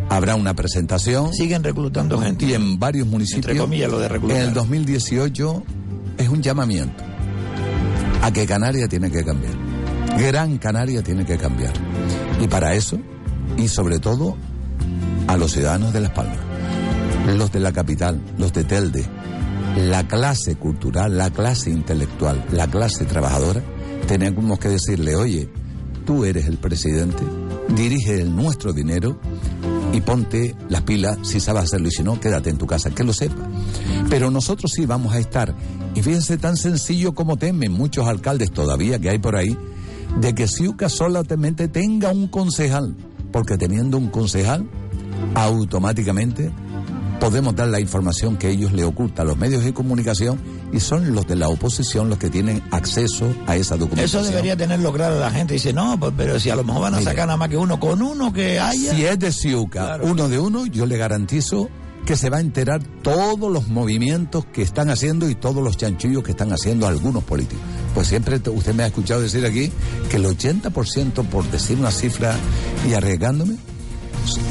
[0.09, 1.33] habrá una presentación.
[1.33, 2.45] Siguen reclutando gente.
[2.45, 3.45] Y en varios municipios.
[3.45, 4.37] Entre comillas, lo de reclutar.
[4.37, 5.63] En el 2018
[6.17, 7.03] es un llamamiento
[8.21, 9.53] a que Canarias tiene que cambiar.
[10.17, 11.73] Gran Canaria tiene que cambiar.
[12.41, 12.99] Y para eso,
[13.57, 14.37] y sobre todo,
[15.27, 16.37] a los ciudadanos de Las Palmas,
[17.35, 19.05] los de la capital, los de Telde,
[19.77, 23.61] la clase cultural, la clase intelectual, la clase trabajadora,
[24.07, 25.49] tenemos que decirle, oye,
[26.05, 27.23] tú eres el presidente,
[27.69, 29.17] dirige nuestro dinero
[29.93, 33.03] y ponte las pilas si sabes hacerlo y si no, quédate en tu casa, que
[33.03, 33.47] lo sepa.
[34.09, 35.55] Pero nosotros sí vamos a estar,
[35.95, 39.57] y fíjense tan sencillo como temen muchos alcaldes todavía que hay por ahí,
[40.19, 42.95] de que Ciuca solamente tenga un concejal,
[43.31, 44.67] porque teniendo un concejal,
[45.35, 46.51] automáticamente
[47.19, 50.39] podemos dar la información que ellos le ocultan a los medios de comunicación
[50.73, 54.23] y son los de la oposición los que tienen acceso a esa documentación.
[54.23, 55.53] Eso debería tenerlo claro la gente.
[55.53, 57.11] Dice, no, pues, pero si a lo mejor van a Mire.
[57.11, 58.93] sacar nada más que uno, con uno que haya.
[58.93, 61.69] Si es de Ciuca, uno de uno, yo le garantizo
[62.05, 66.21] que se va a enterar todos los movimientos que están haciendo y todos los chanchullos
[66.21, 67.63] que están haciendo algunos políticos.
[67.93, 69.71] Pues siempre te- usted me ha escuchado decir aquí
[70.09, 72.35] que el 80%, por decir una cifra
[72.89, 73.55] y arriesgándome,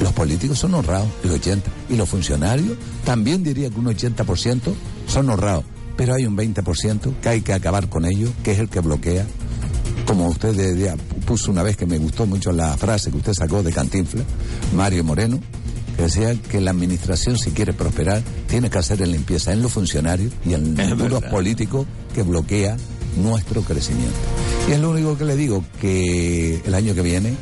[0.00, 1.62] los políticos son honrados, el 80%.
[1.90, 4.74] Y los funcionarios también diría que un 80%
[5.06, 5.64] son honrados.
[5.96, 9.26] Pero hay un 20% que hay que acabar con ellos, que es el que bloquea.
[10.06, 10.96] Como usted
[11.26, 14.24] puso una vez que me gustó mucho la frase que usted sacó de Cantinfla,
[14.74, 15.38] Mario Moreno,
[15.96, 19.72] que decía que la administración, si quiere prosperar, tiene que hacer en limpieza en los
[19.72, 22.76] funcionarios y en algunos políticos que bloquea
[23.16, 24.14] nuestro crecimiento.
[24.68, 27.34] Y es lo único que le digo, que el año que viene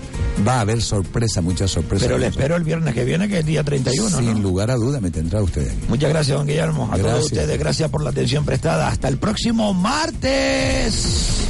[0.46, 2.06] va a haber sorpresa, muchas sorpresas.
[2.06, 4.38] Pero le espero el viernes que viene, que es día 31, Sin ¿no?
[4.38, 5.78] lugar a duda me tendrá usted aquí.
[5.88, 6.88] Muchas gracias, don Guillermo.
[6.92, 8.88] A todos ustedes, gracias por la atención prestada.
[8.88, 11.49] Hasta el próximo martes.